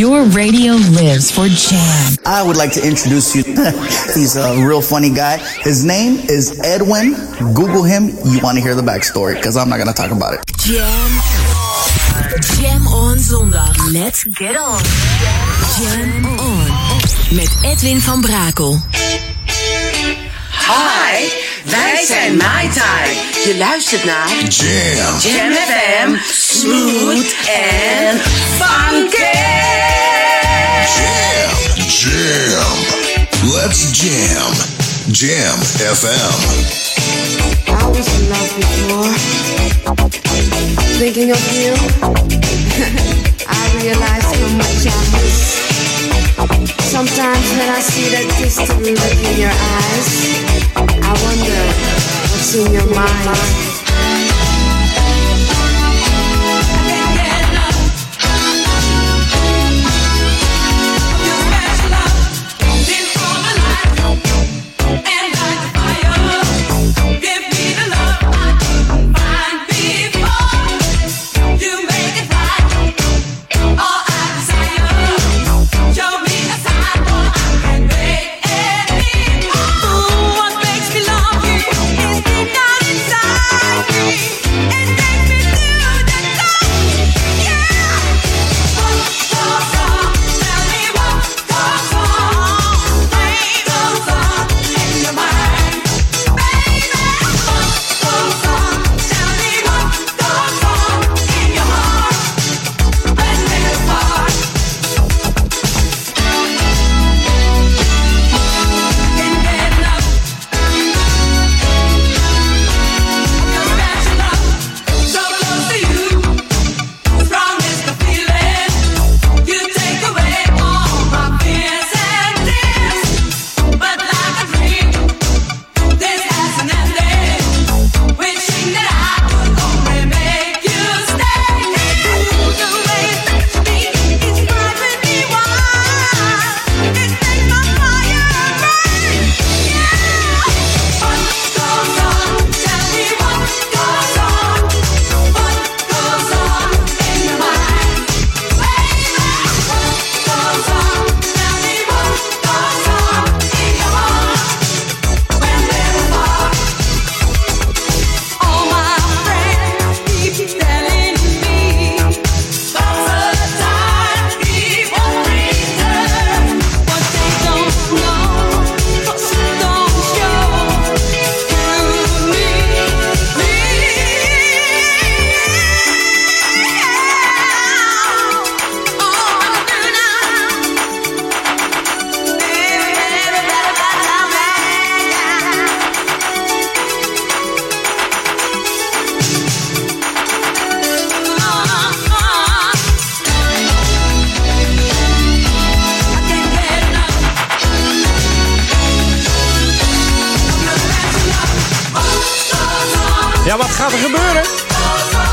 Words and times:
Your 0.00 0.24
radio 0.28 0.72
lives 0.96 1.30
for 1.30 1.46
Jam. 1.46 2.16
I 2.24 2.42
would 2.42 2.56
like 2.56 2.72
to 2.72 2.80
introduce 2.80 3.36
you. 3.36 3.42
He's 4.14 4.34
a 4.34 4.56
real 4.66 4.80
funny 4.80 5.10
guy. 5.10 5.36
His 5.60 5.84
name 5.84 6.14
is 6.26 6.58
Edwin. 6.64 7.12
Google 7.52 7.82
him. 7.82 8.08
You 8.24 8.40
want 8.40 8.56
to 8.56 8.62
hear 8.62 8.74
the 8.74 8.80
backstory 8.80 9.34
because 9.34 9.58
I'm 9.58 9.68
not 9.68 9.76
going 9.76 9.88
to 9.88 9.92
talk 9.92 10.10
about 10.10 10.32
it. 10.32 10.40
Jam. 10.56 11.10
Jam 12.56 12.86
on 12.86 13.18
zondag. 13.18 13.92
Let's 13.92 14.24
get 14.24 14.56
on. 14.56 14.80
Jam 15.76 16.24
on. 16.24 17.36
Met 17.36 17.52
Edwin 17.62 18.00
van 18.00 18.20
Brakel. 18.20 18.80
Hi, 20.66 21.28
wij 21.64 22.04
zijn 22.06 22.36
Mai 22.36 22.68
Tai. 22.68 23.14
Je 23.44 23.56
luistert 23.58 24.04
naar 24.04 24.28
Jam. 24.48 25.18
Jam 25.18 25.52
FM, 25.52 26.16
smooth 26.32 27.34
en 27.46 28.20
funky. 28.58 29.59
Jam. 30.96 31.50
Jam. 31.88 32.76
Let's 33.54 33.92
jam. 33.92 34.50
Jam 35.12 35.58
FM. 35.78 36.34
I 37.68 37.86
was 37.88 38.06
in 38.16 38.22
love 38.30 38.50
before. 38.56 39.12
Thinking 40.98 41.30
of 41.30 41.42
you, 41.52 41.72
I 43.48 43.62
realize 43.80 44.28
how 44.34 44.48
much 44.58 44.86
I 44.86 45.00
miss. 45.14 45.38
Sometimes 46.90 47.46
when 47.52 47.68
I 47.68 47.80
see 47.80 48.08
that 48.10 48.26
distant 48.38 48.82
look 48.82 49.18
in 49.30 49.36
your 49.40 49.54
eyes, 49.54 50.08
I 50.76 51.12
wonder 51.24 51.60
what's 52.30 52.54
in 52.54 52.72
your 52.72 52.86
mind. 52.94 53.79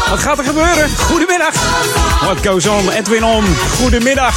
Wat 0.10 0.20
gaat 0.20 0.38
er 0.38 0.44
gebeuren? 0.44 0.90
Goedemiddag. 0.98 1.54
What 2.22 2.38
goes 2.46 2.68
on? 2.68 2.92
Edwin 2.92 3.24
On. 3.24 3.46
Goedemiddag. 3.80 4.36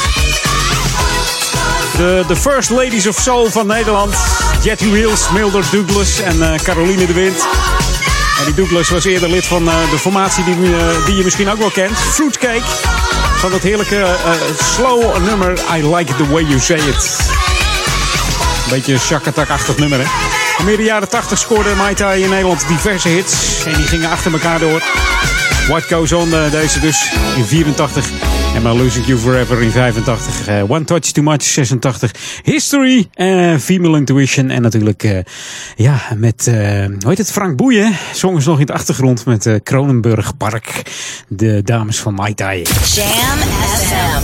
De, 1.96 2.24
de 2.26 2.36
First 2.36 2.70
Ladies 2.70 3.06
of 3.06 3.18
Soul 3.20 3.50
van 3.50 3.66
Nederland. 3.66 4.14
Jetty 4.62 4.90
Wheels, 4.90 5.30
Mildred 5.32 5.70
Douglas 5.70 6.20
en 6.20 6.36
uh, 6.36 6.54
Caroline 6.62 7.06
de 7.06 7.12
Wind. 7.12 7.46
En 8.38 8.44
die 8.44 8.54
Douglas 8.54 8.88
was 8.88 9.04
eerder 9.04 9.28
lid 9.28 9.46
van 9.46 9.68
uh, 9.68 9.74
de 9.90 9.98
formatie 9.98 10.44
die, 10.44 10.56
uh, 10.56 11.06
die 11.06 11.16
je 11.16 11.24
misschien 11.24 11.50
ook 11.50 11.58
wel 11.58 11.70
kent. 11.70 11.98
Fruitcake. 11.98 12.64
Van 13.36 13.50
dat 13.50 13.62
heerlijke 13.62 14.06
slow 14.74 15.18
nummer 15.18 15.58
I 15.76 15.94
Like 15.94 16.16
The 16.16 16.28
Way 16.28 16.42
You 16.42 16.60
Say 16.60 16.76
It. 16.76 17.18
Beetje 18.68 18.98
shakatak-achtig 18.98 19.76
nummer, 19.76 19.98
hè? 19.98 20.39
In 20.60 20.76
de 20.76 20.82
jaren 20.82 21.08
80 21.08 21.38
scoorde 21.38 21.74
Mai 21.74 21.94
Tai 21.94 22.22
in 22.22 22.30
Nederland 22.30 22.68
diverse 22.68 23.08
hits. 23.08 23.64
En 23.64 23.74
die 23.74 23.84
gingen 23.84 24.10
achter 24.10 24.32
elkaar 24.32 24.58
door. 24.58 24.82
What 25.68 25.82
Goes 25.82 26.12
On, 26.12 26.28
uh, 26.28 26.50
deze 26.50 26.80
dus 26.80 27.12
in 27.36 27.44
84. 27.44 28.10
En 28.54 28.62
My 28.62 28.70
Losing 28.70 29.06
You 29.06 29.18
Forever 29.18 29.62
in 29.62 29.70
85. 29.70 30.48
Uh, 30.48 30.70
One 30.70 30.84
Touch 30.84 31.12
Too 31.12 31.24
Much 31.24 31.42
86. 31.42 32.10
History, 32.42 33.08
uh, 33.14 33.56
Female 33.58 33.96
Intuition. 33.96 34.50
En 34.50 34.62
natuurlijk, 34.62 35.24
ja, 35.76 36.00
met, 36.16 36.44
hoe 36.44 37.08
heet 37.08 37.18
het, 37.18 37.32
Frank 37.32 37.56
Boeien. 37.56 37.96
Zongen 38.12 38.42
ze 38.42 38.48
nog 38.48 38.60
in 38.60 38.66
de 38.66 38.72
achtergrond 38.72 39.24
met 39.24 39.60
Kronenburg 39.62 40.36
Park. 40.36 40.82
De 41.28 41.62
dames 41.62 41.98
van 42.00 42.14
Mai 42.14 42.34
Tai. 42.34 42.62
Jam 42.62 43.38
FM. 43.78 44.22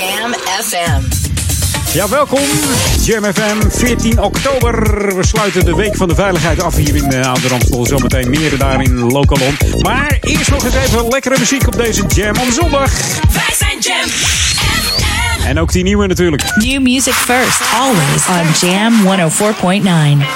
Jam 0.00 0.32
FM. 0.62 1.35
Ja, 1.92 2.08
welkom. 2.08 2.40
Jam 3.02 3.24
FM, 3.24 3.68
14 3.68 4.22
oktober. 4.22 4.82
We 5.16 5.26
sluiten 5.26 5.64
de 5.64 5.74
Week 5.74 5.96
van 5.96 6.08
de 6.08 6.14
Veiligheid 6.14 6.62
af 6.62 6.76
hier 6.76 6.96
in 6.96 7.12
uh, 7.12 7.26
Oude 7.26 7.48
Ramstel. 7.48 7.86
Zometeen 7.86 8.30
meer 8.30 8.58
daarin 8.58 8.98
Lokalon. 8.98 9.56
Maar 9.82 10.18
eerst 10.20 10.50
nog 10.50 10.64
eens 10.64 10.74
even 10.74 11.08
lekkere 11.08 11.38
muziek 11.38 11.66
op 11.66 11.76
deze 11.76 12.04
Jam 12.06 12.36
on 12.36 12.52
zondag. 12.52 12.90
Wij 13.32 13.54
zijn 13.58 13.78
Jam 13.80 14.08
FM. 14.08 15.46
En 15.46 15.58
ook 15.58 15.72
die 15.72 15.82
nieuwe 15.82 16.06
natuurlijk. 16.06 16.42
New 16.54 16.82
music 16.82 17.14
first, 17.14 17.60
always 17.74 18.26
on 18.28 18.68
Jam 18.68 18.92
104.9. 20.22 20.26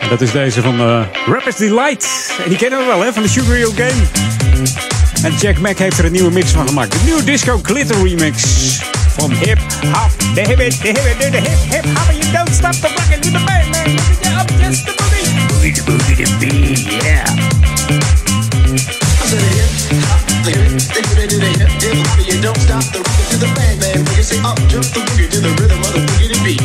En 0.00 0.08
dat 0.08 0.20
is 0.20 0.30
deze 0.30 0.62
van 0.62 0.80
uh, 0.80 1.00
Rapper's 1.26 1.56
Delight. 1.56 2.32
En 2.44 2.48
die 2.48 2.58
kennen 2.58 2.78
we 2.78 2.84
wel, 2.84 3.02
hè, 3.02 3.12
van 3.12 3.22
de 3.22 3.28
Sugar 3.28 3.54
Hill 3.54 3.72
Game. 3.74 4.97
En 5.22 5.32
Jack 5.40 5.58
Mack 5.58 5.78
heeft 5.78 5.98
er 5.98 6.04
een 6.04 6.12
nieuwe 6.12 6.30
mix 6.30 6.50
van 6.50 6.68
gemaakt. 6.68 6.92
De 6.92 6.98
nieuwe 7.04 7.24
Disco 7.24 7.60
Glitter 7.62 8.02
remix. 8.02 8.42
Van 9.18 9.32
hip 9.32 9.58
hop, 9.92 10.10
de 10.34 10.40
hip 10.40 10.60
it, 10.60 10.80
de 10.82 10.88
hip 10.88 11.20
it, 11.20 11.32
de 11.32 11.38
hip 11.38 11.58
hip 11.70 11.84
hop. 11.84 12.12
You 12.12 12.32
don't 12.32 12.54
stop 12.54 12.72
the 12.72 12.88
rockin' 12.96 13.20
to 13.20 13.30
the 13.30 13.44
bang 13.44 13.70
man. 13.70 13.90
Yeah, 14.22 14.40
I'm 14.40 14.46
just 14.62 14.84
the 14.84 14.92
boogie. 14.92 15.28
Boogie 15.48 15.74
the 15.74 15.82
boogie 15.82 16.16
the 16.16 16.36
beat, 16.38 16.78
yeah. 17.02 17.24
The 19.30 19.38
hop, 20.06 20.20
the 20.44 20.50
it 21.22 21.30
to 21.30 21.38
the 21.38 21.50
hip. 21.58 21.70
You 22.26 22.40
don't 22.40 22.60
stop 22.60 22.84
the 22.92 22.98
rockin' 22.98 23.28
to 23.30 23.36
the 23.38 23.50
bang 23.54 23.78
bang. 23.80 24.04
Boogie 24.04 24.22
say 24.22 24.38
up, 24.44 24.58
jump 24.68 24.86
the 24.94 25.00
boogie 25.00 25.28
to 25.30 25.40
the 25.40 25.50
rhythm 25.60 25.80
of 25.80 25.92
the 25.92 26.00
boogie 26.08 26.28
to 26.32 26.38
beat. 26.44 26.62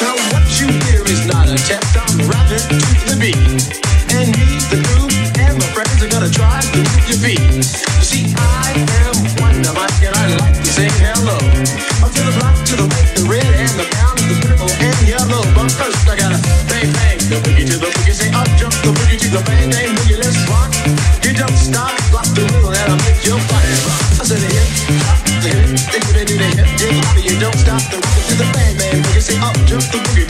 Now 0.00 0.14
what 0.32 0.44
you 0.60 0.68
hear 0.86 1.02
is 1.04 1.26
not 1.26 1.48
a 1.48 1.56
test. 1.56 1.96
I'm 1.96 2.28
rapping 2.30 2.64
to 2.68 3.04
the 3.10 3.16
beat, 3.20 3.36
and 4.16 4.28
me, 4.32 4.44
the 4.70 4.78
groove, 4.86 5.01
try 6.32 6.60
to 6.60 6.80
move 6.80 7.04
your 7.04 7.20
feet. 7.20 7.44
See, 8.00 8.32
I 8.34 8.72
am 9.04 9.14
Wonder 9.38 9.72
Mike, 9.76 10.00
and 10.00 10.16
I 10.16 10.26
like 10.40 10.56
to 10.56 10.70
say 10.72 10.88
hello. 11.04 11.36
Up 12.00 12.10
to 12.10 12.22
the 12.24 12.32
black, 12.40 12.56
to 12.72 12.74
the 12.80 12.86
white, 12.88 13.12
the 13.12 13.24
red, 13.28 13.44
and 13.44 13.72
the 13.76 13.86
brown, 13.92 14.16
the 14.26 14.36
purple, 14.40 14.72
and 14.80 14.96
yellow. 15.04 15.44
But 15.52 15.68
first, 15.70 16.08
I 16.08 16.16
gotta 16.16 16.40
bang 16.72 16.88
bang 16.96 17.20
the 17.28 17.38
boogie 17.44 17.68
to 17.68 17.76
the 17.76 17.86
boogie. 17.86 18.16
Say 18.16 18.32
up, 18.32 18.48
jump 18.56 18.72
the 18.80 18.90
boogie 18.96 19.20
to 19.20 19.28
the 19.28 19.42
bang 19.44 19.68
bang 19.68 19.92
boogie. 19.92 20.18
Let's 20.18 20.40
rock. 20.48 20.72
You 21.20 21.36
don't 21.36 21.54
stop, 21.54 21.92
rock 22.10 22.26
the 22.32 22.48
rhythm, 22.48 22.72
and 22.72 22.88
I'll 22.90 23.02
make 23.04 23.20
your 23.22 23.38
body 23.52 23.76
rock. 23.84 24.02
I 24.16 24.24
said 24.24 24.40
the 24.40 24.48
hip, 24.48 24.68
the 25.44 25.48
hip, 25.52 25.68
think 25.92 26.04
of 26.08 26.16
it 26.16 26.26
to 26.32 26.34
the 26.40 26.48
hip, 26.56 26.68
hip 26.80 26.96
hop. 27.04 27.16
You 27.20 27.36
don't 27.36 27.56
stop 27.60 27.84
the 27.92 28.00
rhythm 28.00 28.24
to 28.32 28.34
the 28.40 28.48
bang 28.56 28.74
bang 28.80 28.98
boogie. 29.04 29.22
Say 29.22 29.36
up, 29.38 29.54
jump 29.68 29.84
the 29.92 30.00
boogie 30.00 30.21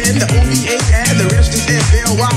C-A-X-N, 0.00 0.16
the 0.16 0.28
O-V-A, 0.32 0.76
and 1.12 1.16
the 1.20 1.28
rest 1.36 1.52
is 1.52 1.64
F-L-Y. 1.68 2.32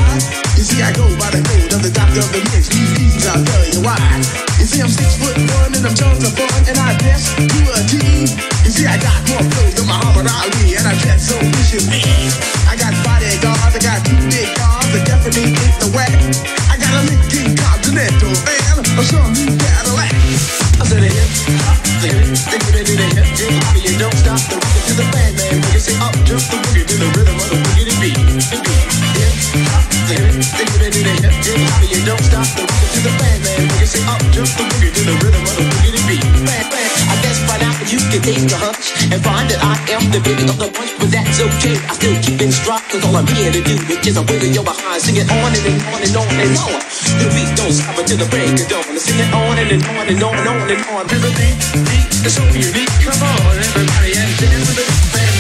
You 0.60 0.64
see, 0.68 0.84
I 0.84 0.92
go 0.92 1.08
by 1.16 1.32
the 1.32 1.40
code 1.40 1.72
of 1.72 1.80
the 1.80 1.92
doctor 1.96 2.20
of 2.20 2.30
the 2.36 2.44
mix. 2.52 2.68
These 2.68 2.92
reasons 3.00 3.24
I'll 3.24 3.40
tell 3.40 3.66
you 3.72 3.80
why. 3.80 4.00
You 4.60 4.68
see, 4.68 4.84
I'm 4.84 4.92
six 4.92 5.16
foot 5.16 5.36
one 5.64 5.72
and 5.72 5.84
I'm 5.88 5.96
tons 5.96 6.24
of 6.28 6.36
fun, 6.36 6.52
and 6.68 6.76
I 6.76 6.92
dress 7.00 7.32
to 7.32 7.62
a 7.72 7.80
T. 7.88 8.28
You 8.68 8.72
see, 8.72 8.84
I 8.84 9.00
got 9.00 9.16
more 9.32 9.44
clothes 9.48 9.76
than 9.80 9.88
Muhammad 9.88 10.28
Ali, 10.28 10.76
and 10.76 10.84
I 10.84 10.94
dress 11.00 11.32
so 11.32 11.40
viciously. 11.40 12.04
I 12.68 12.76
got 12.76 12.92
bodyguards, 13.08 13.76
I 13.76 13.80
got 13.80 14.04
two 14.04 14.20
big 14.28 14.52
cars 14.60 14.88
that 14.92 15.04
definitely 15.08 15.56
ain't 15.56 15.78
the 15.80 15.90
whack. 15.96 16.12
I 16.68 16.76
got 16.76 16.92
a 17.00 17.02
Lincoln 17.08 17.56
Continental 17.56 18.34
and 18.44 18.84
a 18.84 19.04
some 19.08 19.32
new 19.40 19.56
Cadillac. 19.56 20.12
I 20.12 20.84
said 20.84 21.00
the 21.00 21.08
hip, 21.08 21.32
hop, 21.64 21.80
the 22.04 22.12
hip, 22.12 22.28
think 22.28 22.64
of 22.68 22.76
it 22.76 22.86
to 22.92 22.96
the 23.00 23.08
hip, 23.08 23.28
hip 23.40 23.56
hop. 23.64 23.80
You 23.80 23.96
don't 23.96 24.18
stop 24.20 24.42
the 24.52 24.60
rhythm 24.60 24.84
to 24.84 24.94
the 25.00 25.08
bang 25.16 25.32
bang 25.40 25.64
boogie. 25.64 25.80
Say 25.80 25.96
up, 26.04 26.12
jump 26.28 26.44
the 26.52 26.60
boogie 26.60 26.83
to 26.83 26.83
Up, 34.44 34.50
the 34.60 34.68
boogie 34.76 34.92
to 34.92 35.04
the 35.08 35.16
rhythm 35.24 35.40
of 35.40 35.56
the 35.56 35.64
boogie 35.72 36.04
beat. 36.04 36.20
I 36.20 37.16
guess 37.24 37.40
by 37.48 37.56
now 37.64 37.72
you 37.88 37.96
can 38.12 38.20
take 38.20 38.44
a 38.52 38.60
hunch 38.60 38.92
and 39.08 39.24
find 39.24 39.48
that 39.48 39.64
I 39.64 39.80
am 39.96 40.04
the 40.12 40.20
baby 40.20 40.44
of 40.52 40.60
the 40.60 40.68
bunch, 40.68 40.92
but 41.00 41.16
that's 41.16 41.40
okay. 41.40 41.80
I 41.88 41.96
still 41.96 42.12
keep 42.20 42.44
it 42.44 42.52
strong, 42.52 42.84
cause 42.92 43.08
all 43.08 43.16
I'm 43.16 43.24
here 43.40 43.56
to 43.56 43.64
do 43.64 43.80
is 43.88 44.04
just 44.04 44.20
a 44.20 44.24
wiggle 44.28 44.52
your 44.52 44.68
behind. 44.68 45.00
Sing 45.00 45.16
it 45.16 45.32
on 45.32 45.48
and, 45.48 45.64
and 45.64 45.80
on 45.96 46.00
and 46.04 46.16
on 46.20 46.28
and 46.28 46.60
on. 46.60 46.76
The 47.24 47.28
beat 47.32 47.56
don't 47.56 47.72
stop 47.72 47.96
until 47.96 48.20
the 48.20 48.28
break 48.28 48.52
of 48.52 48.68
dawn. 48.68 48.84
Sing 49.00 49.16
it 49.16 49.32
on 49.32 49.56
and, 49.56 49.80
and 49.80 49.84
on 49.96 50.12
and 50.12 50.20
on 50.20 50.36
and 50.36 50.48
on 50.52 50.68
and 50.76 50.84
on. 50.92 51.04
The 51.08 51.32
beat, 51.40 51.64
beat, 51.88 52.12
it's 52.28 52.36
so 52.36 52.44
unique. 52.52 52.92
Come 53.00 53.24
on, 53.24 53.56
everybody, 53.64 54.12
and 54.12 54.32
dance 54.44 54.76
with 54.76 54.84
it. 54.84 55.33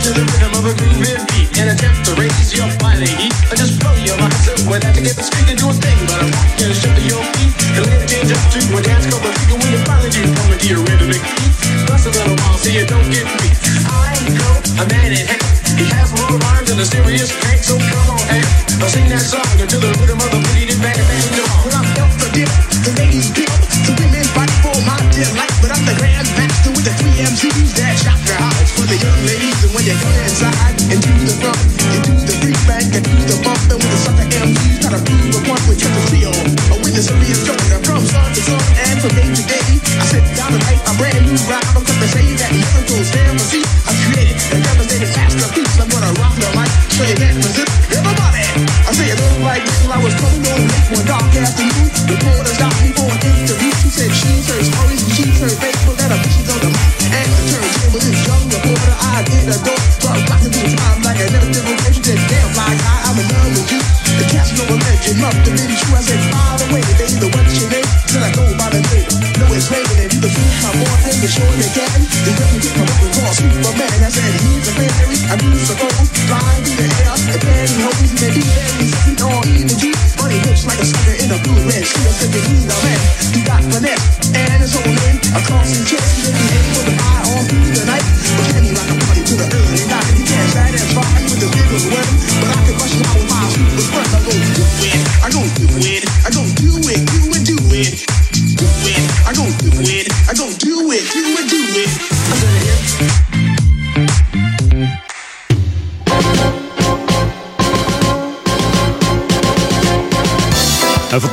To 0.00 0.10
the 0.16 0.24
rhythm 0.24 0.52
of 0.56 0.64
a 0.64 0.72
grooving 0.80 1.20
beat 1.28 1.52
and 1.60 1.68
attempt 1.76 2.08
to 2.08 2.16
raise 2.16 2.56
your 2.56 2.68
body 2.80 3.04
heat. 3.20 3.34
I 3.52 3.54
just 3.54 3.76
blow 3.76 3.92
your 4.00 4.16
mind 4.16 4.32
when 4.64 4.80
I 4.80 4.92
to 4.96 5.02
get 5.04 5.12
the 5.12 5.24
street 5.24 5.52
do 5.52 5.68
a 5.68 5.76
thing, 5.76 5.98
but 6.08 6.24
I'm 6.24 6.32
rocking 6.32 6.72
shut 6.72 6.96
to 6.96 7.02
your 7.04 7.20
feet 7.36 7.52
and 7.76 7.84
let 7.84 8.00
it 8.00 8.08
change 8.08 8.32
up 8.32 8.40
to 8.40 8.60
a 8.76 8.80
dance 8.80 9.04
called 9.12 9.24
the 9.28 9.32
figure 9.36 9.58
when 9.60 9.68
you 9.68 9.80
finally 9.84 10.08
do 10.08 10.22
come 10.24 10.50
into 10.56 10.66
your 10.72 10.82
rhythmic 10.88 11.20
beat. 11.20 11.52
Plus 11.84 12.08
a 12.08 12.10
little 12.16 12.36
while 12.40 12.56
so 12.56 12.72
you 12.72 12.84
don't 12.88 13.08
get 13.12 13.28
beat. 13.44 13.56
I 13.92 14.16
know 14.40 14.52
a 14.80 14.84
man 14.88 15.10
in 15.12 15.24
Hank. 15.28 15.44
He 15.76 15.84
has 15.92 16.08
more 16.16 16.32
rhymes 16.32 16.72
than 16.72 16.80
a 16.80 16.86
serious 16.88 17.28
crank, 17.36 17.60
so 17.60 17.76
come 17.76 18.16
on, 18.16 18.24
Hank. 18.32 18.48
I'll 18.80 18.88
sing 18.88 19.04
that 19.12 19.20
song 19.20 19.44
to 19.60 19.76
the 19.76 19.90
rhythm 20.00 20.16
of 20.16 20.30
the 20.32 20.40
boogie 20.40 20.64
to 20.72 20.76
bang 20.80 20.96
bang. 20.96 21.24
Come 21.36 21.44
on. 21.44 21.60
When 21.68 21.74
I'm 21.76 21.88
up 22.00 22.12
the 22.16 22.28
dip, 22.32 22.50
the 22.88 22.92
ladies 22.96 23.28
dip, 23.36 23.52
the 23.84 23.92
women 24.00 24.24
fight 24.32 24.52
for 24.64 24.76
my 24.88 24.96
delight. 25.12 25.52
But 25.60 25.76
I'm 25.76 25.84
the 25.84 25.96
grand 26.00 26.24
master 26.40 26.72
with 26.72 26.88
the 26.88 26.94
three 26.96 27.20
MCs 27.20 27.76
that 27.76 28.00
shop 28.00 28.19
young 29.02 29.20
ladies. 29.26 29.64
And 29.64 29.74
when 29.74 29.84
you 29.84 29.94
come 30.00 30.16
inside, 30.22 30.79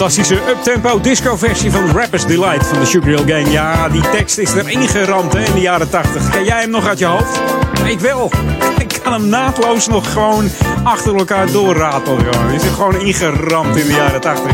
Fantastische 0.07 0.49
uptempo 0.49 0.99
disco 0.99 1.37
versie 1.37 1.71
van 1.71 1.91
Rappers 1.91 2.25
Delight 2.25 2.67
van 2.67 2.79
de 2.79 2.85
Sugar 2.85 3.09
Hill 3.09 3.23
Gang. 3.25 3.51
Ja, 3.51 3.89
die 3.89 4.09
tekst 4.09 4.37
is 4.37 4.53
er 4.53 4.69
ingeramd 4.69 5.33
hè, 5.33 5.43
in 5.43 5.53
de 5.53 5.59
jaren 5.59 5.89
80. 5.89 6.29
Ken 6.29 6.43
jij 6.43 6.61
hem 6.61 6.69
nog 6.69 6.87
uit 6.87 6.99
je 6.99 7.05
hoofd? 7.05 7.41
Ik 7.85 7.99
wel. 7.99 8.31
Ik 8.79 8.99
kan 9.03 9.13
hem 9.13 9.27
naadloos 9.27 9.87
nog 9.87 10.11
gewoon 10.11 10.49
achter 10.83 11.15
elkaar 11.15 11.51
doorratelen. 11.51 12.33
Gewoon. 12.33 12.51
Is 12.51 12.63
er 12.63 12.73
gewoon 12.73 12.99
ingeramd 12.99 13.75
in 13.75 13.87
de 13.87 13.93
jaren 13.93 14.21
80. 14.21 14.51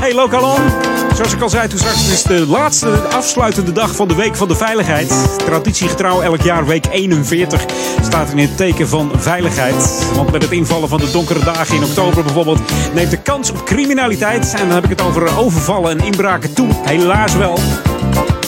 Hey, 0.00 0.14
Lokalon. 0.14 0.89
Zoals 1.20 1.34
ik 1.34 1.42
al 1.42 1.48
zei 1.48 1.68
toen 1.68 1.78
straks, 1.78 2.02
het 2.02 2.12
is 2.12 2.22
de 2.22 2.46
laatste 2.46 2.88
afsluitende 2.90 3.72
dag 3.72 3.94
van 3.94 4.08
de 4.08 4.14
Week 4.14 4.36
van 4.36 4.48
de 4.48 4.54
Veiligheid. 4.54 5.38
Traditiegetrouw 5.38 6.20
elk 6.20 6.42
jaar, 6.42 6.66
week 6.66 6.86
41, 6.90 7.64
staat 8.02 8.30
in 8.30 8.38
het 8.38 8.56
teken 8.56 8.88
van 8.88 9.10
veiligheid. 9.16 10.06
Want 10.14 10.32
met 10.32 10.42
het 10.42 10.50
invallen 10.50 10.88
van 10.88 10.98
de 10.98 11.10
donkere 11.10 11.44
dagen 11.44 11.76
in 11.76 11.84
oktober 11.84 12.22
bijvoorbeeld, 12.22 12.60
neemt 12.94 13.10
de 13.10 13.16
kans 13.16 13.50
op 13.50 13.64
criminaliteit, 13.64 14.54
en 14.54 14.66
dan 14.66 14.74
heb 14.74 14.84
ik 14.84 14.90
het 14.90 15.02
over 15.02 15.38
overvallen 15.38 15.98
en 15.98 16.04
inbraken 16.04 16.52
toe, 16.54 16.68
helaas 16.82 17.34
wel. 17.34 17.58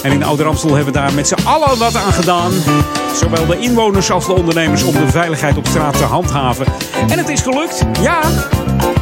En 0.03 0.13
in 0.13 0.25
Ouder 0.25 0.47
Amstel 0.47 0.75
hebben 0.75 0.93
we 0.93 0.99
daar 0.99 1.15
met 1.15 1.29
z'n 1.29 1.47
allen 1.47 1.79
wat 1.79 1.97
aan 1.97 2.13
gedaan. 2.13 2.53
Zowel 3.15 3.47
de 3.47 3.59
inwoners 3.59 4.11
als 4.11 4.27
de 4.27 4.33
ondernemers 4.33 4.83
om 4.83 4.95
de 4.95 5.09
veiligheid 5.09 5.57
op 5.57 5.67
straat 5.67 5.97
te 5.97 6.05
handhaven. 6.05 6.67
En 7.09 7.19
het 7.19 7.29
is 7.29 7.41
gelukt, 7.41 7.85
ja. 8.01 8.21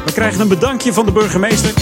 We 0.05 0.13
krijgen 0.13 0.41
een 0.41 0.49
bedankje 0.49 0.93
van 0.93 1.07
de 1.07 1.13
burgemeester. 1.13 1.73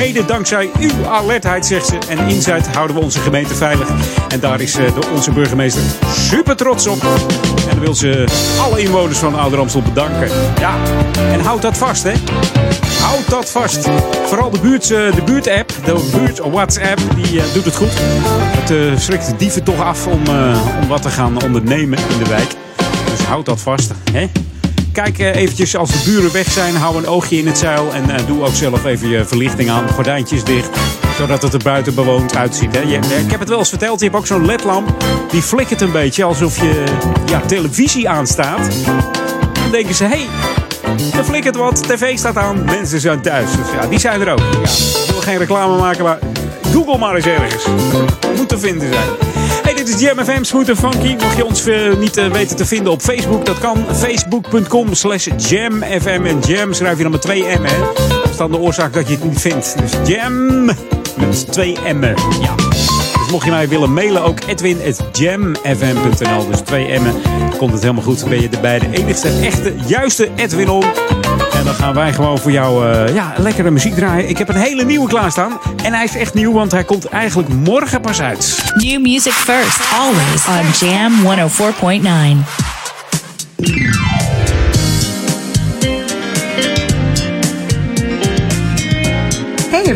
Mede 0.00 0.24
dankzij 0.24 0.70
uw 0.80 1.06
alertheid, 1.06 1.66
zegt 1.66 1.86
ze. 1.86 1.98
En 2.08 2.18
in 2.28 2.42
Zuid 2.42 2.66
houden 2.66 2.96
we 2.96 3.02
onze 3.02 3.18
gemeente 3.18 3.54
veilig. 3.54 3.88
En 4.28 4.40
daar 4.40 4.60
is 4.60 4.76
eh, 4.76 4.86
onze 5.14 5.30
burgemeester 5.30 5.82
super 6.10 6.56
trots 6.56 6.86
op. 6.86 7.02
En 7.02 7.68
dan 7.68 7.80
wil 7.80 7.94
ze 7.94 8.24
alle 8.60 8.80
inwoners 8.80 9.18
van 9.18 9.34
Ouder 9.34 9.58
Amstel 9.58 9.82
bedanken. 9.82 10.28
Ja, 10.58 10.74
en 11.32 11.40
houd 11.40 11.62
dat 11.62 11.76
vast, 11.76 12.02
hè. 12.02 12.12
Houd 13.00 13.30
dat 13.30 13.50
vast. 13.50 13.88
Vooral 14.24 14.50
de, 14.50 14.58
buurt, 14.58 14.90
eh, 14.90 15.14
de 15.14 15.22
buurt-app, 15.24 15.72
de 15.84 16.10
buurt 16.16 16.38
WhatsApp, 16.38 17.00
die 17.14 17.40
eh, 17.40 17.52
doet 17.52 17.64
het 17.64 17.76
goed. 17.76 17.92
Het 17.92 19.02
schrikt 19.02 19.26
de 19.26 19.36
dieven 19.36 19.62
toch 19.62 19.80
af 19.80 20.06
om, 20.06 20.22
om 20.80 20.88
wat 20.88 21.02
te 21.02 21.10
gaan 21.10 21.42
ondernemen 21.42 21.98
in 21.98 22.18
de 22.18 22.28
wijk. 22.28 22.54
Dus 23.10 23.26
houd 23.26 23.46
dat 23.46 23.60
vast, 23.60 23.90
hè. 24.12 24.28
Kijk 25.02 25.18
eh, 25.18 25.34
eventjes 25.34 25.76
als 25.76 25.90
de 25.90 26.10
buren 26.10 26.32
weg 26.32 26.50
zijn, 26.50 26.74
hou 26.74 26.96
een 26.96 27.06
oogje 27.06 27.38
in 27.38 27.46
het 27.46 27.58
zeil. 27.58 27.94
En 27.94 28.10
eh, 28.10 28.26
doe 28.26 28.44
ook 28.44 28.54
zelf 28.54 28.84
even 28.84 29.08
je 29.08 29.24
verlichting 29.24 29.70
aan, 29.70 29.88
gordijntjes 29.88 30.44
dicht. 30.44 30.68
Zodat 31.16 31.42
het 31.42 31.52
er 31.52 31.62
buiten 31.62 31.94
bewoond 31.94 32.36
uitziet. 32.36 32.76
Hè. 32.76 32.80
Eh, 32.80 33.20
ik 33.20 33.30
heb 33.30 33.40
het 33.40 33.48
wel 33.48 33.58
eens 33.58 33.68
verteld, 33.68 33.98
je 33.98 34.04
hebt 34.04 34.16
ook 34.16 34.26
zo'n 34.26 34.46
ledlamp. 34.46 35.04
Die 35.30 35.42
flikkert 35.42 35.80
een 35.80 35.92
beetje 35.92 36.24
alsof 36.24 36.60
je 36.60 36.84
ja, 37.26 37.40
televisie 37.40 38.08
aanstaat. 38.08 38.84
Dan 39.52 39.70
denken 39.70 39.94
ze, 39.94 40.04
hé, 40.04 40.10
hey, 40.10 40.28
er 41.18 41.24
flikkert 41.24 41.56
wat, 41.56 41.82
tv 41.88 42.18
staat 42.18 42.36
aan, 42.36 42.64
mensen 42.64 43.00
zijn 43.00 43.20
thuis. 43.20 43.50
Dus 43.50 43.72
ja, 43.80 43.86
die 43.86 43.98
zijn 43.98 44.20
er 44.20 44.32
ook. 44.32 44.38
Ja, 44.38 44.70
ik 45.04 45.10
wil 45.10 45.20
geen 45.20 45.38
reclame 45.38 45.78
maken, 45.78 46.04
maar 46.04 46.18
Google 46.72 46.98
maar 46.98 47.14
eens 47.14 47.26
ergens. 47.26 47.64
Moet 48.36 48.48
te 48.48 48.58
vinden 48.58 48.92
zijn. 48.92 49.39
Dit 49.80 49.88
is 49.88 50.00
Jam 50.00 50.24
FM, 50.24 50.42
Smooth 50.42 50.70
Funky. 50.76 51.14
Mocht 51.14 51.36
je 51.36 51.44
ons 51.44 51.66
eh, 51.66 51.96
niet 51.98 52.16
eh, 52.16 52.32
weten 52.32 52.56
te 52.56 52.66
vinden 52.66 52.92
op 52.92 53.02
Facebook, 53.02 53.46
dat 53.46 53.58
kan. 53.58 53.84
Facebook.com 53.94 54.94
slash 54.94 55.28
jamfm. 55.36 56.24
En 56.24 56.38
jam 56.38 56.72
schrijf 56.72 56.96
je 56.96 57.02
dan 57.02 57.12
met 57.12 57.22
twee 57.22 57.42
M, 57.42 57.64
hè. 57.64 57.78
Dat 58.08 58.30
is 58.30 58.36
dan 58.36 58.50
de 58.50 58.58
oorzaak 58.58 58.92
dat 58.92 59.08
je 59.08 59.14
het 59.14 59.24
niet 59.24 59.40
vindt. 59.40 59.74
Dus 59.78 59.92
jam 60.04 60.64
met 61.16 61.52
twee 61.52 61.78
M'en. 61.94 62.14
Ja. 62.40 62.69
Mocht 63.30 63.44
je 63.44 63.50
mij 63.50 63.68
willen 63.68 63.92
mailen, 63.92 64.22
ook 64.22 64.38
edwin.jamfm.nl. 64.46 66.50
Dus 66.50 66.60
twee 66.60 67.00
M'en. 67.00 67.14
Komt 67.56 67.72
het 67.72 67.82
helemaal 67.82 68.02
goed. 68.02 68.28
Ben 68.28 68.40
je 68.40 68.48
erbij 68.48 68.78
de 68.78 68.90
enigste, 68.90 69.28
echte, 69.28 69.74
juiste 69.86 70.28
Edwin 70.36 70.68
om. 70.68 70.82
En 71.52 71.64
dan 71.64 71.74
gaan 71.74 71.94
wij 71.94 72.12
gewoon 72.12 72.38
voor 72.38 72.50
jou 72.50 72.92
eh, 72.92 73.14
ja, 73.14 73.32
lekkere 73.36 73.70
muziek 73.70 73.94
draaien. 73.94 74.28
Ik 74.28 74.38
heb 74.38 74.48
een 74.48 74.56
hele 74.56 74.84
nieuwe 74.84 75.08
klaarstaan. 75.08 75.58
En 75.82 75.92
hij 75.92 76.04
is 76.04 76.16
echt 76.16 76.34
nieuw, 76.34 76.52
want 76.52 76.72
hij 76.72 76.84
komt 76.84 77.04
eigenlijk 77.04 77.48
morgen 77.48 78.00
pas 78.00 78.20
uit. 78.20 78.64
New 78.74 79.00
music 79.00 79.32
first, 79.32 79.80
always 79.98 80.46
on 80.46 80.64
Jam 80.88 81.12
104.9. 83.58 84.19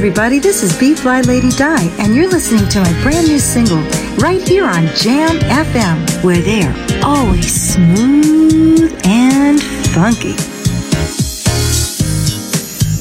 everybody, 0.06 0.38
this 0.38 0.62
is 0.62 0.78
B 0.78 0.94
Fly 0.94 1.23
Lady 1.23 1.49
Di, 1.49 1.80
and 1.99 2.14
you're 2.14 2.28
listening 2.28 2.68
to 2.68 2.78
my 2.78 3.02
brand 3.02 3.26
new 3.26 3.38
single 3.38 3.78
right 4.18 4.46
here 4.46 4.66
on 4.66 4.87
Jam 4.88 5.38
FM, 5.38 6.23
where 6.23 6.42
they're 6.42 6.76
always 7.02 7.73
smooth 7.73 8.92
and 9.06 9.62
funky. 9.94 10.34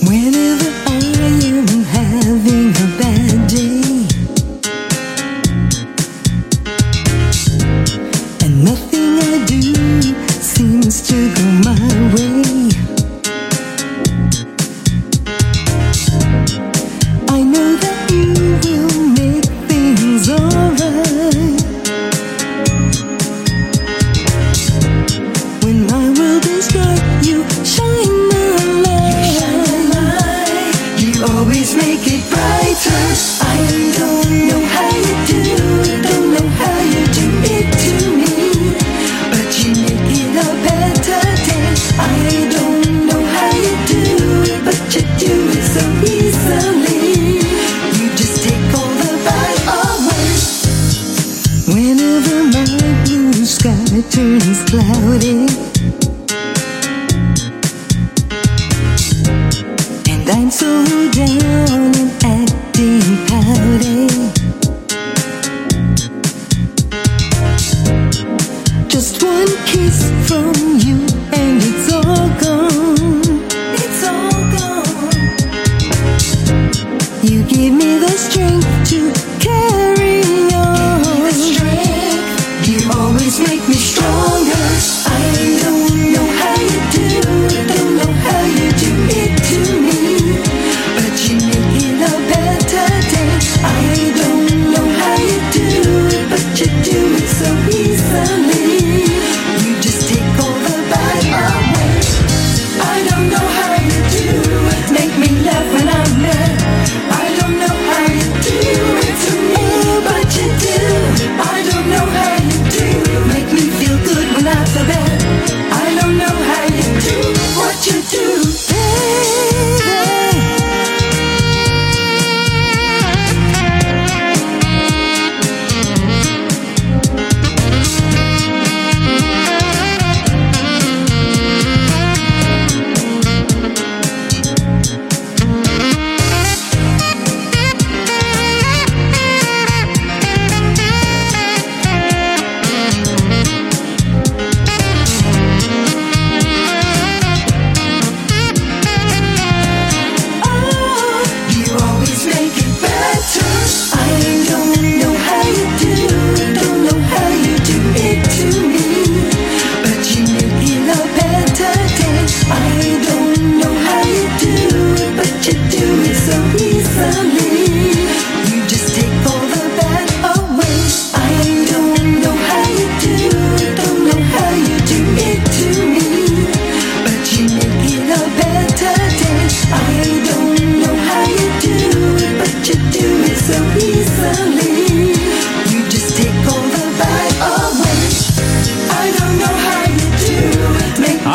Whenever 0.07 0.71
I 0.87 1.01
am 1.43 1.83
having 1.83 2.69
a 2.69 2.97
bad 2.97 3.22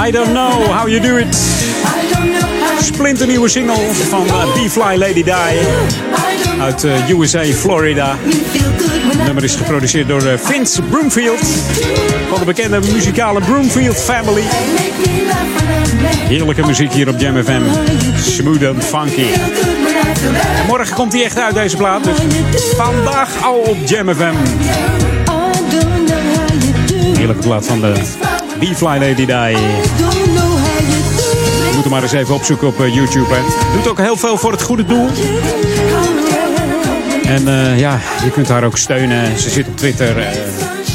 I 0.08 0.10
don't 0.10 0.32
know 0.32 0.72
how 0.72 0.86
you 0.86 1.00
do 1.00 1.18
it. 1.18 1.34
Splinternieuwe 2.80 3.48
single 3.48 3.94
van 4.08 4.26
uh, 4.26 4.52
B-Fly 4.52 4.96
Lady 4.96 5.22
Die. 5.22 5.58
Uit 6.60 6.84
uh, 6.84 7.08
USA, 7.08 7.42
Florida. 7.42 8.16
Het 8.18 9.24
nummer 9.24 9.44
is 9.44 9.54
geproduceerd 9.54 10.08
door 10.08 10.22
uh, 10.22 10.32
Vince 10.36 10.82
Broomfield. 10.82 11.40
Van 12.28 12.38
de 12.38 12.44
bekende 12.44 12.80
muzikale 12.92 13.40
Broomfield 13.40 13.96
Family. 13.96 14.42
Heerlijke 16.28 16.66
muziek 16.66 16.92
hier 16.92 17.08
op 17.08 17.20
Jam 17.20 17.44
FM. 17.44 17.62
Smooth 18.20 18.64
and 18.66 18.84
funky. 18.84 19.26
Morgen 20.66 20.94
komt 20.94 21.12
hij 21.12 21.24
echt 21.24 21.38
uit, 21.38 21.54
deze 21.54 21.76
plaat. 21.76 22.04
Dus 22.50 22.64
vandaag 22.76 23.44
al 23.44 23.58
op 23.58 23.76
Jam 23.84 24.14
FM. 24.14 24.34
Heerlijke 27.16 27.42
plaat 27.42 27.66
van 27.66 27.80
de 27.80 27.92
B-Fly 28.58 28.98
Lady 28.98 29.14
Die. 29.14 29.56
Je 31.66 31.70
moet 31.74 31.82
hem 31.82 31.90
maar 31.90 32.02
eens 32.02 32.12
even 32.12 32.34
opzoeken 32.34 32.68
op 32.68 32.80
uh, 32.80 32.94
YouTube. 32.94 33.34
Hè. 33.34 33.40
Doet 33.76 33.88
ook 33.88 33.98
heel 33.98 34.16
veel 34.16 34.36
voor 34.36 34.52
het 34.52 34.62
goede 34.62 34.84
doel. 34.84 35.08
En 37.24 37.42
uh, 37.42 37.78
ja, 37.78 38.00
je 38.24 38.30
kunt 38.30 38.48
haar 38.48 38.64
ook 38.64 38.78
steunen. 38.78 39.38
Ze 39.38 39.50
zit 39.50 39.68
op 39.68 39.76
Twitter. 39.76 40.18
Uh, 40.18 40.26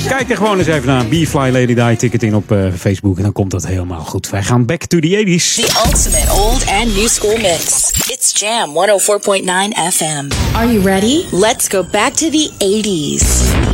kijk 0.07 0.29
er 0.29 0.37
gewoon 0.37 0.57
eens 0.57 0.67
even 0.67 0.87
naar. 0.87 1.05
B-Fly 1.05 1.49
Lady 1.51 1.73
Die 1.73 1.95
ticketing 1.95 2.33
op 2.33 2.55
Facebook. 2.77 3.17
En 3.17 3.23
dan 3.23 3.31
komt 3.31 3.51
dat 3.51 3.67
helemaal 3.67 4.03
goed. 4.03 4.29
Wij 4.29 4.43
gaan 4.43 4.65
back 4.65 4.85
to 4.85 4.99
the 4.99 5.23
80s. 5.25 5.55
The 5.55 5.81
ultimate 5.85 6.31
old 6.31 6.67
and 6.67 6.95
new 6.95 7.07
school 7.07 7.37
mix. 7.37 7.91
It's 8.07 8.39
Jam 8.39 8.69
104.9 8.69 9.93
FM. 9.93 10.55
Are 10.55 10.73
you 10.73 10.81
ready? 10.83 11.25
Let's 11.31 11.67
go 11.67 11.83
back 11.91 12.13
to 12.13 12.29
the 12.29 12.51
80s. 12.57 13.71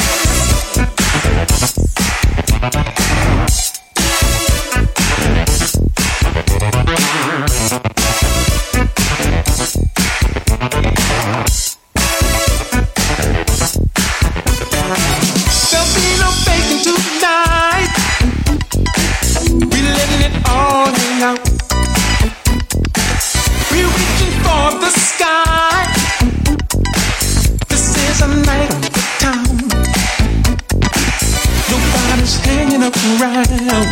Around. 33.22 33.88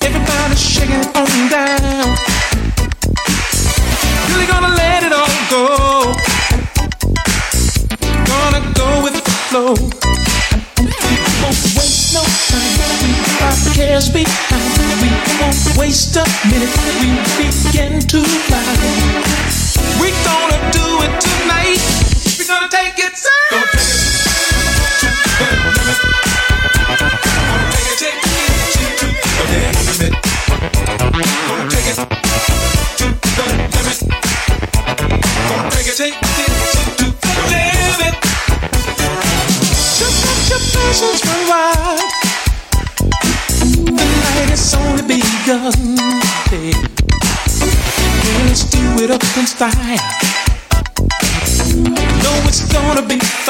Everybody's 0.00 0.60
shaking 0.60 1.04
on 1.14 1.28
down. 1.50 2.16
Really 4.28 4.46
gonna 4.46 4.74
let 4.74 5.02
it 5.02 5.12
all 5.12 5.36
go. 5.50 6.12
Gonna 8.24 8.62
go 8.72 9.02
with 9.02 9.14
the 9.14 9.30
flow. 9.48 9.74
We 10.80 10.92
won't 11.42 11.60
waste 11.76 12.14
no 12.14 12.22
time. 12.48 12.72
We 13.04 13.12
our 13.44 13.74
cares 13.74 14.08
behind. 14.08 15.02
We 15.02 15.10
won't 15.40 15.76
waste 15.76 16.16
a 16.16 16.24
minute. 16.48 16.72
We 17.00 17.10
begin 17.36 18.00
to 18.00 18.24
fly. 18.48 18.64
We're 20.00 20.18
gonna 20.24 20.60
do 20.72 20.86
it 21.04 21.20
tonight. 21.20 21.82
We're 22.38 22.48
gonna 22.48 22.70
take 22.70 22.98
it. 22.98 23.12
Gonna 23.50 23.71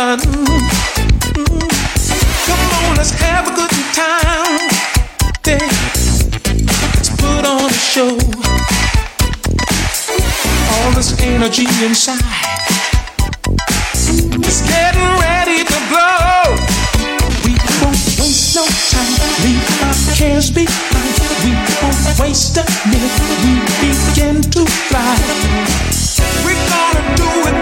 Come 0.04 0.18
on, 2.88 2.96
let's 2.96 3.12
have 3.12 3.46
a 3.46 3.54
good 3.54 3.70
time. 3.94 4.70
Hey. 5.44 6.11
Put 7.42 7.50
on 7.50 7.64
a 7.64 7.72
show. 7.72 8.10
All 10.70 10.92
this 10.94 11.20
energy 11.22 11.66
inside. 11.84 12.22
It's 14.46 14.62
getting 14.62 15.10
ready 15.18 15.64
to 15.64 15.78
blow. 15.90 16.54
We 17.42 17.58
won't 17.82 17.98
waste 18.20 18.54
no 18.54 18.64
time. 18.94 19.14
Leave 19.42 19.82
our 19.82 20.14
cares 20.14 20.50
behind. 20.52 21.18
We 21.42 21.52
won't 21.82 22.20
waste 22.20 22.56
a 22.58 22.64
minute. 22.86 23.18
We 23.42 23.58
begin 23.82 24.40
to 24.52 24.64
fly. 24.86 25.18
We're 26.46 26.62
gonna 26.70 27.16
do 27.16 27.26
it 27.48 27.61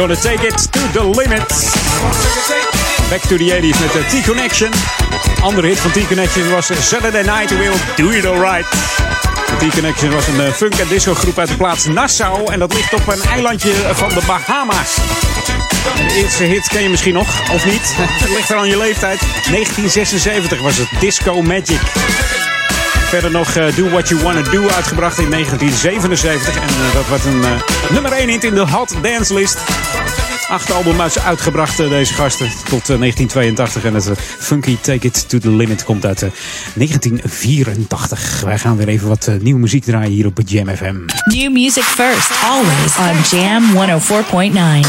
gonna 0.00 0.16
take 0.16 0.46
it 0.46 0.56
to 0.72 0.80
the 0.92 1.04
limit. 1.04 1.46
Back 3.10 3.20
to 3.28 3.36
the 3.36 3.50
80s 3.50 3.80
met 3.80 3.92
de 3.92 4.20
T-Connection. 4.20 4.70
Andere 5.42 5.66
hit 5.66 5.78
van 5.78 5.90
T-Connection 5.90 6.50
was 6.50 6.70
Saturday 6.88 7.22
Night 7.22 7.50
We'll 7.50 7.76
Do 7.96 8.10
It 8.10 8.26
Alright. 8.26 8.66
T-Connection 9.58 10.10
was 10.10 10.26
een 10.26 10.40
eh, 10.40 10.52
funk- 10.52 10.74
en 10.74 10.88
disco-groep 10.88 11.38
uit 11.38 11.48
de 11.48 11.56
plaats 11.56 11.86
Nassau. 11.86 12.52
En 12.52 12.58
dat 12.58 12.74
ligt 12.74 12.94
op 12.94 13.08
een 13.08 13.22
eilandje 13.22 13.72
van 13.92 14.08
de 14.08 14.20
Bahama's. 14.26 14.94
De 15.96 16.14
eerste 16.14 16.44
hit 16.44 16.68
ken 16.68 16.82
je 16.82 16.88
misschien 16.88 17.14
nog, 17.14 17.50
of 17.52 17.64
niet? 17.64 17.94
Het 18.22 18.30
ligt 18.30 18.50
er 18.50 18.56
aan 18.56 18.68
je 18.68 18.78
leeftijd. 18.78 19.20
1976 19.20 20.60
was 20.60 20.76
het 20.76 20.88
Disco 21.00 21.42
Magic. 21.42 21.80
Verder 23.10 23.30
nog 23.30 23.54
eh, 23.54 23.76
Do 23.76 23.88
What 23.88 24.08
You 24.08 24.22
Wanna 24.22 24.42
Do 24.42 24.68
uitgebracht 24.68 25.18
in 25.18 25.30
1977. 25.30 26.54
En 26.54 26.62
eh, 26.62 26.94
dat 26.94 27.08
werd 27.08 27.24
een 27.24 27.42
eh, 27.44 27.50
nummer 27.92 28.12
1 28.12 28.28
hit 28.28 28.44
in 28.44 28.54
de 28.54 28.60
Hot 28.66 28.94
Dance 29.02 29.34
List. 29.34 29.58
Acht 30.48 30.72
album 30.72 31.00
uit- 31.00 31.20
uitgebracht, 31.20 31.76
deze 31.76 32.14
gasten, 32.14 32.46
tot 32.68 32.90
eh, 32.90 32.98
1982. 32.98 33.84
En 33.84 33.94
het 33.94 34.10
Funky 34.38 34.76
Take 34.80 35.06
It 35.06 35.28
To 35.28 35.38
The 35.38 35.50
Limit 35.50 35.84
komt 35.84 36.06
uit 36.06 36.22
eh, 36.22 36.30
1984. 36.74 38.40
Wij 38.44 38.58
gaan 38.58 38.76
weer 38.76 38.88
even 38.88 39.08
wat 39.08 39.30
nieuwe 39.40 39.60
muziek 39.60 39.84
draaien 39.84 40.10
hier 40.12 40.26
op 40.26 40.38
Jam 40.46 40.76
FM. 40.76 40.94
New 41.24 41.52
music 41.52 41.82
first, 41.84 42.30
always 42.44 42.96
on 42.98 43.38
Jam 43.38 43.62
104.9. 44.84 44.88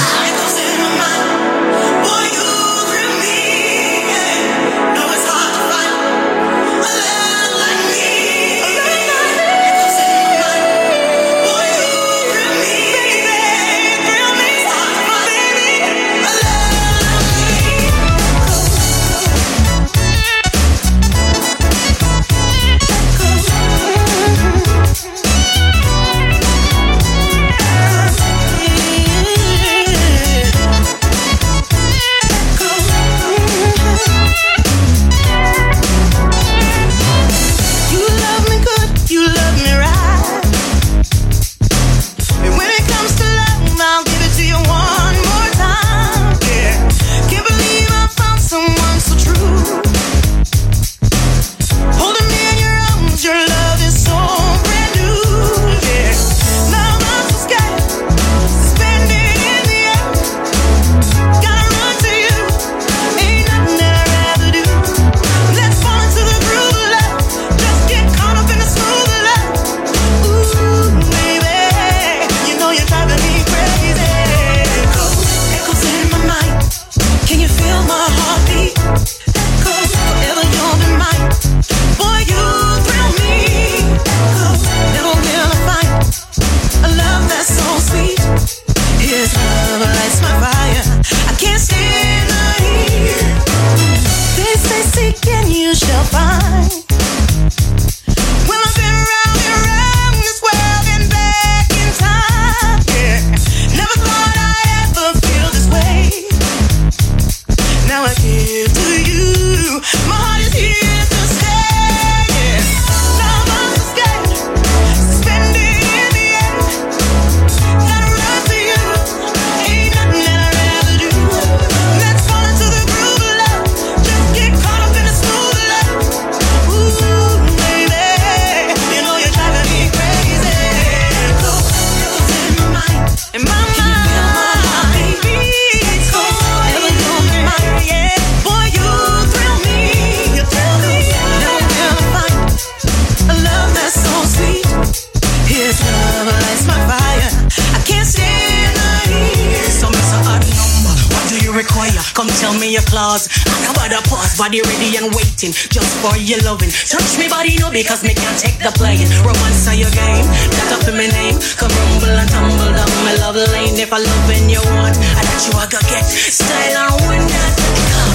Come 152.21 152.29
tell 152.37 152.53
me 152.53 152.69
your 152.69 152.85
clause. 152.85 153.25
I 153.49 153.73
about 153.73 153.89
the 153.89 153.97
pause, 154.05 154.37
body 154.37 154.61
ready 154.61 154.93
and 154.93 155.09
waiting 155.09 155.57
just 155.73 155.89
for 156.05 156.13
your 156.21 156.37
loving. 156.45 156.69
Touch 156.69 157.17
me 157.17 157.25
body 157.25 157.57
no 157.57 157.73
because 157.73 158.05
me 158.05 158.13
can't 158.13 158.37
take 158.37 158.61
the 158.61 158.69
playing. 158.77 159.09
Romance 159.25 159.65
are 159.65 159.73
your 159.73 159.89
game. 159.89 160.29
That 160.53 160.69
up 160.69 160.85
in 160.85 161.01
my 161.01 161.09
name. 161.09 161.41
Come 161.57 161.73
rumble 161.73 162.13
and 162.13 162.29
tumble 162.29 162.77
down 162.77 162.93
my 163.09 163.17
love 163.25 163.41
lane. 163.57 163.73
If 163.73 163.89
I 163.89 164.05
love 164.05 164.29
and 164.37 164.53
you 164.53 164.61
want, 164.69 165.01
I 165.01 165.25
that 165.25 165.41
you 165.49 165.57
I 165.57 165.65
go 165.65 165.81
get 165.89 166.05
style 166.05 166.93
and 166.93 167.01
when 167.09 167.25
that 167.25 167.57
come, 167.89 168.13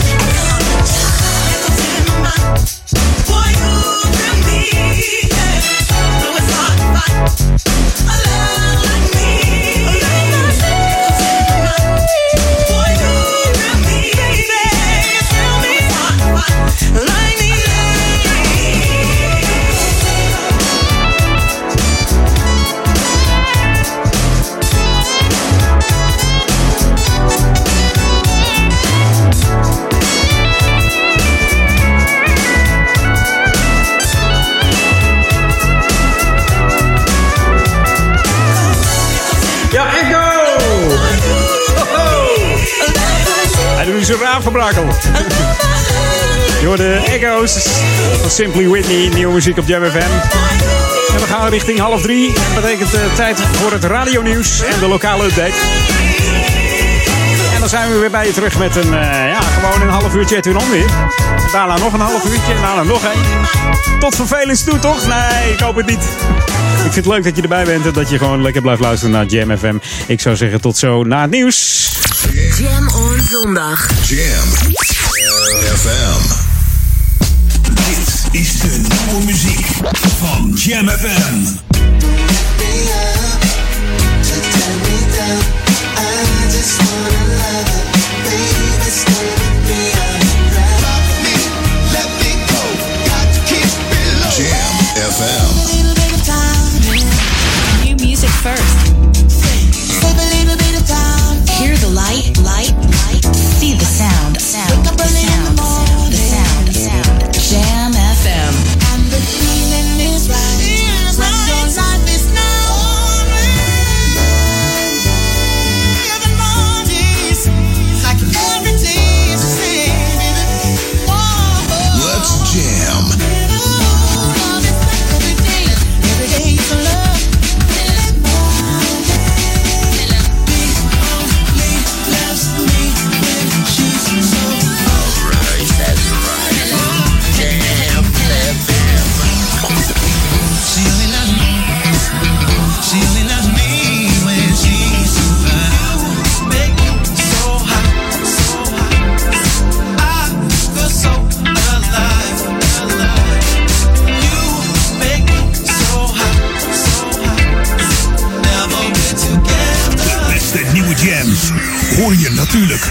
Boy, 1.66 2.94
you 2.94 3.05
Zo 44.06 44.16
raar 44.20 44.42
van 44.42 44.52
Brakel. 44.52 44.84
Je 46.60 46.66
hoort 46.66 46.78
de 46.78 47.02
Echo's 47.04 47.52
van 48.20 48.30
Simply 48.30 48.68
Whitney, 48.68 49.08
nieuwe 49.14 49.32
muziek 49.32 49.58
op 49.58 49.66
Jam 49.66 49.84
FM. 49.84 49.96
En 51.12 51.20
we 51.20 51.26
gaan 51.26 51.48
richting 51.48 51.78
half 51.78 52.02
drie. 52.02 52.32
Dat 52.32 52.62
betekent 52.62 52.94
eh, 52.94 53.14
tijd 53.14 53.40
voor 53.40 53.72
het 53.72 53.84
radionieuws 53.84 54.62
en 54.64 54.80
de 54.80 54.88
lokale 54.88 55.24
update. 55.24 55.54
En 57.54 57.60
dan 57.60 57.68
zijn 57.68 57.92
we 57.92 57.98
weer 57.98 58.10
bij 58.10 58.26
je 58.26 58.32
terug 58.32 58.58
met 58.58 58.76
een, 58.76 58.94
eh, 58.94 59.28
ja, 59.28 59.40
gewoon 59.40 59.82
een 59.82 59.88
half 59.94 60.14
uurtje 60.14 60.58
On 60.58 60.70
weer. 60.70 60.90
Daarna 61.52 61.76
nog 61.76 61.92
een 61.92 62.00
half 62.00 62.24
uurtje 62.24 62.54
en 62.54 62.62
daarna 62.62 62.82
nog 62.82 63.04
één. 63.04 63.24
Tot 64.00 64.16
vervelend 64.16 64.64
toe, 64.64 64.78
toch? 64.78 65.06
Nee, 65.06 65.52
ik 65.52 65.60
hoop 65.60 65.76
het 65.76 65.86
niet. 65.86 66.02
Ik 66.84 66.92
vind 66.92 66.94
het 66.94 67.06
leuk 67.06 67.24
dat 67.24 67.36
je 67.36 67.42
erbij 67.42 67.64
bent 67.64 67.86
en 67.86 67.92
dat 67.92 68.10
je 68.10 68.18
gewoon 68.18 68.42
lekker 68.42 68.62
blijft 68.62 68.80
luisteren 68.80 69.14
naar 69.14 69.24
Jam 69.26 69.58
FM. 69.58 69.76
Ik 70.06 70.20
zou 70.20 70.36
zeggen 70.36 70.60
tot 70.60 70.76
zo 70.76 71.02
na 71.02 71.20
het 71.22 71.30
nieuws. 71.30 71.95
On 72.96 73.20
zondag. 73.30 73.86
Jam 74.08 74.48
FM. 75.76 76.22
Dit 77.74 78.40
is 78.40 78.60
de 78.60 78.80
nieuwe 78.88 79.24
muziek 79.24 79.66
van 80.18 80.52
Jam 80.54 80.88
FM. 80.88 81.64
Jam 94.36 95.12
FM. 95.12 95.55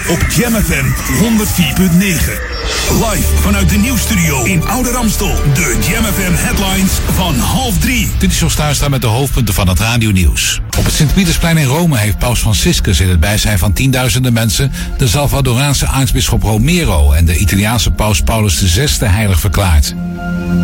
Op 0.07 0.25
Jam 0.29 0.53
FM 0.53 0.85
104.9. 0.85 2.55
Live 2.91 3.35
vanuit 3.35 3.69
de 3.69 3.77
nieuwstudio 3.77 4.43
in 4.43 4.67
Oude 4.67 4.91
Ramstel. 4.91 5.35
De 5.53 5.77
Jam 5.89 6.03
FM 6.03 6.33
headlines 6.33 6.91
van 7.13 7.35
half 7.35 7.77
drie. 7.77 8.11
Dit 8.17 8.31
is 8.31 8.55
Tuinstra 8.55 8.87
met 8.87 9.01
de 9.01 9.07
hoofdpunten 9.07 9.53
van 9.53 9.67
het 9.67 9.79
radionieuws. 9.79 10.61
Op 10.77 10.85
het 10.85 10.93
Sint-Pietersplein 10.93 11.57
in 11.57 11.65
Rome 11.65 11.97
heeft 11.97 12.17
paus 12.17 12.39
Franciscus 12.39 12.99
in 12.99 13.09
het 13.09 13.19
bijzijn 13.19 13.59
van 13.59 13.73
tienduizenden 13.73 14.33
mensen 14.33 14.71
de 14.97 15.07
Salvadoraanse 15.07 15.87
aartsbisschop 15.87 16.43
Romero 16.43 17.11
en 17.11 17.25
de 17.25 17.37
Italiaanse 17.37 17.91
paus 17.91 18.21
Paulus 18.21 18.57
VI 18.57 19.05
heilig 19.05 19.39
verklaard. 19.39 19.95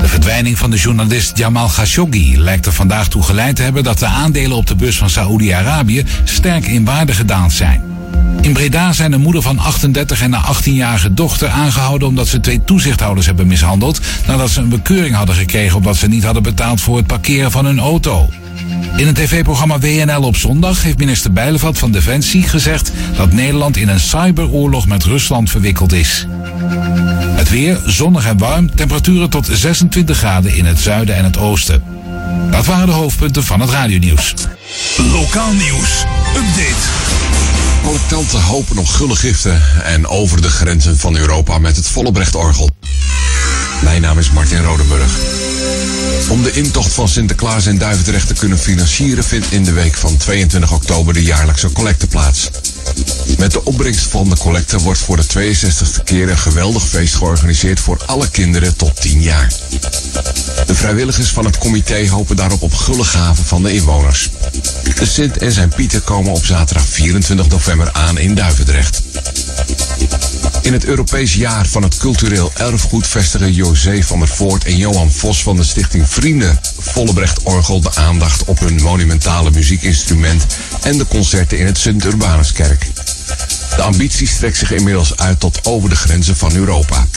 De 0.02 0.08
verdwijning 0.08 0.58
van 0.58 0.72
de 0.72 0.78
journalist 0.78 1.38
Jamal 1.38 1.68
Khashoggi 1.68 2.40
lijkt 2.40 2.66
er 2.66 2.74
vandaag 2.74 3.08
toe 3.08 3.24
geleid 3.24 3.56
te 3.56 3.62
hebben 3.62 3.84
dat 3.84 4.00
de 4.00 4.06
aandelen 4.06 4.58
op 4.58 4.68
de 4.68 4.76
beurs 4.76 4.98
van 4.98 5.10
Saoedi-Arabië 5.10 6.06
sterk 6.24 6.68
in 6.68 6.86
waarde 6.86 7.14
gedaald 7.14 7.54
zijn. 7.54 7.91
In 8.42 8.54
Breda 8.54 8.94
zijn 8.94 9.14
een 9.14 9.22
moeder 9.22 9.42
van 9.42 9.60
38 9.60 10.22
en 10.22 10.34
een 10.34 10.56
18-jarige 10.56 11.14
dochter 11.14 11.50
aangehouden 11.50 12.08
omdat 12.08 12.28
ze 12.28 12.40
twee 12.40 12.64
toezichthouders 12.64 13.26
hebben 13.26 13.48
mishandeld 13.48 14.00
nadat 14.28 14.50
ze 14.50 14.60
een 14.60 14.70
bekeuring 14.70 15.16
hadden 15.16 15.36
gekregen 15.36 15.78
omdat 15.78 15.96
ze 15.96 16.08
niet 16.08 16.24
hadden 16.24 16.44
betaald 16.44 16.82
voor 16.82 16.98
het 16.98 17.08
parkeren 17.08 17.52
van 17.52 17.66
hun 17.66 17.80
auto. 17.80 18.30
In 18.98 19.08
het 19.08 19.16
tv-programma 19.16 19.80
WNL 19.80 20.22
op 20.22 20.36
zondag 20.36 20.84
heeft 20.84 20.98
minister 20.98 21.32
Bijleveld 21.32 21.78
van 21.78 21.92
Defensie 21.92 22.44
gezegd 22.44 22.92
dat 23.16 23.34
Nederland 23.34 23.78
in 23.78 23.90
een 23.90 24.00
cyberoorlog 24.00 24.88
met 24.88 25.04
Rusland 25.04 25.50
verwikkeld 25.50 25.94
is. 25.94 26.28
Het 27.36 27.50
weer 27.50 27.80
zonnig 27.86 28.26
en 28.26 28.38
warm, 28.38 28.76
temperaturen 28.76 29.30
tot 29.30 29.50
26 29.52 30.18
graden 30.18 30.56
in 30.56 30.66
het 30.66 30.80
zuiden 30.80 31.16
en 31.16 31.24
het 31.24 31.38
oosten. 31.38 31.84
Dat 32.52 32.66
waren 32.66 32.86
de 32.88 32.92
hoofdpunten 32.92 33.44
van 33.44 33.60
het 33.60 33.70
radionieuws. 33.70 34.34
Lokaal 34.98 35.54
nieuws. 35.54 36.06
Update. 36.36 37.11
Protestanten 37.82 38.42
hopen 38.42 38.78
op 38.78 38.88
gulle 38.88 39.16
giften 39.16 39.62
en 39.84 40.08
over 40.08 40.42
de 40.42 40.50
grenzen 40.50 40.98
van 40.98 41.16
Europa 41.16 41.58
met 41.58 41.76
het 41.76 41.88
Vollebrecht-orgel. 41.88 42.70
Mijn 43.84 44.02
naam 44.02 44.20
is 44.20 44.32
Martin 44.32 44.64
Rodenburg. 44.64 45.12
Om 46.30 46.44
de 46.44 46.52
intocht 46.52 46.94
van 46.94 47.08
Sinterklaas 47.08 47.66
in 47.66 47.78
Duivendrecht 47.78 48.28
te 48.28 48.34
kunnen 48.34 48.58
financieren 48.58 49.24
vindt 49.24 49.52
in 49.52 49.64
de 49.64 49.72
week 49.72 49.96
van 49.96 50.18
22 50.18 50.72
oktober 50.72 51.14
de 51.14 51.24
jaarlijkse 51.24 51.72
collecte 51.72 52.08
plaats. 52.08 52.50
Met 53.38 53.52
de 53.52 53.66
opbrengst 53.66 54.08
van 54.08 54.30
de 54.30 54.38
collecte 54.38 54.80
wordt 54.80 55.00
voor 55.00 55.18
de 55.18 55.24
62e 55.24 56.04
keer 56.04 56.30
een 56.30 56.38
geweldig 56.38 56.84
feest 56.84 57.16
georganiseerd 57.16 57.80
voor 57.80 58.02
alle 58.06 58.30
kinderen 58.30 58.76
tot 58.76 59.02
10 59.02 59.22
jaar. 59.22 59.54
De 60.66 60.76
vrijwilligers 60.76 61.30
van 61.30 61.46
het 61.46 61.58
comité 61.58 62.10
hopen 62.10 62.36
daarop 62.36 62.62
op 62.62 62.74
gulle 62.74 63.04
gaven 63.04 63.46
van 63.46 63.64
de 63.64 63.74
inwoners. 63.74 64.30
De 64.96 65.06
Sint 65.06 65.38
en 65.38 65.52
zijn 65.52 65.70
Pieter 65.70 66.02
komen 66.02 66.32
op 66.32 66.46
zaterdag 66.46 66.86
24 66.86 67.48
november 67.48 67.92
aan 67.92 68.18
in 68.18 68.36
Duivendrecht. 68.36 69.02
In 70.62 70.74
het 70.74 70.86
Europees 70.86 71.34
jaar 71.34 71.68
van 71.68 71.84
het 71.84 71.98
cultureel 71.98 72.52
erfgoed 72.56 73.08
vestigen 73.08 73.54
José 73.54 74.04
van 74.04 74.20
der 74.20 74.28
Voort 74.28 74.66
en 74.66 74.78
Johan 74.78 75.12
Vos 75.12 75.44
van 75.44 75.56
de 75.56 75.64
stichting 75.64 76.10
Vrienden 76.10 76.60
Vollebrecht 76.80 77.44
Orgel 77.44 77.82
de 77.82 77.96
aandacht 77.96 78.44
op 78.46 78.60
hun 78.60 78.82
monumentale 78.82 79.52
muziekinstrument 79.52 80.46
en 80.82 80.98
de 80.98 81.08
concerten 81.08 81.58
in 81.58 81.66
het 81.66 81.78
Sint-Urbanuskerk. 81.78 82.88
De 83.76 83.82
ambitie 83.82 84.28
strekt 84.28 84.58
zich 84.58 84.72
inmiddels 84.72 85.18
uit 85.18 85.40
tot 85.40 85.60
over 85.66 85.90
de 85.90 85.96
grenzen 85.96 86.38
van 86.38 86.56
Europa. 86.56 87.08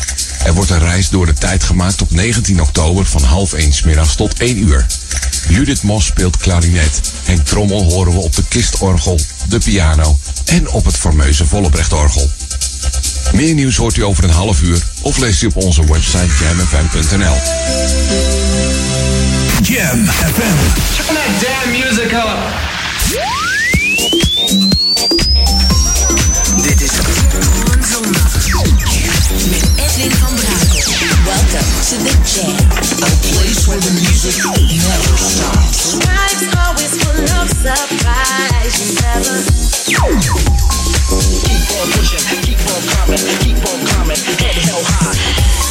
Er 0.45 0.55
wordt 0.55 0.71
een 0.71 0.79
reis 0.79 1.09
door 1.09 1.27
de 1.27 1.33
tijd 1.33 1.65
gemaakt 1.65 2.03
op 2.03 2.11
19 2.11 2.61
oktober 2.61 3.05
van 3.05 3.23
half 3.23 3.53
1 3.53 3.73
's 3.73 3.83
middags 3.83 4.15
tot 4.15 4.39
1 4.39 4.59
uur. 4.59 4.87
Judith 5.49 5.83
Mos 5.83 6.07
speelt 6.07 6.37
klarinet. 6.37 7.01
Henk 7.25 7.47
Trommel 7.47 7.83
horen 7.83 8.13
we 8.13 8.19
op 8.19 8.35
de 8.35 8.45
kistorgel, 8.49 9.21
de 9.49 9.59
piano 9.59 10.19
en 10.45 10.69
op 10.69 10.85
het 10.85 10.97
fameuze 10.97 11.47
Vollebrecht-orgel. 11.47 12.31
Meer 13.33 13.55
nieuws 13.55 13.77
hoort 13.77 13.97
u 13.97 14.05
over 14.05 14.25
een 14.25 14.31
half 14.31 14.63
uur 14.63 14.83
of 15.03 15.19
leest 15.19 15.43
u 15.43 15.47
op 15.47 15.57
onze 15.57 15.85
website 15.85 16.33
jamfm.nl. 16.41 17.37
Jam 19.63 20.07
FM. 20.07 20.57
Turn 20.97 21.15
that 21.15 21.41
damn 21.41 21.71
music 21.71 22.13
up. 22.13 22.73
Dit 26.63 26.81
is 26.81 26.91
Zondag. 27.91 28.43
Met 29.51 29.71
Edwin 29.77 30.11
van. 30.11 30.34
Welcome 31.25 31.65
to 31.89 31.97
the 32.05 32.13
Jam. 32.21 32.53
A 33.01 33.09
place 33.33 33.65
where 33.67 33.81
the 33.81 33.97
music 33.97 34.37
never 34.45 35.17
stops. 35.17 35.97
Life's 36.05 36.53
always 36.53 36.93
full 37.01 37.17
of 37.17 37.49
surprise. 37.49 38.77
You 38.77 38.93
never 39.01 39.41
Keep 41.49 41.65
on 41.81 41.89
pushing, 41.97 42.21
keep 42.45 42.61
on 42.69 42.83
coming, 42.93 43.25
keep 43.41 43.57
on 43.57 43.81
coming, 43.87 44.21
head 44.37 44.57
held 44.69 44.85
high. 44.85 45.65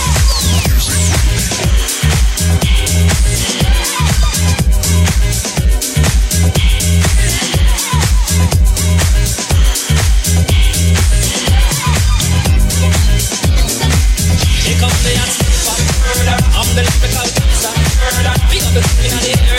Lyrical 16.84 17.26
dancer. 17.36 17.74
We 18.50 18.60
got 18.60 18.74
the 18.74 18.82
in 19.04 19.15
the 19.19 19.41
area. 19.48 19.53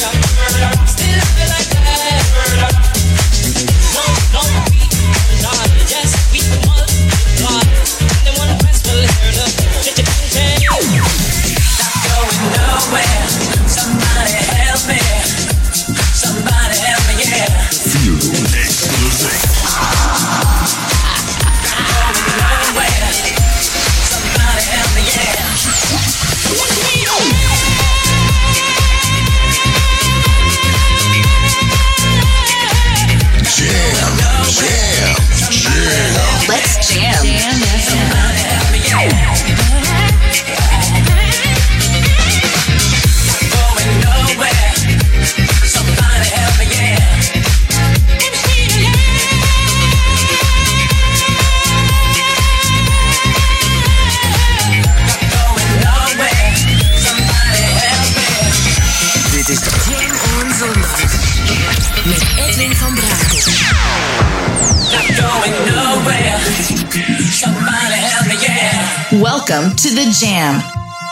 Welcome 69.34 69.74
to 69.82 69.90
the 69.90 70.06
Jam. 70.14 70.62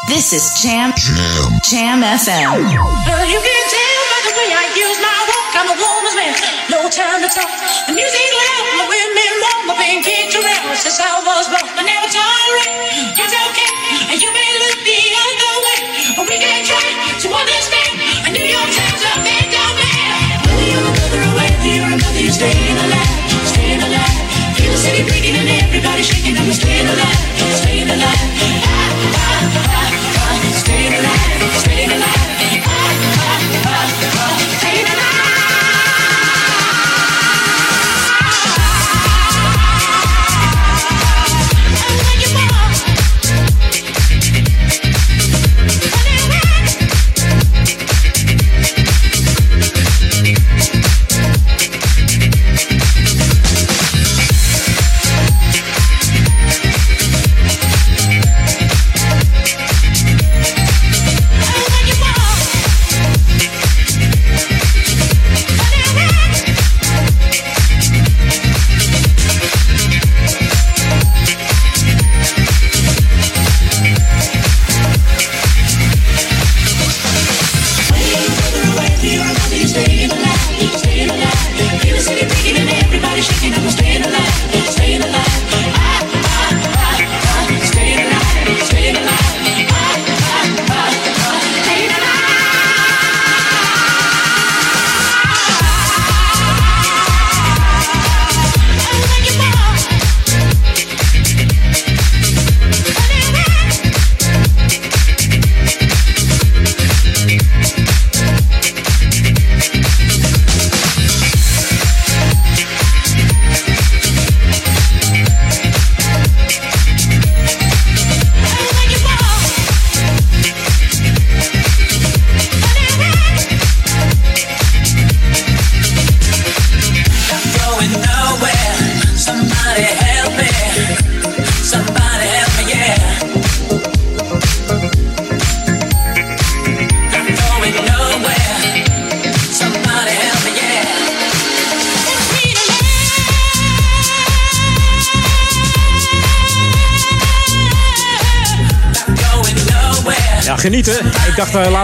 This 0.07 0.31
is 0.31 0.47
Jam 0.63 0.95
Jam. 0.95 1.59
Jam 1.67 1.99
FM. 2.07 2.55
You 2.63 3.41
can 3.43 3.63
tell 3.67 4.01
by 4.15 4.21
the 4.23 4.33
way 4.39 4.49
I 4.55 4.65
use 4.79 4.99
my 5.03 5.19
walk. 5.27 5.51
I'm 5.59 5.67
a 5.67 5.75
woman's 5.75 6.15
man, 6.15 6.31
no 6.71 6.87
time 6.87 7.19
to 7.19 7.27
talk. 7.27 7.51
The 7.91 7.99
music 7.99 8.29
loud, 8.31 8.65
my 8.79 8.87
women 8.87 9.33
walk, 9.43 9.59
my 9.67 9.75
been 9.75 10.07
kicked 10.07 10.39
around 10.39 10.71
since 10.79 11.03
I 11.03 11.19
was 11.19 11.51
born. 11.51 11.67
I 11.67 11.83
never 11.83 12.07
tolerate, 12.15 13.19
it's 13.19 13.35
okay. 13.35 13.71
And 14.15 14.23
you 14.23 14.31
may 14.31 14.51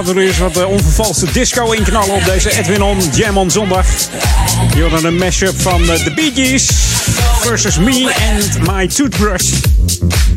laten 0.09 0.23
we 0.23 0.29
er 0.29 0.35
eens 0.35 0.55
wat 0.55 0.65
eh, 0.65 0.71
onvervalste 0.71 1.27
disco 1.33 1.71
inknallen 1.73 2.15
op 2.15 2.25
deze 2.25 2.59
Edwin 2.59 2.83
On 2.83 2.99
Jam 3.15 3.37
on 3.37 3.51
Zondag. 3.51 3.87
Je 4.75 4.81
hoorde 4.81 5.07
een 5.07 5.17
mashup 5.17 5.61
van 5.61 5.91
eh, 5.91 6.05
The 6.05 6.13
Bee 6.15 6.33
Gees 6.35 6.69
versus 7.41 7.79
Me 7.79 8.15
and 8.31 8.69
My 8.73 8.87
Toothbrush. 8.87 9.53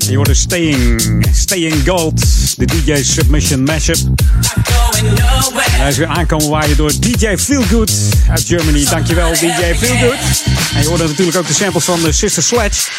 Je 0.09 0.15
hoorde 0.15 0.33
Staying, 0.33 1.01
Staying 1.33 1.87
Gold, 1.87 2.21
de 2.57 2.65
DJ 2.65 3.03
Submission 3.03 3.63
mashup. 3.63 3.97
En 3.97 5.79
hij 5.79 5.89
is 5.89 5.97
weer 5.97 6.07
aankomen 6.07 6.49
waaien 6.49 6.77
door 6.77 6.91
DJ 6.99 7.37
Feelgood 7.37 7.91
uit 8.29 8.43
Germany. 8.47 8.85
Dankjewel 8.85 9.31
DJ 9.31 9.75
Feelgood. 9.77 10.43
En 10.75 10.81
je 10.81 10.87
hoorde 10.87 11.07
natuurlijk 11.07 11.37
ook 11.37 11.47
de 11.47 11.53
samples 11.53 11.83
van 11.83 12.01
de 12.01 12.11
Sister 12.11 12.43
Sledge. 12.43 12.89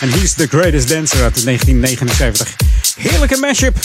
En 0.00 0.10
He's 0.12 0.32
the 0.32 0.46
Greatest 0.46 0.88
Dancer 0.88 1.22
uit 1.22 1.44
1979. 1.44 2.48
Heerlijke 2.96 3.36
mashup. 3.36 3.76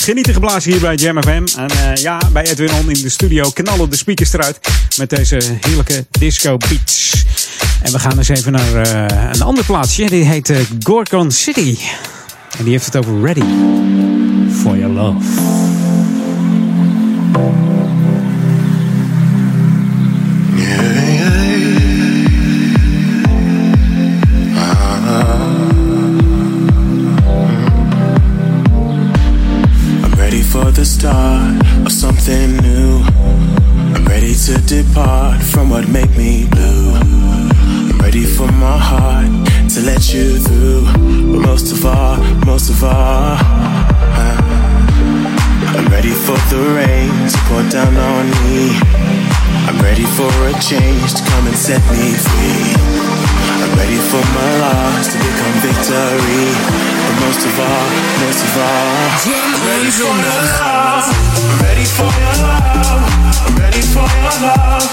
Genieten 0.00 0.34
geblazen 0.34 0.72
hier 0.72 0.80
bij 0.80 0.94
Jam 0.94 1.22
FM. 1.22 1.46
En 1.56 1.70
eh, 1.70 1.94
ja, 1.94 2.20
bij 2.32 2.46
Edwin 2.46 2.72
On 2.72 2.90
in 2.90 3.02
de 3.02 3.08
studio 3.08 3.50
knallen 3.50 3.90
de 3.90 3.96
speakers 3.96 4.32
eruit 4.32 4.60
met 4.98 5.10
deze 5.10 5.40
heerlijke 5.60 6.06
disco 6.10 6.56
beats. 6.56 7.24
En 7.82 7.92
we 7.92 7.98
gaan 7.98 8.18
eens 8.18 8.28
even 8.28 8.52
naar 8.52 8.74
eh, 8.74 9.30
een 9.32 9.42
ander 9.42 9.64
plaatsje. 9.64 10.10
Die 10.10 10.24
heet 10.24 10.50
eh, 10.50 10.58
Gorgon 10.82 11.30
City. 11.30 11.76
En 12.58 12.64
die 12.64 12.72
heeft 12.72 12.84
het 12.84 12.96
over 12.96 13.20
Ready 13.20 13.44
for 14.62 14.76
Your 14.78 14.94
Love. 14.94 15.18
I'm 25.12 25.49
the 30.80 30.86
start 30.86 31.60
of 31.84 31.92
something 31.92 32.56
new. 32.56 33.02
I'm 33.92 34.02
ready 34.06 34.32
to 34.32 34.56
depart 34.64 35.42
from 35.42 35.68
what 35.68 35.86
make 35.90 36.08
me 36.16 36.48
blue. 36.48 36.94
I'm 36.96 37.98
ready 38.00 38.24
for 38.24 38.50
my 38.52 38.78
heart 38.78 39.28
to 39.74 39.80
let 39.82 40.14
you 40.14 40.38
through. 40.40 40.84
But 41.32 41.40
most 41.48 41.70
of 41.72 41.84
all, 41.84 42.16
most 42.46 42.70
of 42.70 42.82
all, 42.82 43.36
uh, 44.24 44.40
I'm 45.76 45.86
ready 45.92 46.14
for 46.24 46.38
the 46.48 46.62
rain 46.72 47.12
to 47.28 47.38
pour 47.44 47.62
down 47.68 47.94
on 47.98 48.24
me. 48.48 48.72
I'm 49.68 49.78
ready 49.84 50.08
for 50.16 50.32
a 50.48 50.54
change 50.64 51.12
to 51.12 51.22
come 51.28 51.46
and 51.46 51.56
set 51.56 51.82
me 51.92 52.08
free. 52.24 52.72
I'm 53.60 53.72
ready 53.76 54.00
for 54.08 54.24
my 54.32 54.50
loss 54.64 55.12
to 55.12 55.18
become 55.28 55.56
victory. 55.60 56.99
But 57.10 57.18
most 57.26 57.42
of 57.44 57.58
all, 57.58 57.90
most 58.22 58.38
of 58.44 58.54
all, 58.56 58.86
I'm 59.26 59.66
ready 59.66 59.90
for 59.90 59.98
your 59.98 60.14
love. 60.14 61.10
I'm 61.42 61.58
ready 61.58 61.82
for 61.82 62.06
your 62.06 62.36
love. 62.38 63.02
I'm 63.46 63.58
ready 63.58 63.82
for 63.82 64.06
your 64.14 64.36
love. 64.46 64.86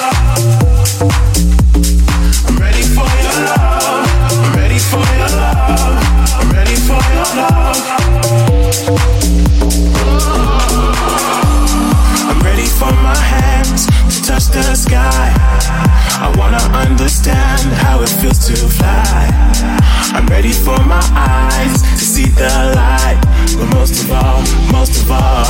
I'm 2.48 2.58
ready 2.58 2.82
for 2.82 3.06
your 3.22 3.38
love. 3.46 4.10
I'm 4.34 4.50
ready 4.58 4.80
for 4.80 4.98
your 4.98 5.30
love. 5.30 6.02
I'm 6.42 6.50
ready 6.50 6.76
for 6.88 7.02
your 7.14 7.30
love. 7.38 7.78
I'm 12.28 12.40
ready 12.42 12.66
for 12.66 12.92
my 13.02 13.16
hands 13.16 13.88
to 13.88 14.22
touch 14.22 14.48
the 14.52 14.76
sky. 14.76 15.32
I 16.20 16.34
wanna 16.38 16.62
understand 16.76 17.72
how 17.84 18.02
it 18.02 18.10
feels 18.10 18.40
to 18.48 18.56
fly. 18.56 19.32
I'm 20.14 20.26
ready 20.28 20.52
for 20.52 20.78
my 20.84 21.04
eyes 21.16 21.82
to 21.82 21.98
see 21.98 22.28
the 22.28 22.52
light. 22.76 23.20
But 23.58 23.68
most 23.76 24.04
of 24.04 24.12
all, 24.12 24.42
most 24.72 25.02
of 25.04 25.12
all, 25.12 25.46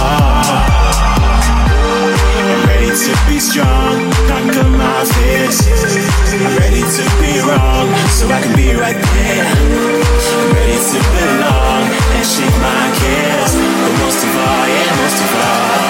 I'm 2.45 2.61
ready 2.69 2.91
to 2.93 3.11
be 3.27 3.39
strong, 3.39 3.97
conquer 4.29 4.69
my 4.69 5.03
fears. 5.17 5.57
I'm 6.37 6.57
ready 6.61 6.83
to 6.85 7.03
be 7.21 7.41
wrong, 7.47 7.87
so 8.13 8.29
I 8.29 8.39
can 8.41 8.55
be 8.55 8.73
right 8.75 9.01
there. 9.17 9.49
I'm 9.49 10.49
ready 10.53 10.77
to 10.77 10.99
belong 11.15 11.83
and 12.15 12.25
shake 12.25 12.57
my 12.61 12.85
cares. 13.01 13.53
But 13.55 13.93
most 14.03 14.21
of 14.21 14.31
all, 14.35 14.65
yeah, 14.67 15.01
most 15.01 15.19
of 15.25 15.31
all, 15.41 15.86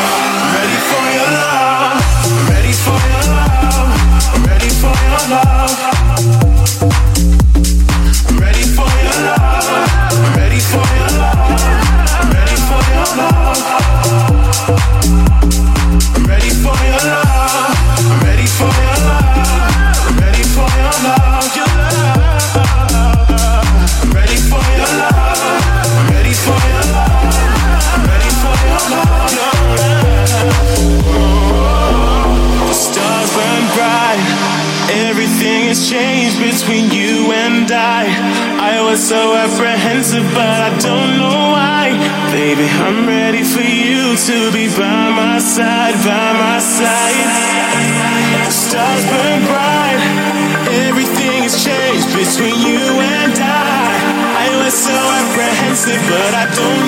love. 5.30 5.86
So 39.08 39.34
apprehensive, 39.36 40.28
but 40.36 40.60
I 40.68 40.72
don't 40.84 41.16
know 41.16 41.55
why. 41.55 41.95
Baby, 42.36 42.68
I'm 42.68 43.08
ready 43.08 43.39
for 43.39 43.64
you 43.64 44.20
to 44.28 44.51
be 44.51 44.68
by 44.68 45.08
my 45.16 45.39
side, 45.39 45.95
by 46.03 46.28
my 46.36 46.60
side. 46.60 47.16
The 48.43 48.51
stars 48.51 49.03
burn 49.08 49.47
bright. 49.47 50.03
Everything 50.91 51.47
has 51.47 51.55
changed 51.64 52.12
between 52.20 52.60
you 52.68 52.84
and 52.99 53.32
I. 53.32 53.95
I 54.43 54.47
was 54.60 54.76
so 54.76 54.91
apprehensive, 54.91 56.03
but 56.12 56.32
I 56.43 56.45
don't 56.51 56.86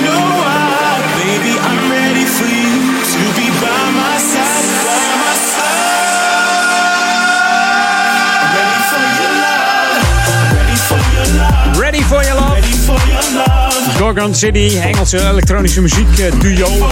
Gorgon 14.10 14.36
City, 14.36 14.78
Engelse 14.82 15.30
elektronische 15.30 15.82
muziekduo. 15.82 16.88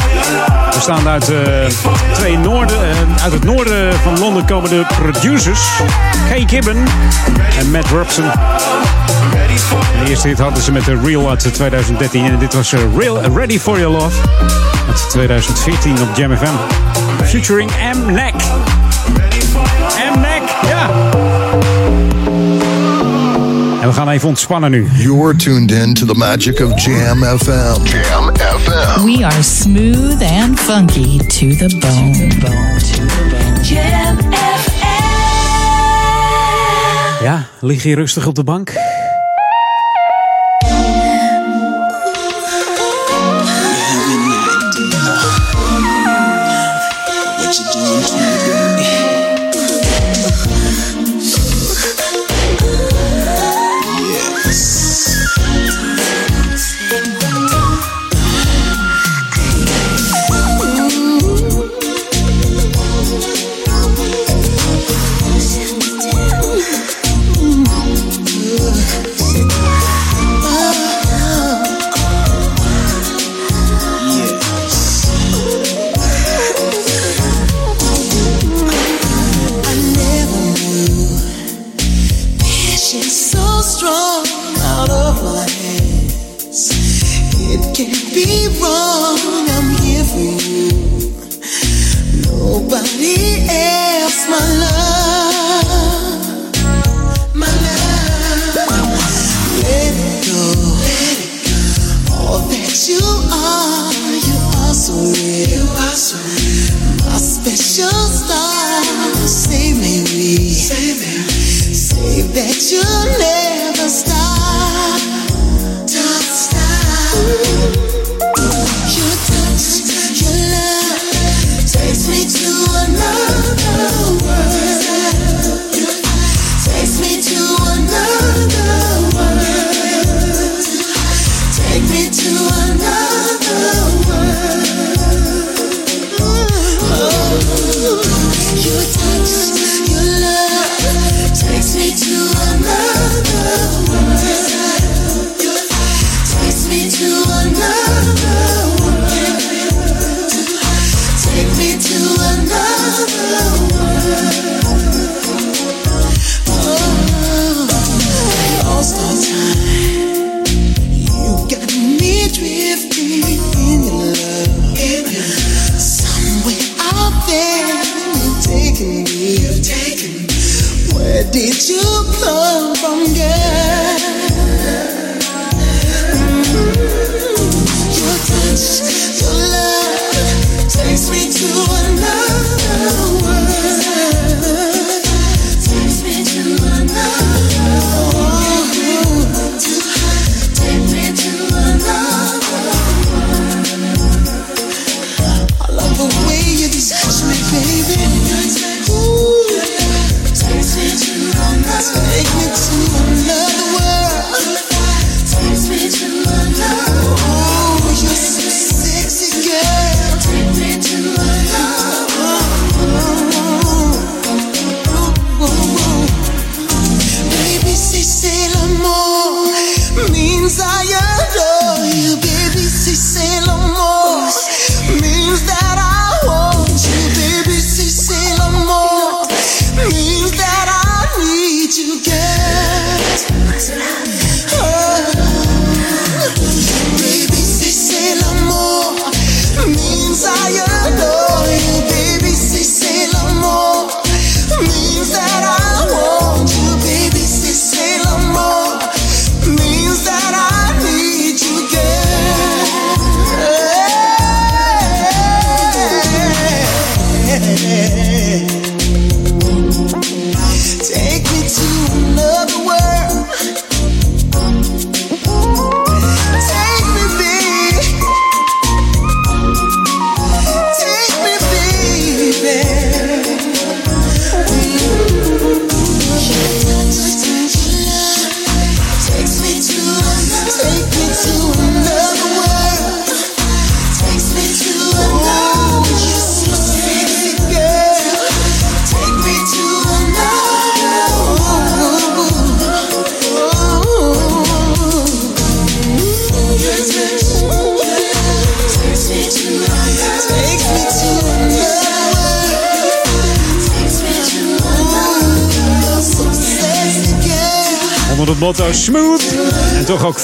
Bestaande 0.73 1.09
uit, 1.09 1.29
eh, 1.29 1.39
twee 2.13 2.37
noorden, 2.37 2.89
eh, 2.89 3.23
uit 3.23 3.33
het 3.33 3.43
noorden 3.43 3.93
van 3.93 4.19
Londen 4.19 4.45
komen 4.45 4.69
de 4.69 4.85
producers. 5.01 5.59
Kay 6.29 6.43
Gibbon 6.47 6.87
en 7.59 7.71
Matt 7.71 7.87
Robson. 7.87 8.25
De 10.03 10.09
eerste 10.09 10.33
hadden 10.37 10.63
ze 10.63 10.71
met 10.71 10.85
de 10.85 10.99
Real 11.03 11.29
uit 11.29 11.53
2013. 11.53 12.25
En 12.25 12.39
dit 12.39 12.53
was 12.53 12.73
eh, 12.73 12.79
Real, 12.97 13.21
Ready 13.35 13.59
for 13.59 13.79
Your 13.79 13.97
Love 13.97 14.17
uit 14.87 15.09
2014 15.09 16.01
op 16.01 16.17
Jam 16.17 16.37
FM. 16.37 16.55
Featuring 17.23 17.71
M-Neck. 17.93 18.33
M-Neck, 18.33 18.35
gaan 23.97 24.09
even 24.09 24.27
ontspannen 24.27 24.71
nu. 24.71 24.87
You're 24.93 25.35
tuned 25.35 25.71
in 25.71 25.93
to 25.93 26.05
the 26.05 26.15
magic 26.15 26.59
of 26.59 26.73
Jam 26.81 27.23
FM. 27.23 27.83
Jam 27.83 28.35
FM. 28.35 29.03
We 29.03 29.25
are 29.25 29.43
smooth 29.43 30.21
and 30.21 30.59
funky 30.59 31.17
to 31.17 31.47
the 31.47 31.77
bone. 31.79 32.27
Jam 33.61 34.17
Ja, 37.21 37.47
lig 37.59 37.83
je 37.83 37.95
rustig 37.95 38.27
op 38.27 38.35
de 38.35 38.43
bank? 38.43 38.73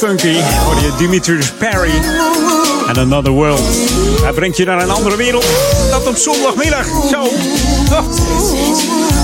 Funky 0.07 0.41
hoor 0.65 0.75
je 0.81 0.91
Dimitrius 0.97 1.51
Perry 1.51 1.91
en 2.87 2.97
Another 2.97 3.31
World. 3.31 3.61
Hij 4.21 4.31
brengt 4.31 4.57
je 4.57 4.65
naar 4.65 4.81
een 4.81 4.89
andere 4.89 5.15
wereld. 5.15 5.45
Dat 5.89 6.07
op 6.07 6.15
zondagmiddag. 6.15 6.85
Zo. 7.09 7.27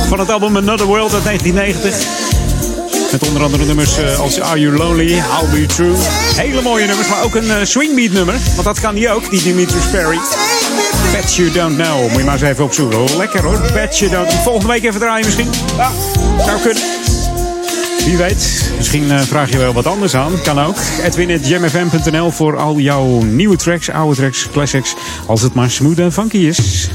Van 0.08 0.20
het 0.20 0.30
album 0.30 0.58
Another 0.58 0.86
World 0.86 1.14
uit 1.14 1.24
1990. 1.24 3.12
Met 3.12 3.28
onder 3.28 3.44
andere 3.44 3.66
nummers 3.66 3.98
eh, 3.98 4.20
als 4.20 4.40
Are 4.42 4.60
You 4.60 4.78
Lonely, 4.78 5.12
I'll 5.12 5.50
Be 5.52 5.66
True. 5.66 5.96
Hele 6.36 6.62
mooie 6.62 6.86
nummers, 6.86 7.08
maar 7.08 7.24
ook 7.24 7.36
een 7.36 7.52
eh, 7.52 7.56
swingbeat 7.64 8.12
nummer. 8.12 8.36
Want 8.54 8.64
dat 8.64 8.80
kan 8.80 8.96
die 8.96 9.10
ook, 9.10 9.30
die 9.30 9.42
Dimitrius 9.42 9.86
Perry. 9.92 10.20
Bet 11.12 11.36
You 11.36 11.52
Don't 11.52 11.76
Know. 11.76 12.02
Moet 12.02 12.18
je 12.18 12.24
maar 12.24 12.34
eens 12.34 12.44
even 12.44 12.64
opzoeken. 12.64 13.18
Lekker 13.18 13.44
hoor. 13.44 13.62
Bet 13.74 13.98
You 13.98 14.12
Don't 14.12 14.34
Volgende 14.44 14.68
week 14.68 14.84
even 14.84 15.00
draaien 15.00 15.26
misschien. 15.26 15.50
Ja, 15.78 15.92
zou 16.46 16.60
kunnen. 16.60 16.99
Wie 18.10 18.18
weet, 18.18 18.72
misschien 18.78 19.12
eh, 19.12 19.20
vraag 19.20 19.52
je 19.52 19.58
wel 19.58 19.74
wat 19.74 19.86
anders 19.86 20.16
aan. 20.16 20.32
Kan 20.44 20.60
ook. 20.60 20.76
Edwin.jamfm.nl 21.04 22.32
voor 22.32 22.58
al 22.58 22.78
jouw 22.78 23.06
nieuwe 23.22 23.56
tracks, 23.56 23.90
oude 23.90 24.16
tracks, 24.16 24.48
classics. 24.52 24.96
Als 25.28 25.42
het 25.42 25.54
maar 25.54 25.70
smooth 25.70 26.00
en 26.00 26.12
funky 26.12 26.38
is. 26.38 26.90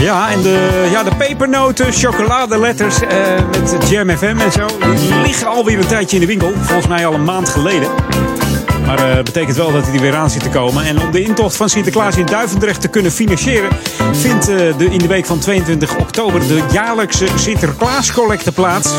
Ja, 0.00 0.30
en 0.30 0.42
de, 0.42 0.88
ja, 0.90 1.02
de 1.02 1.14
pepernoten, 1.18 1.92
chocoladeletters 1.92 3.00
eh, 3.00 3.18
met 3.50 3.88
Jam 3.88 4.10
FM 4.10 4.36
en 4.38 4.52
zo. 4.52 4.66
Die 4.96 5.20
liggen 5.22 5.46
alweer 5.46 5.78
een 5.78 5.86
tijdje 5.86 6.16
in 6.16 6.20
de 6.20 6.28
winkel. 6.28 6.52
Volgens 6.60 6.86
mij 6.86 7.06
al 7.06 7.14
een 7.14 7.24
maand 7.24 7.48
geleden. 7.48 7.88
Maar 8.86 9.14
dat 9.14 9.24
betekent 9.24 9.56
wel 9.56 9.72
dat 9.72 9.84
hij 9.84 9.94
er 9.94 10.00
weer 10.00 10.14
aan 10.14 10.30
zit 10.30 10.42
te 10.42 10.48
komen. 10.48 10.84
En 10.84 11.00
om 11.00 11.10
de 11.10 11.22
intocht 11.22 11.56
van 11.56 11.68
Sinterklaas 11.68 12.16
in 12.16 12.26
Duivendrecht 12.26 12.80
te 12.80 12.88
kunnen 12.88 13.12
financieren... 13.12 13.70
vindt 14.12 14.48
eh, 14.48 14.56
de, 14.78 14.84
in 14.84 14.98
de 14.98 15.06
week 15.06 15.26
van 15.26 15.38
22 15.38 15.96
oktober 15.96 16.40
de 16.40 16.62
jaarlijkse 16.72 17.26
Sinterklaascollecte 17.36 18.52
plaats. 18.52 18.94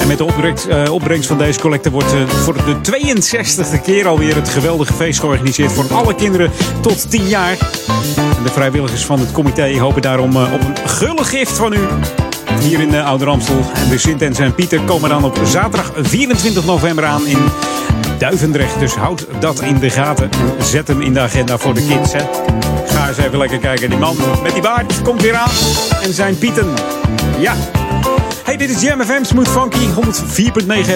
En 0.00 0.06
met 0.06 0.18
de 0.18 0.24
opbrengst, 0.24 0.66
eh, 0.66 0.92
opbrengst 0.92 1.28
van 1.28 1.38
deze 1.38 1.60
collecte 1.60 1.90
wordt 1.90 2.12
eh, 2.12 2.28
voor 2.28 2.54
de 2.54 2.76
62e 2.82 3.82
keer 3.82 4.08
alweer 4.08 4.34
het 4.34 4.48
geweldige 4.48 4.92
feest 4.92 5.20
georganiseerd 5.20 5.72
voor 5.72 5.94
alle 5.94 6.14
kinderen 6.14 6.50
tot 6.80 7.10
10 7.10 7.26
jaar. 7.26 7.56
En 8.16 8.42
de 8.42 8.50
vrijwilligers 8.52 9.04
van 9.04 9.20
het 9.20 9.32
comité 9.32 9.78
hopen 9.78 10.02
daarom 10.02 10.36
eh, 10.36 10.52
op 10.52 10.60
een 10.60 10.88
gulle 10.88 11.24
gift 11.24 11.56
van 11.56 11.72
u. 11.72 11.88
Hier 12.60 12.80
in 12.80 12.90
de 12.90 13.02
Oude 13.02 13.24
Ramstel. 13.24 13.64
En 13.74 13.88
de 13.88 13.98
Sint 13.98 14.22
en 14.22 14.34
zijn 14.34 14.54
Pieter 14.54 14.80
komen 14.80 15.08
dan 15.08 15.24
op 15.24 15.38
zaterdag 15.44 15.92
24 15.96 16.64
november 16.64 17.04
aan 17.04 17.26
in 17.26 17.38
Duivendrecht. 18.20 18.78
Dus 18.78 18.94
houd 18.94 19.26
dat 19.38 19.60
in 19.60 19.78
de 19.78 19.90
gaten. 19.90 20.30
En 20.58 20.64
zet 20.64 20.88
hem 20.88 21.00
in 21.00 21.12
de 21.12 21.20
agenda 21.20 21.58
voor 21.58 21.74
de 21.74 21.86
kids. 21.86 22.12
Hè. 22.12 22.20
Ga 22.86 23.08
eens 23.08 23.16
even 23.16 23.38
lekker 23.38 23.58
kijken. 23.58 23.90
Die 23.90 23.98
man 23.98 24.16
met 24.42 24.52
die 24.52 24.62
baard 24.62 25.02
komt 25.02 25.22
weer 25.22 25.34
aan. 25.34 25.50
En 26.02 26.12
zijn 26.12 26.38
Pieten. 26.38 26.66
Ja. 27.38 27.54
Hey, 28.44 28.56
dit 28.56 28.70
is 28.70 28.80
Jam 28.80 29.02
FM 29.02 29.24
Smooth 29.24 29.48
Funky 29.48 29.86
104.9 29.86 29.90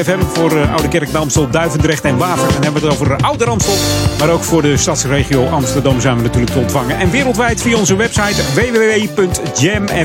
FM 0.05 0.21
voor 0.33 0.53
uh, 0.53 0.73
Oude 0.73 0.89
Kerk, 0.89 1.15
Amstel, 1.15 1.51
Duivendrecht 1.51 2.05
en 2.05 2.17
Waver. 2.17 2.53
Dan 2.53 2.63
hebben 2.63 2.83
we 2.83 2.89
het 2.89 2.97
over 2.97 3.11
uh, 3.11 3.17
Oude 3.27 3.45
Ramstel, 3.45 3.75
maar 4.19 4.31
ook 4.31 4.43
voor 4.43 4.63
de 4.63 4.77
stadsregio 4.77 5.47
Amsterdam 5.47 6.01
zijn 6.01 6.17
we 6.17 6.23
natuurlijk 6.23 6.53
te 6.53 6.59
ontvangen. 6.59 6.99
En 6.99 7.11
wereldwijd 7.11 7.63
via 7.63 7.77
onze 7.77 7.97
website 7.97 8.43
www.jamfm.nl. 8.55 10.05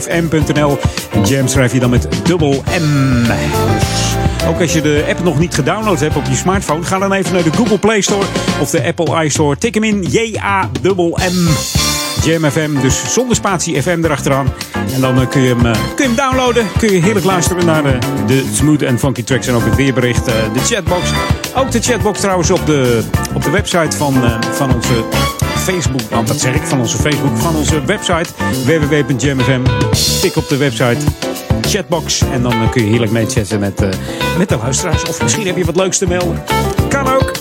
En 1.12 1.26
Jam 1.26 1.48
schrijf 1.48 1.74
je 1.74 1.80
dan 1.80 1.90
met 1.90 2.08
dubbel 2.24 2.64
M. 2.80 3.28
Ook 4.48 4.62
als 4.62 4.74
je 4.74 4.82
de 4.82 5.06
app 5.10 5.24
nog 5.24 5.40
niet 5.40 5.54
gedownload 5.54 6.00
hebt 6.00 6.16
op 6.16 6.26
je 6.26 6.36
smartphone, 6.36 6.84
ga 6.84 6.98
dan 6.98 7.14
even 7.14 7.34
naar 7.34 7.44
de 7.44 7.54
Google 7.54 7.80
Play 7.80 8.02
Store 8.02 8.26
of 8.60 8.70
de 8.70 8.84
Apple 8.84 9.24
iStore. 9.26 9.58
Tik 9.58 9.74
hem 9.74 9.84
in 9.84 10.04
J-A-M-M. 10.04 11.48
Jam 12.24 12.52
FM, 12.52 12.82
dus 12.82 13.14
zonder 13.14 13.36
spatie 13.36 13.82
FM 13.82 14.04
erachteraan. 14.04 14.54
En 14.94 15.02
dan 15.02 15.20
uh, 15.20 15.30
kun, 15.30 15.42
je 15.42 15.48
hem, 15.48 15.66
uh, 15.66 15.72
kun 15.72 15.82
je 15.98 16.04
hem 16.04 16.16
downloaden. 16.16 16.68
Kun 16.78 16.92
je 16.92 17.02
heerlijk 17.02 17.26
luisteren 17.26 17.66
naar 17.66 17.86
uh, 17.86 17.92
de 18.28 18.50
smooth 18.54 18.82
en 18.82 19.00
funky 19.00 19.24
tracks 19.24 19.48
en 19.48 19.54
ook 19.54 19.66
het 19.66 19.76
weerbericht, 19.76 20.26
de 20.26 20.60
chatbox. 20.66 21.10
Ook 21.56 21.72
de 21.72 21.82
chatbox 21.82 22.20
trouwens 22.20 22.52
op 22.52 22.66
de, 22.66 23.04
op 23.34 23.44
de 23.44 23.50
website 23.50 23.98
van, 23.98 24.14
van 24.52 24.74
onze 24.74 25.04
Facebook. 25.56 26.02
Want 26.10 26.28
dat 26.28 26.40
zeg 26.40 26.56
ik, 26.56 26.62
van 26.64 26.80
onze 26.80 26.98
Facebook, 26.98 27.38
van 27.38 27.56
onze 27.56 27.86
website 27.86 28.30
www.jamfm. 28.66 29.62
Tik 30.22 30.36
op 30.36 30.48
de 30.48 30.58
website 30.58 30.98
chatbox. 31.70 32.22
En 32.32 32.42
dan 32.42 32.70
kun 32.72 32.84
je 32.84 32.90
heerlijk 32.90 33.12
mee 33.12 33.26
chatten 33.26 33.60
met, 33.60 33.82
uh, 33.82 33.90
met 34.38 34.50
de 34.50 34.58
luisteraars. 34.58 35.04
Of 35.04 35.22
misschien 35.22 35.46
heb 35.46 35.58
je 35.58 35.66
wat 35.66 35.76
leuks 35.76 35.98
te 35.98 36.08
melden. 36.08 36.44
Kan 36.90 37.08
ook. 37.08 37.32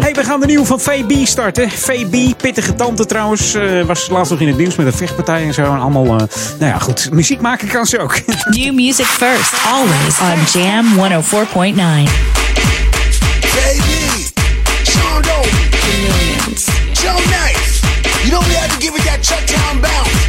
Hey, 0.00 0.14
we 0.14 0.24
gaan 0.24 0.40
de 0.40 0.46
nieuwe 0.46 0.66
van 0.66 0.80
VB 0.80 1.26
starten. 1.26 1.70
VB, 1.70 2.32
pittige 2.36 2.74
tante 2.74 3.06
trouwens. 3.06 3.54
Uh, 3.54 3.84
was 3.84 4.08
laatst 4.08 4.30
nog 4.30 4.40
in 4.40 4.48
het 4.48 4.56
nieuws 4.56 4.76
met 4.76 4.86
een 4.86 4.92
vechtpartij 4.92 5.42
en 5.46 5.54
zo. 5.54 5.62
En 5.62 5.80
allemaal, 5.80 6.04
uh, 6.04 6.10
nou 6.10 6.26
ja, 6.58 6.78
goed. 6.78 7.08
Muziek 7.12 7.40
maken 7.40 7.68
kan 7.68 7.86
ze 7.86 7.98
ook. 7.98 8.20
New 8.58 8.74
music 8.74 9.06
first, 9.06 9.52
always 9.72 10.18
on 10.20 10.60
Jam 10.60 10.86
104.9. 10.86 11.80
Baby, 13.54 14.26
Sean 14.82 15.22
Doe, 15.22 15.46
Joe 16.92 17.14
Nice. 17.14 17.80
You 18.22 18.30
know 18.30 18.42
we 18.48 18.54
had 18.54 18.70
to 18.70 18.80
give 18.80 18.96
it 18.96 19.04
that 19.04 19.18
Chucktown 19.20 19.80
bounce. 19.80 20.19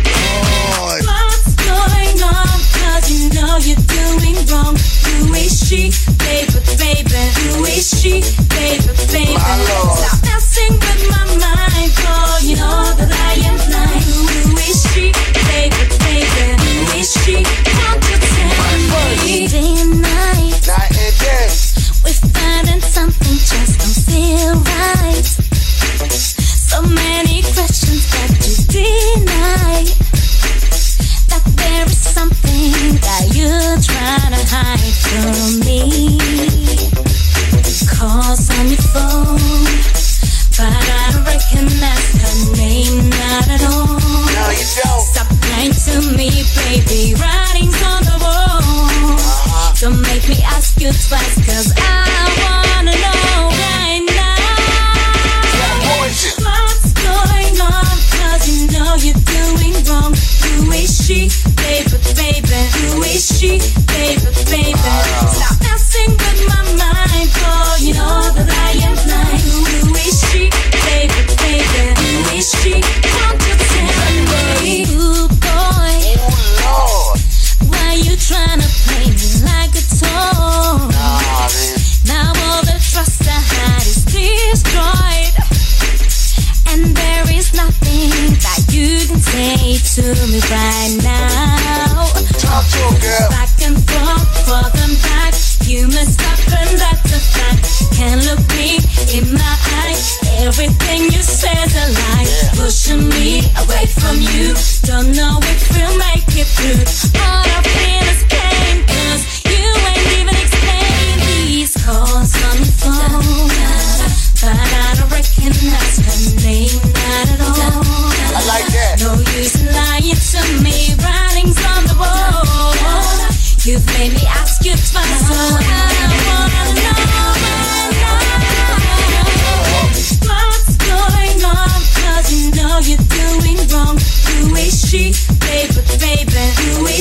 Who 5.05 5.33
is 5.33 5.53
she? 5.67 5.91
Baby, 6.17 6.59
baby. 6.77 7.21
Who 7.55 7.65
is 7.65 7.87
she? 7.99 8.21
baby, 8.61 8.91
baby. 9.11 9.35
Stop 9.37 10.19
messing 10.25 10.73
with 10.73 11.01
my 11.11 11.23
mind, 11.41 11.91
boy. 11.99 12.47
You 12.47 12.55
know 12.61 12.83
that 12.99 13.11
I 13.11 13.33
am 13.49 13.57
blind. 13.67 14.03
Who 14.03 14.57
is 14.57 14.79
she, 14.91 15.05
baby, 15.49 15.83
baby? 16.05 16.45
Who 16.61 16.99
is 16.99 17.09
she? 17.23 17.37
Won't 17.41 18.01
you 18.09 18.17
tell 18.17 18.77
me? 19.25 19.47
Day 19.47 19.71
and 19.81 20.01
night, 20.01 20.53
night 20.67 20.93
and 21.05 21.15
day. 21.19 21.47
We're 22.03 22.21
finding 22.35 22.81
something 22.81 23.37
just 23.49 23.73
don't 23.79 23.97
feel 24.07 24.53
right. 24.55 25.27
So 26.71 26.81
many 26.81 27.41
questions 27.53 28.03
that 28.13 28.29
you 28.45 28.55
deny. 28.69 29.85
That 31.31 31.43
there 31.55 31.85
is 31.85 31.97
something 31.97 32.99
that 32.99 33.31
you're 33.31 33.79
trying 33.79 34.33
to 34.35 34.43
hide 34.51 34.95
from 34.99 35.63
me. 35.63 36.19
Calls 37.87 38.49
on 38.51 38.67
your 38.67 38.83
phone, 38.91 39.63
but 40.59 40.71
I 40.75 41.11
don't 41.11 41.23
recognize 41.23 42.11
her 42.19 42.35
name, 42.57 43.09
not 43.09 43.47
at 43.47 43.63
all. 43.63 43.95
No, 43.95 44.43
you 44.51 44.67
don't. 44.83 45.03
Stop 45.07 45.31
lying 45.55 45.71
to 45.71 45.95
me, 46.17 46.43
baby. 46.67 47.15
Writings 47.15 47.79
on 47.83 48.03
the 48.03 48.17
wall. 48.19 48.59
Uh-huh. 48.59 49.73
Don't 49.79 50.01
make 50.01 50.27
me 50.27 50.43
ask 50.43 50.79
you 50.81 50.91
twice, 50.91 51.35
cause 51.47 51.71
I 51.77 52.27
wanna 52.43 52.70
she, 61.11 61.27
baby, 61.57 61.97
baby? 62.15 62.61
Who 62.87 63.03
is 63.03 63.37
she, 63.37 63.59
to 89.95 90.03
me 90.03 90.39
right 90.47 90.95
now. 91.03 92.07
Talk 92.39 92.63
to 92.63 92.79
him, 92.79 93.01
girl. 93.01 93.29
Back 93.29 93.51
and 93.61 93.75
forth, 93.75 94.47
forth 94.47 94.75
and 94.87 94.95
back. 95.03 95.33
You 95.67 95.87
must 95.87 96.13
stop 96.13 96.39
and 96.59 96.79
that's 96.79 97.11
a 97.11 97.19
fact. 97.19 97.93
Can't 97.97 98.23
look 98.23 98.39
me 98.55 98.79
in 99.11 99.33
my 99.33 99.55
eye. 99.83 99.99
Everything 100.47 101.11
you 101.11 101.21
say's 101.21 101.75
a 101.75 101.87
lie. 101.91 102.27
Pushing 102.55 103.09
me 103.09 103.43
away 103.59 103.85
from 103.85 104.15
you. 104.21 104.55
Don't 104.83 105.11
know 105.13 105.39
if 105.43 105.59
we'll 105.75 105.97
make 105.97 106.23
it 106.39 106.47
through. 106.47 107.19
All 107.21 107.40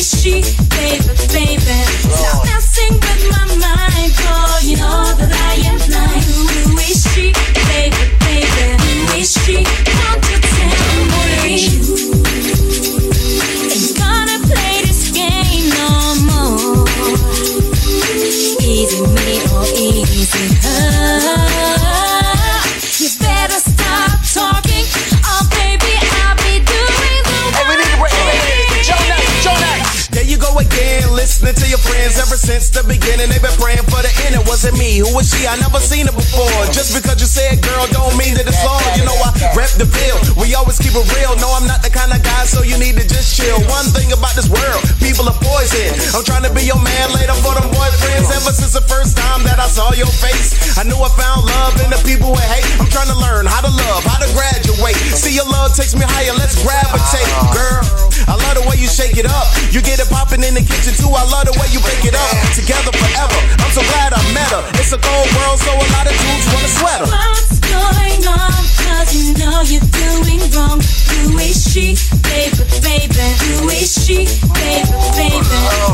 is 0.00 0.22
she, 0.22 0.40
baby, 0.70 1.14
baby? 1.28 1.59
Who 34.98 35.14
was 35.14 35.30
she? 35.30 35.46
I 35.46 35.54
never 35.62 35.78
seen 35.78 36.10
her 36.10 36.16
before. 36.16 36.50
Just 36.74 36.90
because 36.98 37.22
you 37.22 37.30
said 37.30 37.62
girl 37.62 37.86
don't 37.94 38.18
mean 38.18 38.34
that 38.34 38.42
it's 38.50 38.58
law. 38.66 38.82
You 38.98 39.06
know 39.06 39.14
I 39.22 39.30
rep 39.54 39.70
the 39.78 39.86
bill. 39.86 40.18
We 40.34 40.50
always 40.58 40.82
keep 40.82 40.90
it 40.98 41.06
real. 41.14 41.38
No, 41.38 41.46
I'm 41.54 41.70
not 41.70 41.86
the 41.86 41.92
kind 41.94 42.10
of 42.10 42.18
guy, 42.26 42.42
so 42.50 42.66
you 42.66 42.74
need 42.74 42.98
to 42.98 43.06
just 43.06 43.38
chill. 43.38 43.62
One 43.70 43.86
thing 43.94 44.10
about 44.10 44.34
this 44.34 44.50
world, 44.50 44.82
people 44.98 45.30
are 45.30 45.38
poison. 45.38 45.94
I'm 46.10 46.26
trying 46.26 46.42
to 46.42 46.50
be 46.50 46.66
your 46.66 46.80
man 46.82 47.06
later 47.14 47.38
for 47.38 47.54
them 47.54 47.70
boyfriends. 47.70 48.34
Ever 48.34 48.50
since 48.50 48.74
the 48.74 48.82
first 48.90 49.14
time 49.14 49.46
that 49.46 49.62
I 49.62 49.70
saw 49.70 49.94
your 49.94 50.10
face, 50.10 50.74
I 50.74 50.82
knew 50.82 50.98
I 50.98 51.10
found 51.14 51.46
love 51.46 51.78
in 51.78 51.94
the 51.94 52.00
people 52.02 52.34
with 52.34 52.46
hate. 52.50 52.66
I'm 52.82 52.90
trying 52.90 53.14
to 53.14 53.18
learn 53.18 53.46
how 53.46 53.62
to 53.62 53.70
love, 53.70 54.02
how 54.02 54.18
to 54.18 54.28
graduate. 54.34 54.98
See 55.14 55.38
your 55.38 55.46
love 55.46 55.70
takes 55.78 55.94
me 55.94 56.02
higher. 56.02 56.34
Let's 56.34 56.58
gravitate, 56.58 57.30
girl. 57.54 58.09
I 58.30 58.38
love 58.38 58.62
the 58.62 58.64
way 58.70 58.78
you 58.78 58.86
shake 58.86 59.18
it 59.18 59.26
up. 59.26 59.50
You 59.74 59.82
get 59.82 59.98
it 59.98 60.06
popping 60.06 60.46
in 60.46 60.54
the 60.54 60.62
kitchen 60.62 60.94
too. 60.94 61.10
I 61.10 61.26
love 61.26 61.50
the 61.50 61.54
way 61.58 61.66
you 61.74 61.82
break 61.82 62.06
it 62.06 62.14
up. 62.14 62.30
Together 62.54 62.94
forever. 62.94 63.38
I'm 63.58 63.74
so 63.74 63.82
glad 63.90 64.14
I 64.14 64.22
met 64.30 64.54
her. 64.54 64.62
It's 64.78 64.94
a 64.94 65.02
cold 65.02 65.26
world, 65.34 65.58
so 65.58 65.74
a 65.74 65.86
lot 65.98 66.06
of 66.06 66.14
dudes 66.14 66.46
want 66.54 66.62
a 66.62 66.70
sweater. 66.70 67.06
What's 67.10 67.58
going 67.58 68.22
on? 68.30 68.54
Cause 68.86 69.10
you 69.10 69.34
know 69.34 69.66
you're 69.66 69.82
doing 69.82 70.46
wrong. 70.54 70.78
Who 70.78 71.42
is 71.42 71.58
she, 71.58 71.98
baby, 72.22 72.62
baby? 72.86 73.26
Who 73.50 73.66
is 73.74 73.98
she, 73.98 74.30
baby, 74.54 74.94
baby? 75.18 75.42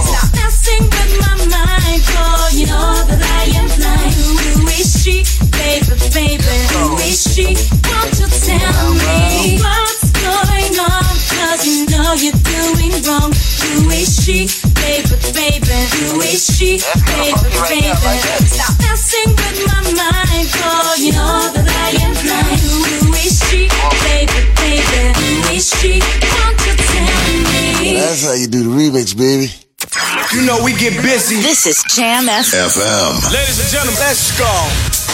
Stop 0.05 0.29
messing 0.37 0.85
with 0.93 1.13
my 1.17 1.41
mind, 1.41 2.05
boy. 2.05 2.53
You 2.53 2.69
know 2.69 3.01
that 3.17 3.23
I 3.25 3.49
am 3.57 3.69
blind. 3.81 4.13
Who 4.13 4.69
is 4.77 4.93
she, 4.93 5.25
baby, 5.57 5.89
baby? 6.13 6.57
Who 6.77 7.01
is 7.01 7.17
she? 7.17 7.57
Won't 7.89 8.13
you 8.21 8.29
tell 8.29 8.93
me 8.93 9.57
what's 9.57 10.13
going 10.21 10.77
on? 10.85 11.16
Cause 11.37 11.63
you 11.67 11.87
know 11.93 12.13
you're 12.17 12.41
doing 12.43 12.93
wrong. 13.05 13.33
Who 13.33 13.91
is 13.93 14.09
she, 14.25 14.49
baby, 14.81 15.15
baby? 15.37 15.79
Who 16.09 16.21
is 16.25 16.45
she, 16.49 16.81
baby, 17.05 17.37
baby? 17.69 17.93
Stop 18.49 18.75
messing 18.81 19.31
with 19.37 19.59
my 19.69 19.81
mind, 19.93 20.49
boy. 20.57 20.97
You 20.97 21.13
know 21.13 21.53
that 21.53 21.69
I 21.69 21.91
am 22.01 22.13
blind. 22.25 22.61
Who 22.61 23.13
is 23.21 23.37
she, 23.49 23.69
baby, 24.09 24.41
baby? 24.57 25.03
Who 25.13 25.55
is 25.55 25.69
she? 25.77 26.01
Won't 26.01 26.59
you 26.65 26.75
tell 26.75 27.17
me? 27.53 28.01
That's 28.01 28.25
how 28.25 28.33
you 28.33 28.49
do 28.49 28.65
the 28.65 28.73
remix, 28.73 29.17
baby. 29.17 29.53
You 30.33 30.45
know 30.45 30.63
we 30.65 30.73
get 30.73 30.93
busy. 31.03 31.37
This 31.41 31.67
is 31.67 31.83
Jam 31.95 32.25
FM. 32.27 32.67
FM. 32.69 33.33
Ladies 33.33 33.61
and 33.61 33.69
gentlemen, 33.71 33.95
let's 34.01 34.37
go. 34.39 35.06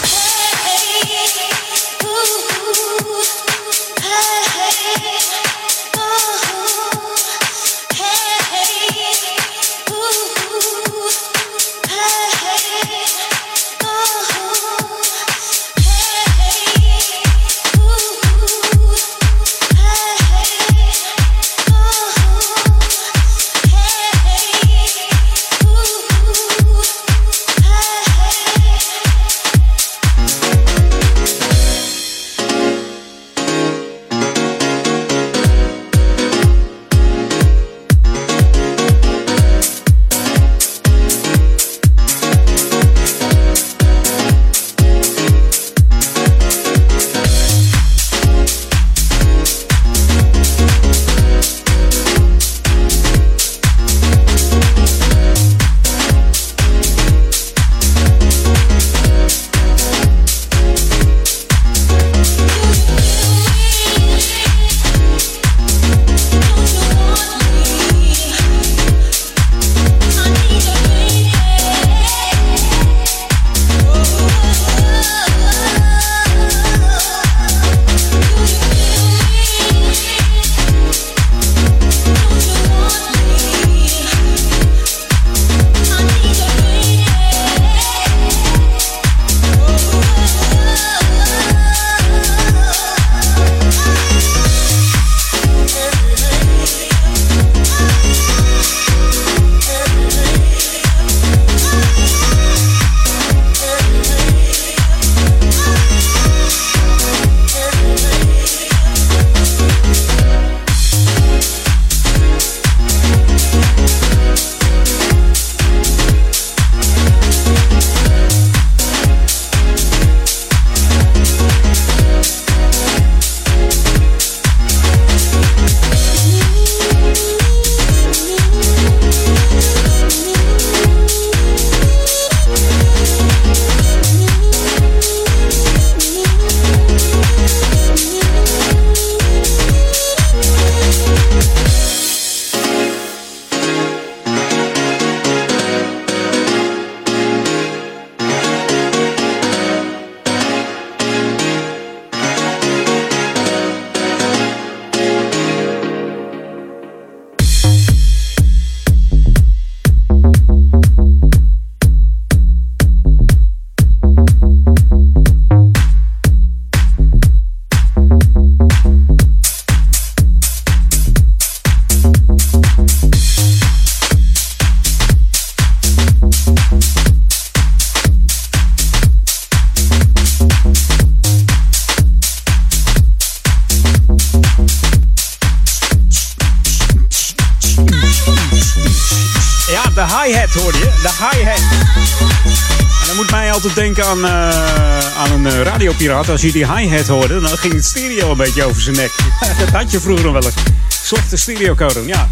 Aan, 194.04 194.24
eh, 194.24 195.18
aan 195.18 195.32
een 195.32 195.46
eh, 195.46 195.62
radiopiraat. 195.62 196.28
Als 196.28 196.40
je 196.40 196.52
die 196.52 196.72
hi-hat 196.72 197.06
hoorde, 197.06 197.40
dan 197.40 197.58
ging 197.58 197.72
het 197.72 197.84
stereo 197.84 198.30
een 198.30 198.36
beetje 198.36 198.64
over 198.64 198.82
zijn 198.82 198.96
nek. 198.96 199.12
dat 199.58 199.68
had 199.68 199.90
je 199.90 200.00
vroeger 200.00 200.32
wel 200.32 200.44
eens. 200.44 200.54
Slechte 200.88 201.36
stereocode, 201.36 202.06
ja. 202.06 202.30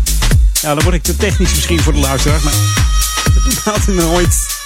Ja, 0.63 0.75
dan 0.75 0.83
word 0.83 0.95
ik 0.95 1.03
te 1.03 1.17
technisch 1.17 1.55
misschien 1.55 1.81
voor 1.81 1.93
de 1.93 1.99
luisteraar. 1.99 2.41
Maar 2.45 2.53
dat 3.35 3.45
doet 3.45 3.65
me 3.65 3.73
altijd 3.73 3.97
nooit. 3.97 4.59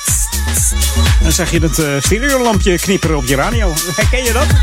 Dan 1.23 1.33
zag 1.33 1.51
je 1.51 1.61
dat 1.61 1.79
eh 1.79 1.87
stereolampje 1.99 2.79
knipperen 2.79 3.17
op 3.17 3.27
je 3.27 3.37
radio. 3.37 3.73
Herken 3.97 4.25
je 4.25 4.33
dat? 4.33 4.47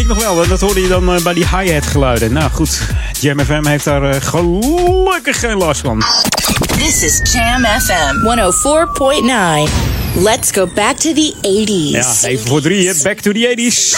Ik 0.00 0.06
nog 0.06 0.18
wel, 0.18 0.48
dat 0.48 0.60
hoorde 0.60 0.80
je 0.80 0.88
dan 0.88 1.22
bij 1.22 1.34
die 1.34 1.46
hi-hat 1.56 1.86
geluiden. 1.86 2.32
Nou 2.32 2.50
goed, 2.50 2.80
Jam 3.20 3.40
FM 3.40 3.66
heeft 3.66 3.84
daar 3.84 4.22
gelukkig 4.22 5.40
geen 5.40 5.56
last 5.56 5.80
van. 5.80 6.02
This 6.76 7.02
is 7.02 7.32
Jam 7.32 7.64
FM 7.64 8.14
104.9. 9.66 9.81
Let's 10.14 10.50
go 10.50 10.66
back 10.66 10.96
to 10.96 11.12
the 11.12 11.34
80s. 11.42 11.90
Ja, 11.90 12.28
even 12.28 12.46
voor 12.46 12.60
drieën, 12.60 12.96
back 13.02 13.18
to 13.18 13.32
the 13.32 13.54
80s. 13.56 13.94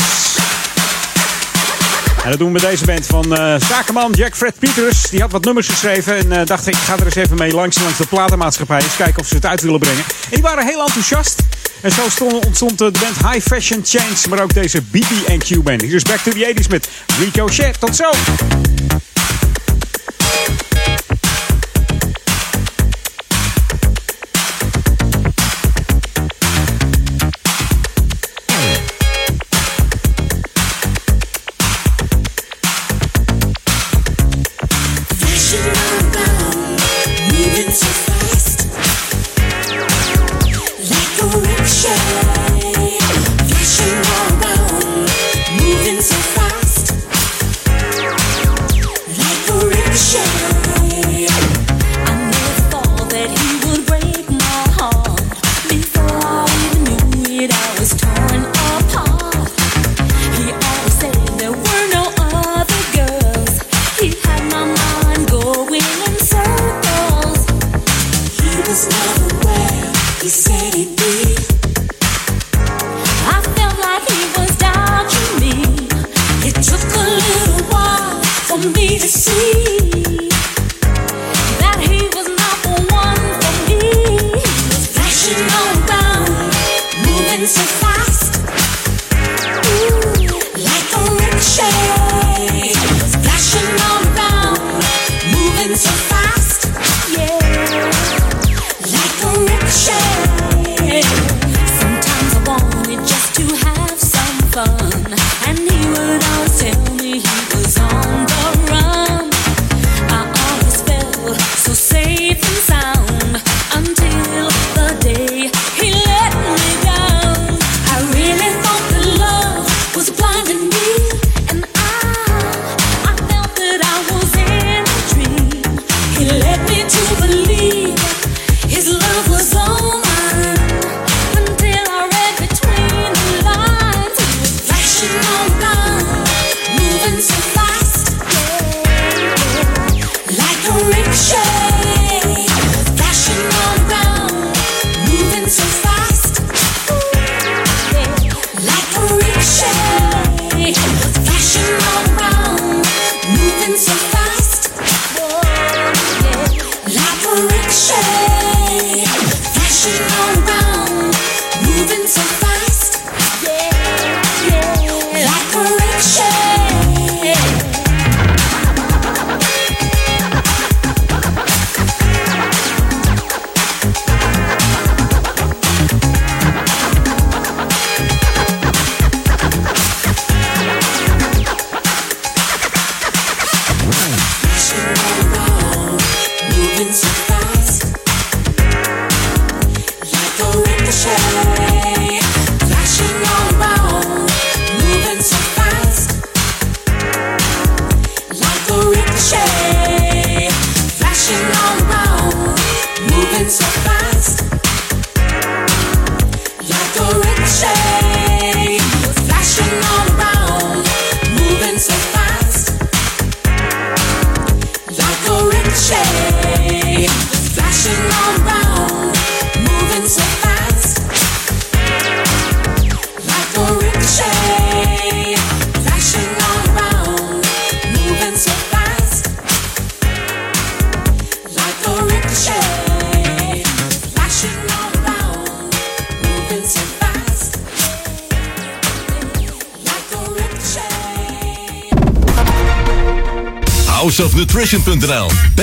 En 2.24 2.30
dat 2.30 2.38
doen 2.38 2.46
we 2.46 2.52
met 2.52 2.62
deze 2.62 2.84
band 2.84 3.06
van 3.06 3.36
eh, 3.36 3.54
zakenman 3.68 4.12
Jack 4.12 4.36
Fred 4.36 4.58
Peters. 4.58 5.10
Die 5.10 5.20
had 5.20 5.32
wat 5.32 5.44
nummers 5.44 5.68
geschreven 5.68 6.16
en 6.16 6.32
eh, 6.32 6.46
dacht 6.46 6.66
ik 6.66 6.74
ga 6.74 6.96
er 6.96 7.04
eens 7.04 7.14
even 7.14 7.36
mee 7.36 7.52
langs 7.52 7.80
langs 7.80 7.98
de 7.98 8.06
platenmaatschappij. 8.06 8.80
Eens 8.80 8.96
kijken 8.96 9.20
of 9.20 9.26
ze 9.26 9.34
het 9.34 9.46
uit 9.46 9.60
willen 9.60 9.80
brengen. 9.80 10.04
En 10.04 10.30
die 10.30 10.42
waren 10.42 10.66
heel 10.66 10.80
enthousiast. 10.80 11.42
En 11.80 11.90
zo 11.92 12.02
stond, 12.08 12.46
ontstond 12.46 12.78
de 12.78 12.90
band 13.00 13.32
High 13.32 13.46
Fashion 13.46 13.80
Change, 13.84 14.28
maar 14.28 14.42
ook 14.42 14.54
deze 14.54 14.82
BB&Q 14.82 15.62
band. 15.62 15.82
Hier 15.82 15.94
is 15.94 16.02
Back 16.02 16.18
to 16.18 16.30
the 16.30 16.54
80s 16.54 16.68
met 16.68 16.88
Ricochet. 17.18 17.80
Tot 17.80 17.96
zo! 17.96 18.10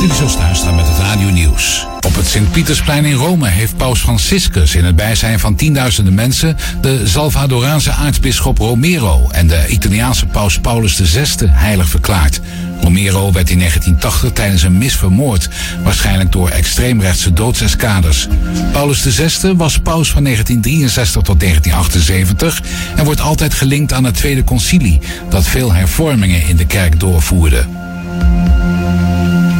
Dit 0.00 0.10
is 0.10 0.34
Huistra 0.34 0.72
met 0.72 0.88
het 0.88 0.98
Radio 0.98 1.28
Nieuws. 1.28 1.86
Op 2.06 2.14
het 2.14 2.26
Sint-Pietersplein 2.26 3.04
in 3.04 3.14
Rome 3.14 3.48
heeft 3.48 3.76
paus 3.76 4.00
Franciscus 4.00 4.74
in 4.74 4.84
het 4.84 4.96
bijzijn 4.96 5.40
van 5.40 5.54
tienduizenden 5.54 6.14
mensen 6.14 6.56
de 6.80 7.06
Salvadoraanse 7.06 7.92
aartsbisschop 7.92 8.58
Romero 8.58 9.28
en 9.30 9.46
de 9.46 9.66
Italiaanse 9.68 10.26
paus 10.26 10.58
Paulus 10.58 11.00
VI 11.02 11.46
heilig 11.46 11.88
verklaard. 11.88 12.40
Romero 12.88 13.32
werd 13.32 13.50
in 13.50 13.58
1980 13.58 14.32
tijdens 14.32 14.62
een 14.62 14.78
mis 14.78 14.96
vermoord, 14.96 15.48
waarschijnlijk 15.82 16.32
door 16.32 16.48
extreemrechtse 16.48 17.32
doodseskaders. 17.32 18.28
Paulus 18.72 19.00
VI 19.00 19.54
was 19.56 19.78
paus 19.78 20.10
van 20.10 20.24
1963 20.24 21.22
tot 21.22 21.40
1978 21.40 22.62
en 22.96 23.04
wordt 23.04 23.20
altijd 23.20 23.54
gelinkt 23.54 23.92
aan 23.92 24.04
het 24.04 24.14
Tweede 24.14 24.44
Concilie, 24.44 25.00
dat 25.28 25.46
veel 25.46 25.72
hervormingen 25.72 26.48
in 26.48 26.56
de 26.56 26.66
kerk 26.66 27.00
doorvoerde. 27.00 27.66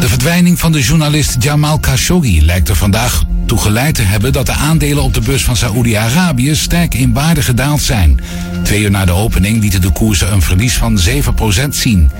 De 0.00 0.08
verdwijning 0.08 0.58
van 0.58 0.72
de 0.72 0.82
journalist 0.82 1.36
Jamal 1.38 1.78
Khashoggi 1.78 2.44
lijkt 2.44 2.68
er 2.68 2.76
vandaag 2.76 3.24
toe 3.48 3.58
geleid 3.58 3.94
te 3.94 4.02
hebben 4.02 4.32
dat 4.32 4.46
de 4.46 4.52
aandelen 4.52 5.02
op 5.02 5.14
de 5.14 5.20
beurs 5.20 5.44
van 5.44 5.56
Saoedi-Arabië 5.56 6.54
sterk 6.54 6.94
in 6.94 7.12
waarde 7.12 7.42
gedaald 7.42 7.82
zijn. 7.82 8.20
Twee 8.62 8.80
uur 8.80 8.90
na 8.90 9.04
de 9.04 9.12
opening 9.12 9.60
lieten 9.60 9.80
de 9.80 9.90
koersen 9.90 10.32
een 10.32 10.42
verlies 10.42 10.76
van 10.76 10.98
7% 11.08 11.68
zien. 11.68 12.10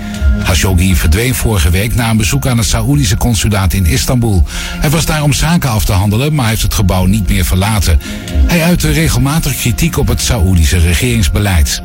Khashoggi 0.45 0.97
verdween 0.97 1.35
vorige 1.35 1.71
week 1.71 1.95
na 1.95 2.11
een 2.11 2.17
bezoek 2.17 2.47
aan 2.47 2.59
het 2.59 2.67
Saoedische 2.67 3.17
consulaat 3.17 3.73
in 3.73 3.87
Istanbul. 3.87 4.45
Hij 4.81 4.91
was 4.91 5.07
daar 5.07 5.23
om 5.23 5.33
zaken 5.33 5.71
af 5.71 5.85
te 5.85 5.93
handelen, 5.93 6.35
maar 6.35 6.49
heeft 6.49 6.63
het 6.63 6.75
gebouw 6.75 7.05
niet 7.05 7.29
meer 7.29 7.45
verlaten. 7.45 8.01
Hij 8.47 8.63
uitte 8.63 8.91
regelmatig 8.91 9.57
kritiek 9.57 9.99
op 9.99 10.09
het 10.09 10.21
Saoedische 10.21 10.79
regeringsbeleid. 10.79 11.83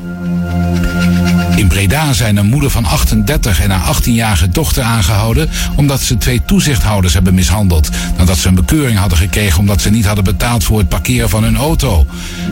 In 1.55 1.67
Breda 1.67 2.13
zijn 2.13 2.37
een 2.37 2.45
moeder 2.45 2.69
van 2.69 2.85
38 2.85 3.61
en 3.61 3.71
haar 3.71 3.95
18-jarige 3.95 4.49
dochter 4.49 4.83
aangehouden 4.83 5.49
omdat 5.75 6.01
ze 6.01 6.17
twee 6.17 6.41
toezichthouders 6.45 7.13
hebben 7.13 7.33
mishandeld. 7.33 7.89
Nadat 8.17 8.37
ze 8.37 8.47
een 8.47 8.55
bekeuring 8.55 8.97
hadden 8.97 9.17
gekregen 9.17 9.32
omdat 9.57 9.81
ze 9.81 9.89
niet 9.89 10.05
hadden 10.05 10.23
betaald 10.23 10.63
voor 10.63 10.77
het 10.77 10.89
parkeren 10.89 11.29
van 11.29 11.43
hun 11.43 11.57
auto. 11.57 12.05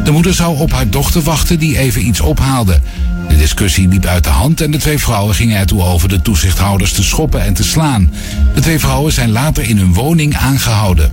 De 0.03 0.11
moeder 0.11 0.33
zou 0.33 0.57
op 0.57 0.71
haar 0.71 0.89
dochter 0.89 1.21
wachten 1.21 1.59
die 1.59 1.77
even 1.77 2.07
iets 2.07 2.21
ophaalde. 2.21 2.81
De 3.27 3.37
discussie 3.37 3.87
liep 3.87 4.05
uit 4.05 4.23
de 4.23 4.29
hand 4.29 4.61
en 4.61 4.71
de 4.71 4.77
twee 4.77 4.97
vrouwen 4.97 5.35
gingen 5.35 5.57
ertoe 5.57 5.81
over 5.83 6.09
de 6.09 6.21
toezichthouders 6.21 6.93
te 6.93 7.03
schoppen 7.03 7.41
en 7.41 7.53
te 7.53 7.63
slaan. 7.63 8.13
De 8.53 8.61
twee 8.61 8.79
vrouwen 8.79 9.13
zijn 9.13 9.31
later 9.31 9.69
in 9.69 9.77
hun 9.77 9.93
woning 9.93 10.37
aangehouden. 10.37 11.11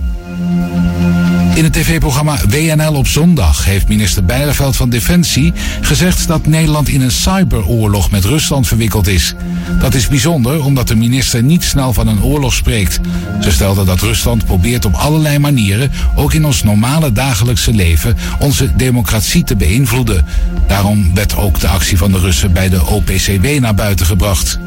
In 1.55 1.63
het 1.63 1.73
tv-programma 1.73 2.37
WNL 2.47 2.93
op 2.93 3.07
zondag 3.07 3.65
heeft 3.65 3.87
minister 3.87 4.25
Bijleveld 4.25 4.75
van 4.75 4.89
Defensie 4.89 5.53
gezegd 5.81 6.27
dat 6.27 6.45
Nederland 6.45 6.89
in 6.89 7.01
een 7.01 7.11
cyberoorlog 7.11 8.11
met 8.11 8.25
Rusland 8.25 8.67
verwikkeld 8.67 9.07
is. 9.07 9.33
Dat 9.79 9.93
is 9.93 10.07
bijzonder 10.07 10.63
omdat 10.63 10.87
de 10.87 10.95
minister 10.95 11.43
niet 11.43 11.63
snel 11.63 11.93
van 11.93 12.07
een 12.07 12.23
oorlog 12.23 12.53
spreekt. 12.53 12.99
Ze 13.41 13.51
stelde 13.51 13.85
dat 13.85 14.01
Rusland 14.01 14.45
probeert 14.45 14.85
op 14.85 14.93
allerlei 14.93 15.39
manieren, 15.39 15.91
ook 16.15 16.33
in 16.33 16.45
ons 16.45 16.63
normale 16.63 17.11
dagelijkse 17.11 17.73
leven, 17.73 18.17
onze 18.39 18.75
democratie 18.75 19.43
te 19.43 19.55
beïnvloeden. 19.55 20.25
Daarom 20.67 21.13
werd 21.13 21.35
ook 21.35 21.59
de 21.59 21.67
actie 21.67 21.97
van 21.97 22.11
de 22.11 22.19
Russen 22.19 22.53
bij 22.53 22.69
de 22.69 22.85
OPCW 22.85 23.59
naar 23.59 23.75
buiten 23.75 24.05
gebracht. 24.05 24.59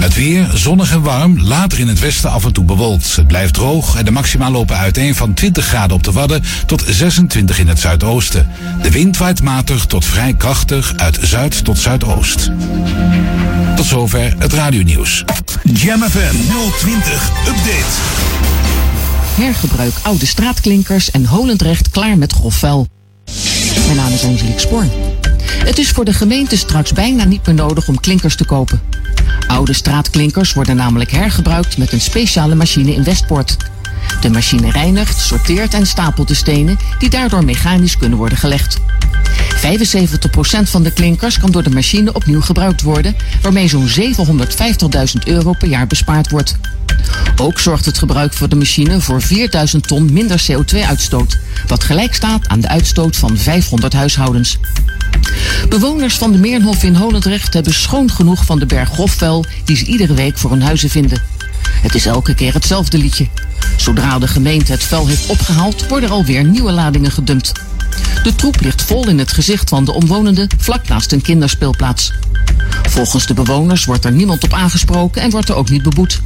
Het 0.00 0.14
weer 0.14 0.50
zonnig 0.54 0.92
en 0.92 1.02
warm, 1.02 1.40
later 1.40 1.78
in 1.80 1.88
het 1.88 1.98
westen 1.98 2.30
af 2.30 2.44
en 2.44 2.52
toe 2.52 2.64
bewolkt. 2.64 3.16
Het 3.16 3.26
blijft 3.26 3.54
droog 3.54 3.96
en 3.96 4.04
de 4.04 4.10
maxima 4.10 4.50
lopen 4.50 4.76
uiteen 4.76 5.14
van 5.14 5.34
20 5.34 5.64
graden 5.64 5.96
op 5.96 6.02
de 6.02 6.12
Wadden 6.12 6.42
tot 6.66 6.84
26 6.86 7.58
in 7.58 7.68
het 7.68 7.80
zuidoosten. 7.80 8.48
De 8.82 8.90
wind 8.90 9.16
waait 9.16 9.42
matig 9.42 9.86
tot 9.86 10.04
vrij 10.04 10.34
krachtig 10.34 10.92
uit 10.96 11.18
zuid 11.20 11.64
tot 11.64 11.78
zuidoost. 11.78 12.50
Tot 13.76 13.86
zover 13.86 14.34
het 14.38 14.52
radionieuws. 14.52 15.24
Jam 15.72 16.02
FM 16.02 16.36
020 16.78 17.30
Update. 17.46 18.30
Hergebruik 19.34 19.94
oude 20.02 20.26
straatklinkers 20.26 21.10
en 21.10 21.26
Holendrecht 21.26 21.90
klaar 21.90 22.18
met 22.18 22.32
grof 22.32 22.54
vuil. 22.54 22.86
Mijn 23.84 23.96
naam 23.96 24.12
is 24.12 24.24
Angelique 24.24 24.60
Spoor. 24.60 24.86
Het 25.54 25.78
is 25.78 25.90
voor 25.90 26.04
de 26.04 26.12
gemeente 26.12 26.56
straks 26.56 26.92
bijna 26.92 27.24
niet 27.24 27.46
meer 27.46 27.54
nodig 27.54 27.88
om 27.88 28.00
klinkers 28.00 28.36
te 28.36 28.44
kopen. 28.44 28.82
Oude 29.46 29.72
straatklinkers 29.72 30.52
worden 30.52 30.76
namelijk 30.76 31.10
hergebruikt 31.10 31.78
met 31.78 31.92
een 31.92 32.00
speciale 32.00 32.54
machine 32.54 32.94
in 32.94 33.04
Westpoort. 33.04 33.56
De 34.20 34.30
machine 34.30 34.70
reinigt, 34.70 35.20
sorteert 35.20 35.74
en 35.74 35.86
stapelt 35.86 36.28
de 36.28 36.34
stenen 36.34 36.78
die 36.98 37.10
daardoor 37.10 37.44
mechanisch 37.44 37.96
kunnen 37.96 38.18
worden 38.18 38.38
gelegd. 38.38 38.80
75% 39.56 39.62
van 40.62 40.82
de 40.82 40.92
klinkers 40.92 41.38
kan 41.38 41.50
door 41.50 41.62
de 41.62 41.70
machine 41.70 42.12
opnieuw 42.12 42.40
gebruikt 42.40 42.82
worden, 42.82 43.16
waarmee 43.42 43.68
zo'n 43.68 43.88
750.000 43.88 45.22
euro 45.24 45.52
per 45.52 45.68
jaar 45.68 45.86
bespaard 45.86 46.30
wordt. 46.30 46.56
Ook 47.36 47.58
zorgt 47.58 47.84
het 47.84 47.98
gebruik 47.98 48.32
van 48.32 48.48
de 48.48 48.56
machine 48.56 49.00
voor 49.00 49.22
4000 49.22 49.86
ton 49.88 50.12
minder 50.12 50.44
CO2-uitstoot, 50.50 51.38
wat 51.66 51.84
gelijk 51.84 52.14
staat 52.14 52.48
aan 52.48 52.60
de 52.60 52.68
uitstoot 52.68 53.16
van 53.16 53.36
500 53.36 53.92
huishoudens. 53.92 54.58
Bewoners 55.68 56.18
van 56.18 56.32
de 56.32 56.38
Meernhof 56.38 56.82
in 56.82 56.94
Holendrecht 56.94 57.54
hebben 57.54 57.74
schoon 57.74 58.10
genoeg 58.10 58.44
van 58.44 58.58
de 58.58 58.66
berg 58.66 58.88
grofvuil 58.88 59.44
die 59.64 59.76
ze 59.76 59.84
iedere 59.84 60.14
week 60.14 60.38
voor 60.38 60.50
hun 60.50 60.62
huizen 60.62 60.90
vinden. 60.90 61.22
Het 61.72 61.94
is 61.94 62.06
elke 62.06 62.34
keer 62.34 62.52
hetzelfde 62.52 62.98
liedje. 62.98 63.28
Zodra 63.76 64.18
de 64.18 64.28
gemeente 64.28 64.72
het 64.72 64.82
vuil 64.82 65.06
heeft 65.06 65.26
opgehaald, 65.26 65.86
worden 65.88 66.08
er 66.08 66.14
alweer 66.14 66.44
nieuwe 66.44 66.72
ladingen 66.72 67.10
gedumpt. 67.10 67.52
De 68.22 68.34
troep 68.34 68.60
ligt 68.60 68.82
vol 68.82 69.08
in 69.08 69.18
het 69.18 69.32
gezicht 69.32 69.68
van 69.68 69.84
de 69.84 69.92
omwonenden 69.92 70.48
vlak 70.58 70.88
naast 70.88 71.12
een 71.12 71.22
kinderspeelplaats. 71.22 72.12
Volgens 72.82 73.26
de 73.26 73.34
bewoners 73.34 73.84
wordt 73.84 74.04
er 74.04 74.12
niemand 74.12 74.44
op 74.44 74.52
aangesproken 74.52 75.22
en 75.22 75.30
wordt 75.30 75.48
er 75.48 75.54
ook 75.54 75.70
niet 75.70 75.82
beboet. 75.82 76.20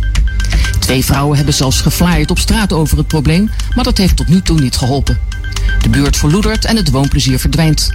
Twee 0.78 1.05
vrouwen 1.05 1.36
hebben 1.36 1.55
zelfs 1.55 1.80
geflaaid 1.80 2.30
op 2.30 2.38
straat 2.38 2.72
over 2.72 2.97
het 2.97 3.07
probleem, 3.07 3.51
maar 3.74 3.84
dat 3.84 3.99
heeft 3.99 4.16
tot 4.16 4.28
nu 4.28 4.42
toe 4.42 4.61
niet 4.61 4.76
geholpen. 4.76 5.18
De 5.82 5.88
buurt 5.88 6.16
verloedert 6.16 6.64
en 6.64 6.76
het 6.76 6.90
woonplezier 6.90 7.38
verdwijnt. 7.38 7.90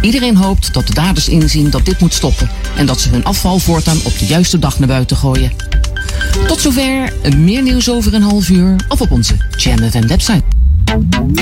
Iedereen 0.00 0.36
hoopt 0.36 0.74
dat 0.74 0.86
de 0.86 0.94
daders 0.94 1.28
inzien 1.28 1.70
dat 1.70 1.84
dit 1.84 2.00
moet 2.00 2.14
stoppen 2.14 2.50
en 2.76 2.86
dat 2.86 3.00
ze 3.00 3.08
hun 3.08 3.24
afval 3.24 3.58
voortaan 3.58 4.00
op 4.04 4.18
de 4.18 4.26
juiste 4.26 4.58
dag 4.58 4.78
naar 4.78 4.88
buiten 4.88 5.16
gooien. 5.16 5.52
Tot 6.46 6.60
zover, 6.60 7.12
meer 7.36 7.62
nieuws 7.62 7.90
over 7.90 8.14
een 8.14 8.22
half 8.22 8.48
uur 8.48 8.76
of 8.88 9.00
op 9.00 9.10
onze 9.10 9.36
JamFM 9.56 10.06
website. 10.06 10.42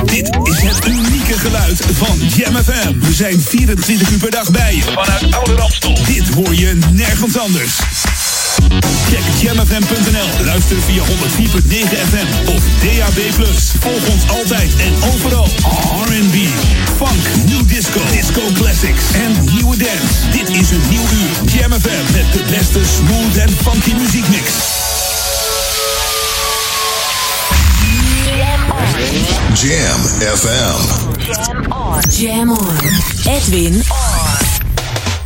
Dit 0.04 0.38
is 0.42 0.62
het 0.62 0.86
unieke 0.86 1.38
geluid 1.38 1.82
van 1.92 2.18
JamFM. 2.34 2.98
We 3.00 3.12
zijn 3.12 3.40
24 3.40 4.10
uur 4.10 4.18
per 4.18 4.30
dag 4.30 4.50
bij 4.50 4.74
je. 4.74 4.82
Vanuit 4.82 5.34
Oude 5.34 5.54
Ramstel. 5.54 5.98
Dit 6.06 6.28
hoor 6.28 6.54
je 6.54 6.78
nergens 6.92 7.38
anders. 7.38 7.78
Check 9.10 9.24
jamfm.nl. 9.40 10.44
Luister 10.44 10.76
via 10.86 11.02
104.9 11.02 11.06
FM 12.10 12.48
of 12.54 12.62
DAB+. 12.82 13.20
Volg 13.80 14.08
ons 14.08 14.28
altijd 14.28 14.70
en 14.76 14.94
overal. 15.14 15.48
R&B, 16.04 16.36
funk, 16.96 17.22
new 17.46 17.66
disco, 17.66 18.00
disco 18.10 18.40
classics 18.54 19.02
en 19.12 19.44
nieuwe 19.54 19.76
dance. 19.76 20.14
Dit 20.32 20.48
is 20.48 20.70
een 20.70 20.82
nieuw 20.90 21.06
uur. 21.12 21.52
Jam 21.52 21.72
FM 21.80 22.12
met 22.12 22.32
de 22.32 22.42
beste 22.50 22.80
smooth 22.96 23.36
en 23.36 23.50
funky 23.62 23.92
muziekmix. 23.98 24.50
Jam 29.54 30.00
FM. 30.36 30.78
Jam 31.18 31.72
on. 31.72 32.00
Jam 32.10 32.50
on. 32.50 32.76
Edwin 33.24 33.74
on. 33.74 34.45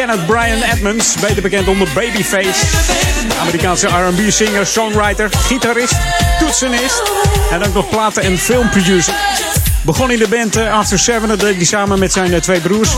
Kenneth 0.00 0.26
Brian 0.26 0.62
Edmonds, 0.62 1.14
beter 1.14 1.42
bekend 1.42 1.68
onder 1.68 1.88
Babyface. 1.94 2.66
Amerikaanse 3.40 3.86
R&B 3.86 4.30
singer, 4.30 4.66
songwriter, 4.66 5.28
gitarist, 5.30 5.96
toetsenist 6.38 7.02
en 7.50 7.66
ook 7.66 7.74
nog 7.74 7.88
platen- 7.88 8.22
en 8.22 8.38
filmproducer. 8.38 9.14
Begon 9.84 10.10
in 10.10 10.18
de 10.18 10.28
band 10.28 10.56
eh, 10.56 10.78
After 10.78 10.98
Seven, 10.98 11.28
dat 11.28 11.40
deed 11.40 11.56
hij 11.56 11.64
samen 11.64 11.98
met 11.98 12.12
zijn 12.12 12.32
eh, 12.32 12.40
twee 12.40 12.60
broers. 12.60 12.90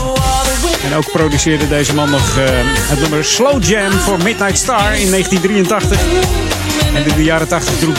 En 0.83 0.95
ook 0.95 1.11
produceerde 1.11 1.67
deze 1.67 1.93
man 1.93 2.09
nog 2.09 2.37
eh, 2.37 2.43
het 2.65 2.99
nummer 2.99 3.25
Slow 3.25 3.63
Jam 3.63 3.91
voor 3.91 4.17
Midnight 4.17 4.57
Star 4.57 4.99
in 4.99 5.09
1983. 5.09 5.99
En 6.93 7.05
in 7.05 7.15
de 7.15 7.23
jaren 7.23 7.47
80 7.47 7.77
droeg, 7.77 7.97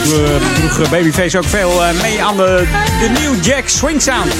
eh, 0.79 0.89
Babyface 0.89 1.37
ook 1.37 1.45
veel 1.45 1.83
eh, 1.83 2.01
mee 2.01 2.23
aan 2.23 2.37
de, 2.37 2.67
de 2.99 3.09
New 3.09 3.45
Jack 3.45 3.67
Swing 3.67 4.01
Sound. 4.01 4.33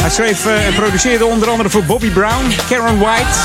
Hij 0.00 0.10
schreef 0.10 0.46
en 0.46 0.74
produceerde 0.74 1.26
onder 1.26 1.48
andere 1.48 1.70
voor 1.70 1.84
Bobby 1.84 2.10
Brown, 2.10 2.54
Karen 2.68 2.98
White, 2.98 3.38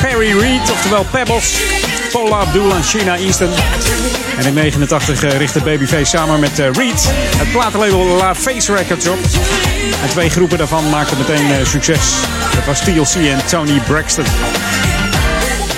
Perry 0.00 0.38
Reed, 0.38 0.70
oftewel 0.70 1.06
Pebbles, 1.10 1.56
Paula 2.14 2.36
Abdul 2.36 2.74
en 2.74 2.84
Sheena 2.84 3.16
Easton. 3.16 3.50
En 4.38 4.46
in 4.46 4.54
89 4.54 5.24
eh, 5.24 5.36
richtte 5.38 5.60
Babyface 5.60 6.04
samen 6.04 6.40
met 6.40 6.58
eh, 6.58 6.70
Reed 6.72 7.12
het 7.36 7.52
platenlabel 7.52 8.04
La 8.04 8.34
Face 8.34 8.74
Records 8.74 9.08
op. 9.08 9.18
En 10.02 10.08
twee 10.08 10.30
groepen 10.30 10.58
daarvan 10.58 10.90
maakten 10.90 11.18
meteen 11.18 11.50
eh, 11.50 11.64
succes. 11.66 12.14
Dat 12.54 12.64
was 12.64 12.80
TLC 12.80 13.14
en 13.14 13.46
Tony 13.46 13.80
Braxton. 13.86 14.24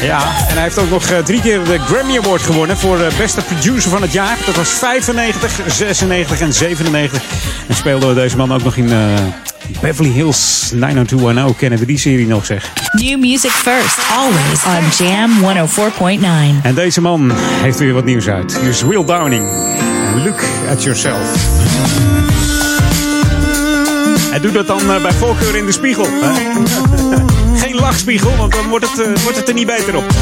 Ja, 0.02 0.22
en 0.48 0.54
hij 0.54 0.62
heeft 0.62 0.78
ook 0.78 0.90
nog 0.90 1.06
eh, 1.10 1.18
drie 1.18 1.40
keer 1.40 1.64
de 1.64 1.78
Grammy 1.78 2.18
Award 2.18 2.42
gewonnen 2.42 2.76
voor 2.76 3.00
eh, 3.00 3.16
beste 3.18 3.40
producer 3.40 3.90
van 3.90 4.02
het 4.02 4.12
jaar. 4.12 4.36
Dat 4.46 4.56
was 4.56 4.68
95, 4.68 5.60
96 5.66 6.40
en 6.40 6.52
97. 6.52 7.22
En 7.68 7.74
speelde 7.74 8.14
deze 8.14 8.36
man 8.36 8.52
ook 8.52 8.62
nog 8.62 8.76
in 8.76 8.92
eh, 8.92 8.98
Beverly 9.80 10.10
Hills 10.10 10.70
90210. 10.74 11.56
Kennen 11.56 11.78
we 11.78 11.86
die 11.86 11.98
serie 11.98 12.26
nog 12.26 12.46
zeg? 12.46 12.72
New 12.92 13.20
music 13.20 13.50
first, 13.50 13.98
always 14.16 14.64
on 14.64 15.06
Jam 15.06 15.30
104.9. 16.60 16.62
En 16.62 16.74
deze 16.74 17.00
man 17.00 17.32
heeft 17.62 17.78
weer 17.78 17.92
wat 17.92 18.04
nieuws 18.04 18.28
uit. 18.28 18.58
Hier 18.58 18.68
is 18.68 18.82
Will 18.82 19.04
Downing. 19.04 19.48
Look 20.24 20.42
at 20.70 20.82
Yourself. 20.82 22.35
En 24.36 24.42
doe 24.42 24.52
dat 24.52 24.66
dan 24.66 24.90
eh, 24.90 25.02
bij 25.02 25.12
voorkeur 25.12 25.56
in 25.56 25.66
de 25.66 25.72
spiegel. 25.72 26.06
hè? 26.10 26.32
Geen 27.62 27.74
lachspiegel, 27.74 28.36
want 28.36 28.52
dan 28.52 28.68
wordt 28.68 28.90
het, 28.90 29.00
eh, 29.06 29.22
wordt 29.22 29.36
het 29.38 29.48
er 29.48 29.54
niet 29.54 29.66
beter 29.66 29.96
op. 29.96 30.04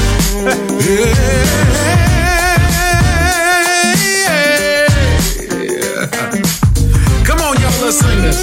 Come 7.25 7.43
on, 7.43 7.57
y'all, 7.61 7.85
let's 7.85 7.99
sing 7.99 8.23
this. 8.23 8.37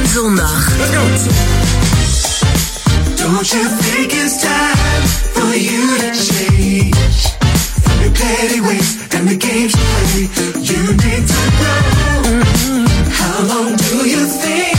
On 0.00 0.06
zondag. 0.06 0.68
Let's 0.78 0.90
go. 0.90 1.02
Don't 3.16 3.52
you 3.52 3.68
think 3.80 4.12
it's 4.12 4.40
time 4.40 5.06
for 5.32 5.56
you 5.56 5.98
to 5.98 6.12
change 6.14 6.94
from 7.82 8.00
your 8.00 8.12
petty 8.12 8.60
ways 8.60 8.96
and 9.18 9.28
the 9.28 9.36
games 9.46 9.72
you 9.74 10.28
play? 10.28 10.62
You 10.62 10.94
need 10.94 11.26
to 11.28 11.34
grow. 11.58 12.89
How 13.40 13.46
long 13.46 13.72
do 13.74 14.04
you 14.06 14.26
think 14.26 14.76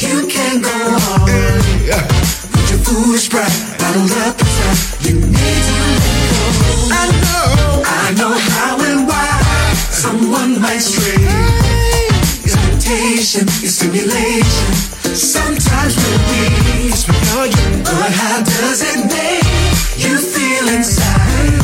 you 0.00 0.26
can 0.28 0.62
go 0.62 0.72
on? 0.72 1.28
With 1.28 2.70
your 2.70 2.80
foolish 2.80 3.28
pride 3.28 3.52
bottled 3.78 4.12
up 4.24 4.40
inside, 4.40 5.04
you 5.04 5.20
need 5.20 5.62
to 5.68 5.76
let 5.76 6.00
go. 6.88 6.88
I 6.88 7.04
know, 7.20 7.84
I 7.84 8.14
know 8.16 8.32
how 8.32 8.80
and 8.80 9.06
why 9.06 9.28
someone 9.92 10.58
might 10.58 10.80
stray. 10.80 11.20
It's 12.48 12.56
temptation, 12.56 13.44
it's 13.60 13.74
stimulation. 13.76 14.72
Sometimes 15.12 15.92
we're 16.00 16.16
weak, 16.32 16.96
but 17.84 18.10
how 18.20 18.40
does 18.40 18.80
it 18.88 19.04
make 19.04 19.44
you 20.00 20.16
feel 20.16 20.66
inside? 20.72 21.60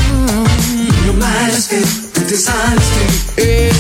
Your 1.07 1.15
mind 1.15 1.55
is 1.57 1.69
filled 1.69 1.89
with 2.13 2.29
dishonesty. 2.29 3.33
Take 3.41 3.74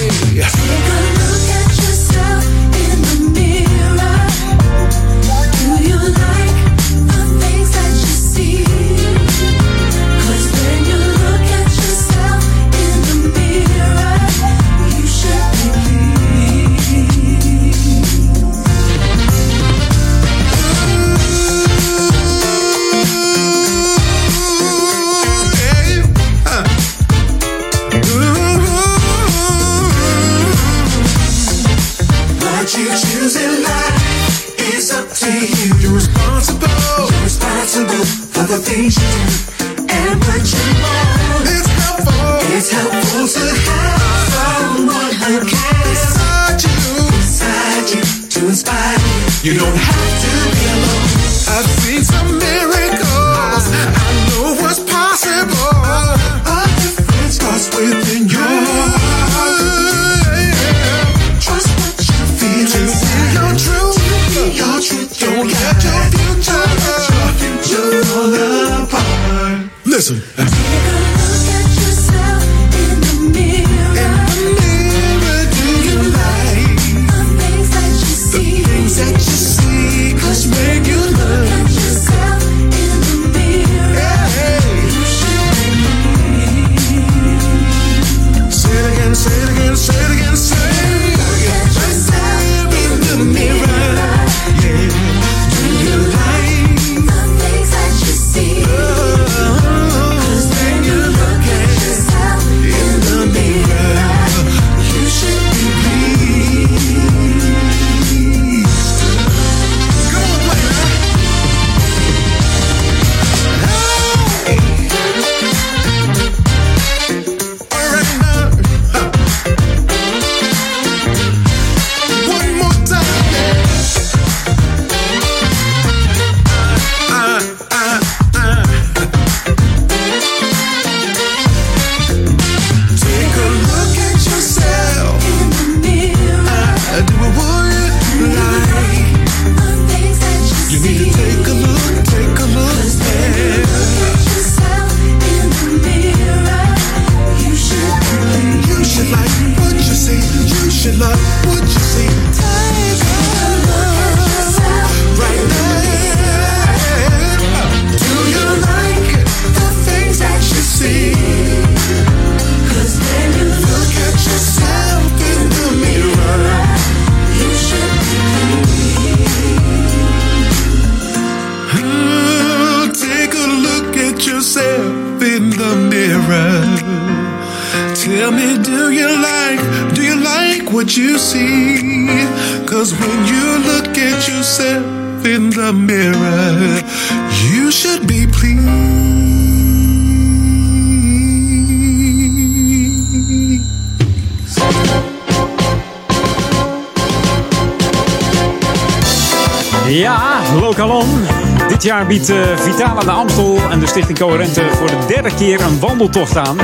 wandeltocht 205.86 206.36
aan. 206.36 206.58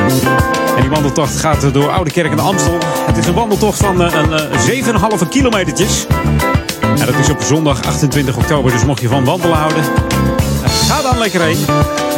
En 0.77 0.81
die 0.81 0.91
wandeltocht 0.91 1.37
gaat 1.37 1.75
door 1.75 1.91
Oude 1.91 2.11
Kerk 2.11 2.37
de 2.37 2.43
Amstel. 2.43 2.79
Het 3.07 3.17
is 3.17 3.27
een 3.27 3.35
wandeltocht 3.35 3.79
van 3.79 4.03
eh, 4.03 4.15
een 4.15 4.33
eh, 4.33 5.21
7,5 5.23 5.29
kilometertjes. 5.29 6.07
En 6.81 7.07
dat 7.07 7.15
is 7.15 7.31
op 7.31 7.41
zondag 7.43 7.85
28 7.85 8.37
oktober, 8.37 8.73
dus 8.73 8.85
mocht 8.85 9.01
je 9.01 9.09
van 9.09 9.25
wandelen 9.25 9.57
houden, 9.57 9.85
ga 10.87 11.03
dan 11.03 11.19
lekker 11.19 11.43
heen. 11.43 11.59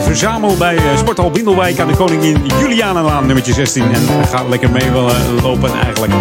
Verzamel 0.03 0.57
bij 0.57 0.77
eh, 0.77 0.97
Sporthal 0.97 1.31
Bindelwijk 1.31 1.79
aan 1.79 1.89
de 1.89 1.97
Koningin 1.97 2.47
Julianenlaan 2.61 3.27
nummertje 3.27 3.53
16. 3.53 3.93
En 3.93 4.27
ga 4.31 4.45
lekker 4.49 4.71
mee 4.71 4.87
eh, 4.87 5.43
lopen 5.43 5.71
eigenlijk. 5.85 6.13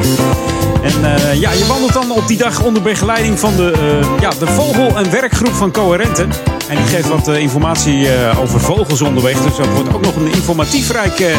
En 0.82 1.16
eh, 1.16 1.40
ja, 1.40 1.52
je 1.52 1.66
wandelt 1.68 1.94
dan 1.94 2.12
op 2.12 2.28
die 2.28 2.38
dag 2.38 2.64
onder 2.64 2.82
begeleiding 2.82 3.40
van 3.40 3.56
de, 3.56 3.72
eh, 3.72 4.20
ja, 4.20 4.30
de 4.30 4.48
vogel- 4.48 4.98
en 4.98 5.12
werkgroep 5.12 5.54
van 5.54 5.72
Coherente. 5.72 6.28
En 6.72 6.78
die 6.78 6.86
geeft 6.86 7.08
wat 7.08 7.28
eh, 7.28 7.38
informatie 7.38 8.08
eh, 8.08 8.40
over 8.40 8.60
vogels 8.60 9.02
onderweg. 9.02 9.42
Dus 9.42 9.56
dat 9.56 9.68
wordt 9.68 9.94
ook 9.94 10.02
nog 10.02 10.16
een 10.16 10.32
informatief 10.32 10.92
rijk 10.92 11.20
eh, 11.20 11.36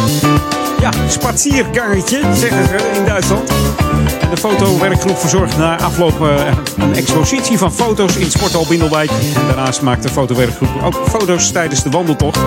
ja, 0.80 0.90
spaziergangetje, 1.08 2.20
zeggen 2.34 2.66
ze 2.66 2.90
in 2.98 3.04
Duitsland. 3.04 3.50
En 4.20 4.30
de 4.30 4.36
fotowerkgroep 4.36 5.18
verzorgt 5.18 5.56
na 5.56 5.78
afloop 5.78 6.20
een 6.76 6.94
expositie 6.94 7.58
van 7.58 7.72
foto's 7.72 8.16
in 8.16 8.30
Sporthal 8.30 8.66
Bindelwijk. 8.68 9.10
En 9.10 9.46
daarnaast 9.46 9.82
maakt 9.82 10.02
de 10.02 10.08
fotowerkgroep 10.08 10.82
ook 10.82 11.00
foto's 11.08 11.52
tijdens 11.52 11.82
de 11.82 11.90
wandeltocht. 11.90 12.40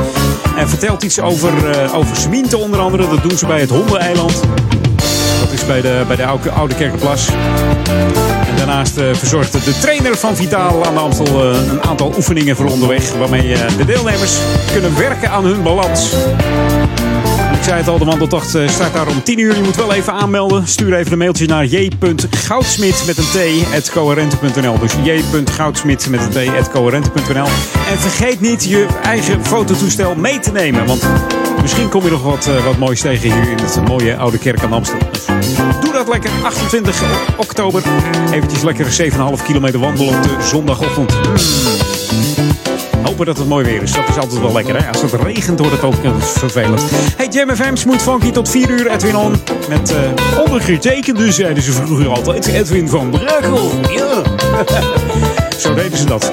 En 0.58 0.70
vertelt 0.70 1.04
iets 1.04 1.20
over, 1.20 1.54
over 1.96 2.16
Semiente 2.16 2.58
onder 2.58 2.80
andere. 2.80 3.10
Dat 3.10 3.22
doen 3.22 3.38
ze 3.38 3.46
bij 3.46 3.60
het 3.60 3.70
Hondeneiland. 3.70 4.42
Bij 5.68 5.82
de, 5.82 6.04
bij 6.08 6.16
de 6.16 6.26
Oude, 6.26 6.52
Oude 6.52 6.76
Kerkenplas. 6.76 7.30
En 8.50 8.56
daarnaast 8.56 8.98
eh, 8.98 9.14
verzorgt 9.14 9.66
de 9.66 9.80
trainer 9.80 10.18
van 10.18 10.36
Vitaal 10.36 10.86
aan 10.86 10.94
de 10.94 11.00
Amstel 11.00 11.52
eh, 11.52 11.68
een 11.72 11.84
aantal 11.84 12.14
oefeningen 12.16 12.56
voor 12.56 12.66
onderweg. 12.66 13.14
Waarmee 13.14 13.54
eh, 13.54 13.78
de 13.78 13.86
deelnemers 13.86 14.38
kunnen 14.72 14.98
werken 14.98 15.30
aan 15.30 15.46
hun 15.46 15.64
balans. 15.64 16.14
Ik 17.54 17.64
zei 17.64 17.78
het 17.78 17.88
al, 17.88 17.98
de 17.98 18.06
wandeltocht 18.06 18.50
start 18.50 18.94
daar 18.94 19.08
om 19.08 19.24
10 19.24 19.40
uur. 19.40 19.56
Je 19.56 19.62
moet 19.62 19.76
wel 19.76 19.94
even 19.94 20.14
aanmelden. 20.14 20.68
Stuur 20.68 20.94
even 20.94 21.12
een 21.12 21.18
mailtje 21.18 21.46
naar 21.46 21.66
j.goudsmit 21.66 23.04
met 23.06 23.18
een 23.18 23.24
t. 23.24 23.34
Dus 24.80 24.94
j.goudsmit 25.04 26.10
met 26.10 26.24
een 26.24 26.32
t. 26.32 26.36
En 27.90 28.00
vergeet 28.00 28.42
niet 28.42 28.64
je 28.64 28.88
eigen 29.04 29.46
fototoestel 29.46 30.16
mee 30.16 30.40
te 30.40 30.52
nemen. 30.52 30.86
Want 30.86 31.08
misschien 31.62 31.90
kom 31.90 32.04
je 32.04 32.12
nog 32.12 32.24
wat, 32.24 32.50
wat 32.66 32.78
moois 32.78 33.02
tegen 33.02 33.34
hier 33.34 33.50
in 33.52 33.58
het 33.58 33.88
mooie 33.88 34.16
Oude 34.18 34.38
Kerk 34.38 34.64
aan 34.64 34.74
Amsterdam. 34.74 35.15
Dus 36.06 36.14
lekker. 36.14 36.32
28 36.44 37.04
oktober. 37.38 37.84
Eventjes 38.32 38.62
lekker 38.64 39.12
7,5 39.40 39.44
kilometer 39.46 39.80
wandelen 39.80 40.16
op 40.18 40.24
de 40.24 40.36
zondagochtend. 40.44 41.14
Hopen 43.04 43.26
dat 43.26 43.38
het 43.38 43.48
mooi 43.48 43.66
weer 43.66 43.82
is. 43.82 43.92
Dat 43.92 44.10
is 44.10 44.18
altijd 44.18 44.42
wel 44.42 44.54
lekker. 44.54 44.84
Hè? 44.84 44.88
Als 44.88 45.02
het 45.02 45.14
regent 45.14 45.60
wordt 45.60 45.74
het 45.76 45.84
ook 45.84 46.04
eh, 46.04 46.12
vervelend. 46.22 46.82
Hey, 47.18 47.28
Jam 47.28 47.56
FM, 47.56 47.76
Smooth 47.76 48.02
Funky 48.02 48.32
tot 48.32 48.50
4 48.50 48.70
uur. 48.70 48.92
Edwin 48.92 49.16
On. 49.16 49.36
Met 49.70 49.92
eh 49.92 50.40
ondergetekende 50.46 51.32
zeiden 51.32 51.64
ze 51.64 51.72
vroeger 51.72 52.08
altijd. 52.08 52.48
Edwin 52.48 52.90
van 52.90 53.10
Brakel. 53.10 53.72
Zo 55.58 55.74
deden 55.74 55.98
ze 55.98 56.06
dat. 56.06 56.32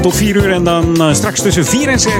Tot 0.00 0.16
4 0.16 0.36
uur 0.36 0.52
en 0.52 0.64
dan 0.64 1.00
eh, 1.00 1.14
straks 1.14 1.40
tussen 1.40 1.64
4 1.66 1.88
en 1.88 2.00
6 2.00 2.12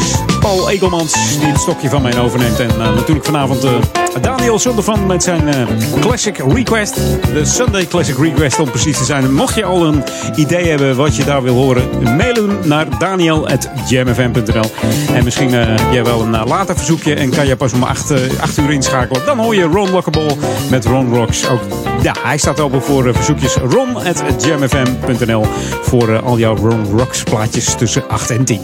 Paul 0.45 0.71
Egelmans 0.71 1.39
die 1.39 1.47
het 1.49 1.61
stokje 1.61 1.89
van 1.89 2.03
mij 2.03 2.19
overneemt. 2.19 2.61
En 2.61 2.71
eh, 2.71 2.95
natuurlijk 2.95 3.25
vanavond 3.25 3.65
eh, 3.65 3.73
Daniel 4.21 4.59
Sundervan 4.59 5.07
met 5.07 5.23
zijn 5.23 5.49
eh, 5.49 5.67
Classic 6.01 6.39
Request. 6.39 6.95
De 7.33 7.45
Sunday 7.45 7.87
Classic 7.87 8.19
Request 8.19 8.59
om 8.59 8.71
precies 8.71 8.99
te 8.99 9.05
zijn. 9.05 9.35
Mocht 9.35 9.55
je 9.55 9.65
al 9.65 9.87
een 9.87 10.05
idee 10.37 10.69
hebben 10.69 10.97
wat 10.97 11.17
je 11.17 11.25
daar 11.25 11.43
wil 11.43 11.55
horen, 11.55 12.17
mail 12.17 12.35
hem 12.35 12.59
naar 12.63 12.99
daniel.jamfm.nl. 12.99 14.71
En 15.15 15.25
misschien 15.25 15.51
jij 15.93 16.05
wel 16.05 16.23
een 16.23 16.47
later 16.47 16.77
verzoekje 16.77 17.15
en 17.15 17.31
kan 17.31 17.47
je 17.47 17.57
pas 17.57 17.73
om 17.73 17.83
8, 17.83 18.11
eh, 18.11 18.19
8 18.41 18.59
uur 18.59 18.71
inschakelen. 18.71 19.25
Dan 19.27 19.39
hoor 19.39 19.55
je 19.55 19.63
Ron 19.63 19.91
Lockable 19.91 20.37
met 20.71 20.85
Ron 20.85 21.15
Rocks. 21.15 21.49
Ook, 21.49 21.61
ja, 22.03 22.15
hij 22.23 22.39
staat 22.39 22.61
open 22.61 22.83
voor 22.83 23.15
verzoekjes. 23.15 23.55
Ron.jamfm.nl 23.55 25.47
voor 25.83 26.23
al 26.23 26.39
jouw 26.39 26.57
Ron 26.57 26.85
Rocks 26.97 27.23
plaatjes 27.23 27.75
tussen 27.75 28.09
8 28.09 28.31
en 28.31 28.45
10. 28.45 28.61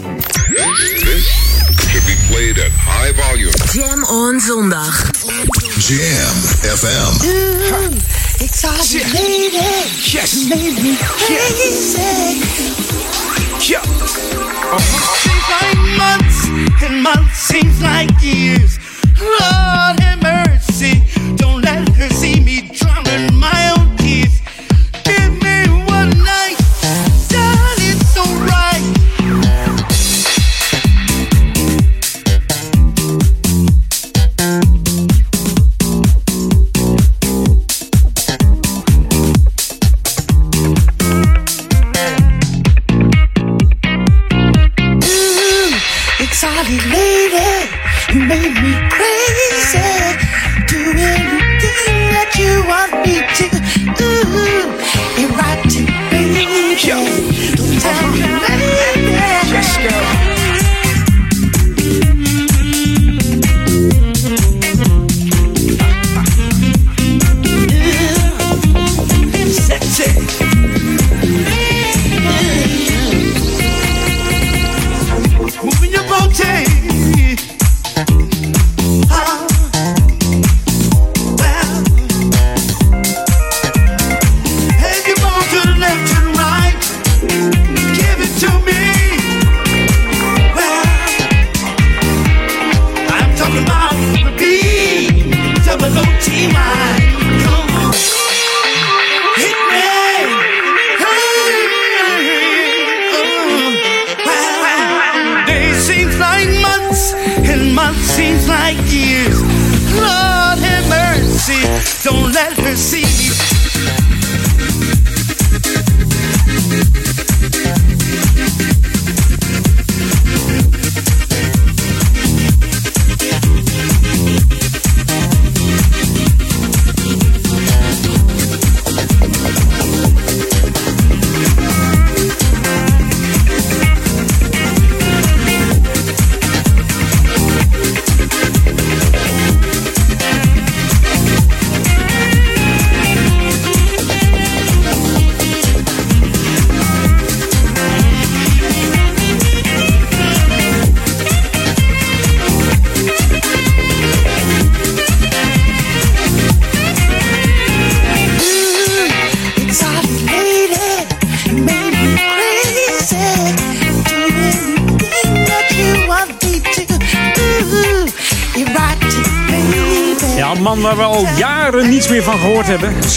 Played 2.53 2.65
at 2.65 2.71
high 2.71 3.11
volume. 3.13 3.53
Jam 3.71 4.03
on 4.05 4.39
zondag. 4.39 4.93
Jam 5.79 6.35
FM. 6.63 7.13
It's 8.39 8.63
all 8.65 8.83
lady. 9.13 9.57
Yes. 10.11 10.49
Made 10.49 10.75
me 10.83 10.97
crazy. 10.99 12.41
Yeah. 13.71 13.81
Seems 15.21 15.47
like 15.55 15.77
months 15.97 16.39
and 16.83 17.03
months 17.03 17.37
seems 17.37 17.81
like 17.81 18.09
years. 18.21 18.79
Lord 19.19 19.99
have 19.99 20.20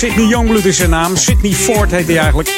Sidney 0.04 0.26
Youngblood 0.26 0.64
is 0.64 0.76
zijn 0.76 0.90
naam. 0.90 1.16
Sidney 1.16 1.52
Ford 1.52 1.90
heet 1.90 2.06
hij 2.06 2.18
eigenlijk. 2.18 2.48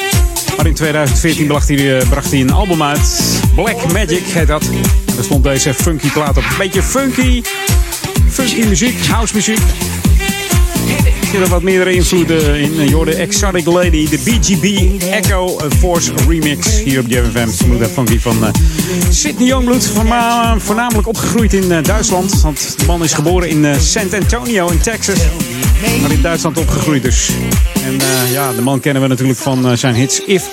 Maar 0.57 0.67
in 0.67 0.73
2014 0.73 1.47
bracht 1.47 1.67
hij, 1.67 1.97
eh, 1.97 2.09
bracht 2.09 2.31
hij 2.31 2.39
een 2.39 2.51
album 2.51 2.83
uit. 2.83 3.39
Black 3.55 3.91
Magic 3.91 4.23
heet 4.23 4.47
dat. 4.47 4.63
En 5.05 5.15
daar 5.15 5.23
stond 5.23 5.43
deze 5.43 5.73
funky 5.73 6.09
plaat 6.09 6.37
op. 6.37 6.43
Een 6.43 6.57
beetje 6.57 6.83
funky. 6.83 7.41
Funky 8.29 8.65
muziek, 8.67 9.05
house 9.05 9.35
muziek. 9.35 9.57
Er 11.21 11.27
zitten 11.31 11.49
wat 11.49 11.61
meerdere 11.61 11.93
invloeden 11.93 12.59
in. 12.59 12.87
Je 12.87 12.95
hoorde 12.95 13.15
Exotic 13.15 13.65
Lady, 13.65 14.09
de 14.09 14.19
BGB 14.23 15.01
Echo 15.11 15.59
Force 15.79 16.11
remix 16.27 16.81
hier 16.83 16.99
op 16.99 17.07
JFM. 17.07 17.49
Smooth 17.49 17.81
en 17.81 17.89
funky 17.89 18.19
van 18.19 18.43
uh, 18.43 18.49
Sidney 19.09 19.47
Youngblood. 19.47 19.91
Voornamelijk 20.57 21.07
opgegroeid 21.07 21.53
in 21.53 21.71
uh, 21.71 21.83
Duitsland. 21.83 22.41
Want 22.41 22.75
de 22.77 22.85
man 22.85 23.03
is 23.03 23.13
geboren 23.13 23.49
in 23.49 23.65
San 23.79 24.13
Antonio 24.13 24.67
in 24.67 24.79
Texas. 24.79 25.17
Maar 26.01 26.11
in 26.11 26.21
Duitsland 26.21 26.57
opgegroeid 26.57 27.03
dus. 27.03 27.31
En 27.83 27.97
ja, 28.31 28.53
de 28.53 28.61
man 28.61 28.79
kennen 28.79 29.01
we 29.01 29.07
natuurlijk 29.07 29.39
van 29.39 29.77
zijn 29.77 29.95
hits 29.95 30.23
If, 30.25 30.49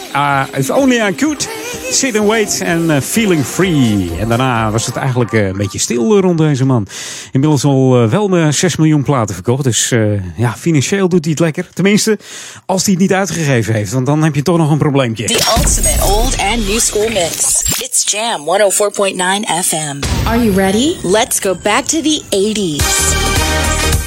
If 0.57 0.71
Only 0.71 1.09
I 1.09 1.15
Could, 1.15 1.49
Sit 1.91 2.19
and 2.19 2.29
Wait 2.29 2.61
en 2.61 3.03
Feeling 3.03 3.45
Free. 3.45 4.11
En 4.19 4.29
daarna 4.29 4.71
was 4.71 4.87
het 4.87 4.97
eigenlijk 4.97 5.33
een 5.33 5.57
beetje 5.57 5.79
stil 5.79 6.21
rond 6.21 6.39
deze 6.39 6.65
man. 6.65 6.87
Inmiddels 7.33 7.65
al 7.65 8.09
wel 8.09 8.53
6 8.53 8.77
miljoen 8.77 9.03
platen 9.03 9.35
verkocht. 9.35 9.65
Dus 9.65 9.93
ja, 10.37 10.55
financieel 10.59 11.09
doet 11.09 11.25
hij 11.25 11.31
het 11.31 11.41
lekker. 11.41 11.69
Tenminste, 11.75 12.19
als 12.67 12.83
hij 12.85 12.93
het 12.93 13.03
niet 13.03 13.13
uitgegeven 13.13 13.75
heeft. 13.75 13.93
Want 13.93 14.07
dan 14.07 14.23
heb 14.23 14.35
je 14.35 14.43
toch 14.43 14.57
nog 14.57 14.71
een 14.71 14.79
probleempje. 14.79 15.27
The 15.27 15.55
ultimate 15.57 16.05
old 16.05 16.37
and 16.39 16.69
new 16.69 16.79
school 16.79 17.09
mix. 17.09 17.63
It's 17.79 18.11
Jam 18.11 18.41
104.9 18.41 19.65
FM. 19.65 20.27
Are 20.27 20.45
you 20.45 20.55
ready? 20.55 20.95
Let's 21.03 21.41
go 21.41 21.57
back 21.63 21.85
to 21.85 22.01
the 22.01 22.23
80s. 22.31 23.24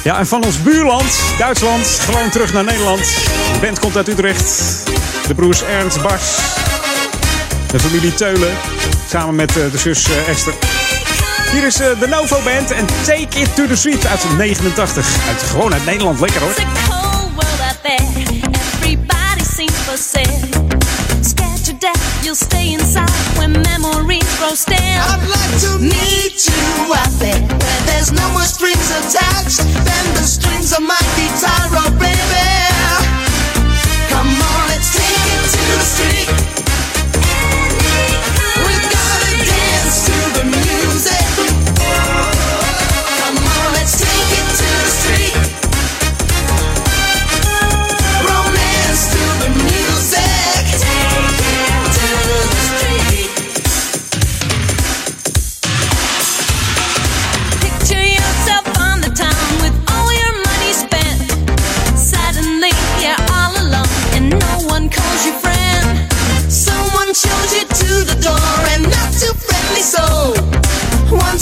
Ja, 0.02 0.18
en 0.18 0.26
van 0.26 0.44
ons 0.44 0.62
buurland, 0.62 1.20
Duitsland, 1.38 1.86
gewoon 1.86 2.30
terug 2.30 2.52
naar 2.52 2.64
Nederland. 2.64 3.00
De 3.52 3.58
band 3.60 3.78
komt 3.78 3.96
uit 3.96 4.08
Utrecht. 4.08 4.82
De 5.26 5.34
broers 5.34 5.62
Ernst 5.62 6.02
Bas. 6.02 6.38
De 7.70 7.80
familie 7.80 8.14
Teulen. 8.14 8.56
Samen 9.10 9.34
met 9.34 9.52
de 9.52 9.70
zus 9.78 10.06
Esther. 10.28 10.52
Hier 11.52 11.66
is 11.66 11.76
de 11.76 12.06
Novo 12.08 12.40
Band 12.44 12.70
en 12.70 12.86
Take 12.86 13.40
It 13.40 13.56
to 13.56 13.66
the 13.66 13.76
Street 13.76 14.06
uit 14.06 14.24
89. 14.36 15.06
Uit, 15.28 15.42
gewoon 15.42 15.72
uit 15.72 15.84
Nederland, 15.84 16.20
lekker 16.20 16.40
hoor. 16.40 16.54
Everybody 18.80 19.44
seems 19.56 20.37
you'll 22.28 22.34
stay 22.34 22.74
inside 22.74 23.08
when 23.38 23.52
memories 23.52 24.28
grow 24.36 24.52
stale. 24.52 24.76
I'd 24.76 25.24
like 25.32 25.54
to 25.64 25.78
meet 25.78 26.44
you 26.44 26.92
out 26.92 27.08
there 27.16 27.40
where 27.40 27.82
there's 27.88 28.12
no 28.12 28.28
more 28.32 28.42
strings 28.42 28.90
attached 28.90 29.64
than 29.64 30.04
the 30.12 30.26
strings 30.28 30.74
of 30.76 30.82
my 30.82 31.00
guitar, 31.16 31.72
oh 31.80 31.90
baby. 31.98 32.48
Come 34.12 34.28
on, 34.28 34.68
let's 34.68 34.92
take 34.92 35.08
it 35.08 35.42
to 35.54 35.62
the 35.72 35.80
street. 35.80 36.57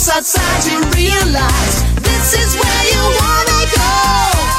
Outside 0.09 0.71
you 0.71 0.79
realize 0.95 1.83
this 2.01 2.33
is 2.33 2.55
where 2.55 2.83
you 2.93 3.03
wanna 3.19 3.65
go 3.75 4.56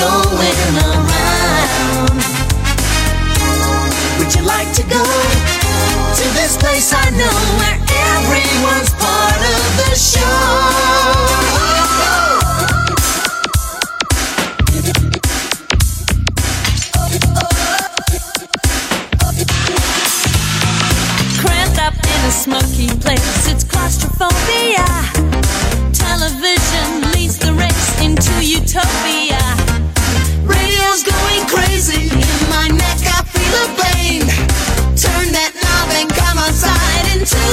going 0.00 0.60
around. 0.80 2.20
Would 4.18 4.32
you 4.34 4.42
like 4.46 4.72
to 4.72 4.82
go 4.88 5.04
to 6.18 6.24
this 6.38 6.56
place 6.56 6.92
I 6.94 7.10
know 7.20 7.36
where 7.60 7.78
everyone's 8.16 8.92
part 8.96 9.40
of 9.56 9.62
the 9.80 9.92
show? 9.94 10.40
Cramped 21.42 21.78
up 21.78 21.94
in 21.94 22.20
a 22.24 22.32
smoky 22.32 22.88
place, 23.04 23.48
it's 23.52 23.64
claustrophobia. 23.64 24.86
Television 25.92 27.12
leads 27.12 27.36
the 27.36 27.52
race 27.52 28.00
into 28.00 28.32
utopia. 28.42 29.19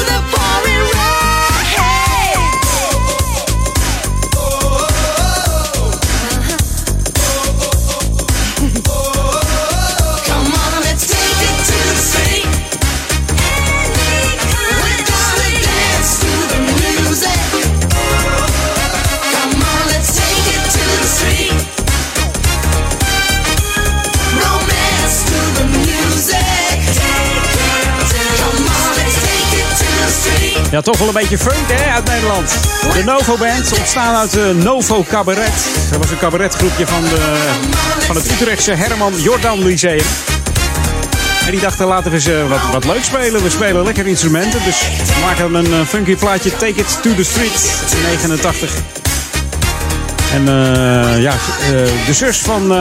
The 0.06 0.37
Ja, 30.78 30.84
toch 30.84 30.98
wel 30.98 31.08
een 31.08 31.14
beetje 31.14 31.38
funk 31.38 31.72
hè, 31.72 31.92
uit 31.92 32.06
Nederland. 32.06 32.58
De 32.94 33.04
Novo 33.04 33.38
Band, 33.38 33.78
ontstaan 33.78 34.16
uit 34.16 34.32
de 34.32 34.54
Novo 34.64 35.06
Cabaret. 35.10 35.54
Dat 35.90 36.00
was 36.00 36.12
een 36.12 36.18
cabaretgroepje 36.18 36.88
van, 36.88 37.04
de, 37.04 37.38
van 38.00 38.16
het 38.16 38.32
Utrechtse 38.32 38.74
Herman 38.74 39.14
Jordan 39.22 39.64
Lyceum. 39.64 40.06
En 41.46 41.52
die 41.52 41.60
dachten, 41.60 41.88
laten 41.88 42.12
we 42.12 42.16
eens 42.16 42.26
eh, 42.26 42.50
wat, 42.50 42.60
wat 42.72 42.86
leuk 42.86 43.04
spelen. 43.04 43.44
We 43.44 43.50
spelen 43.50 43.84
lekker 43.84 44.08
instrumenten, 44.08 44.64
dus 44.64 44.80
we 44.80 45.22
maken 45.22 45.54
een 45.54 45.74
eh, 45.74 45.88
funky 45.88 46.16
plaatje. 46.16 46.52
Take 46.52 46.76
it 46.76 47.00
to 47.02 47.16
the 47.16 47.24
street, 47.24 47.82
in 47.96 48.04
89. 48.04 48.72
En 50.34 50.48
eh, 50.48 51.22
ja, 51.22 51.34
de 52.06 52.14
zus 52.14 52.38
van, 52.38 52.72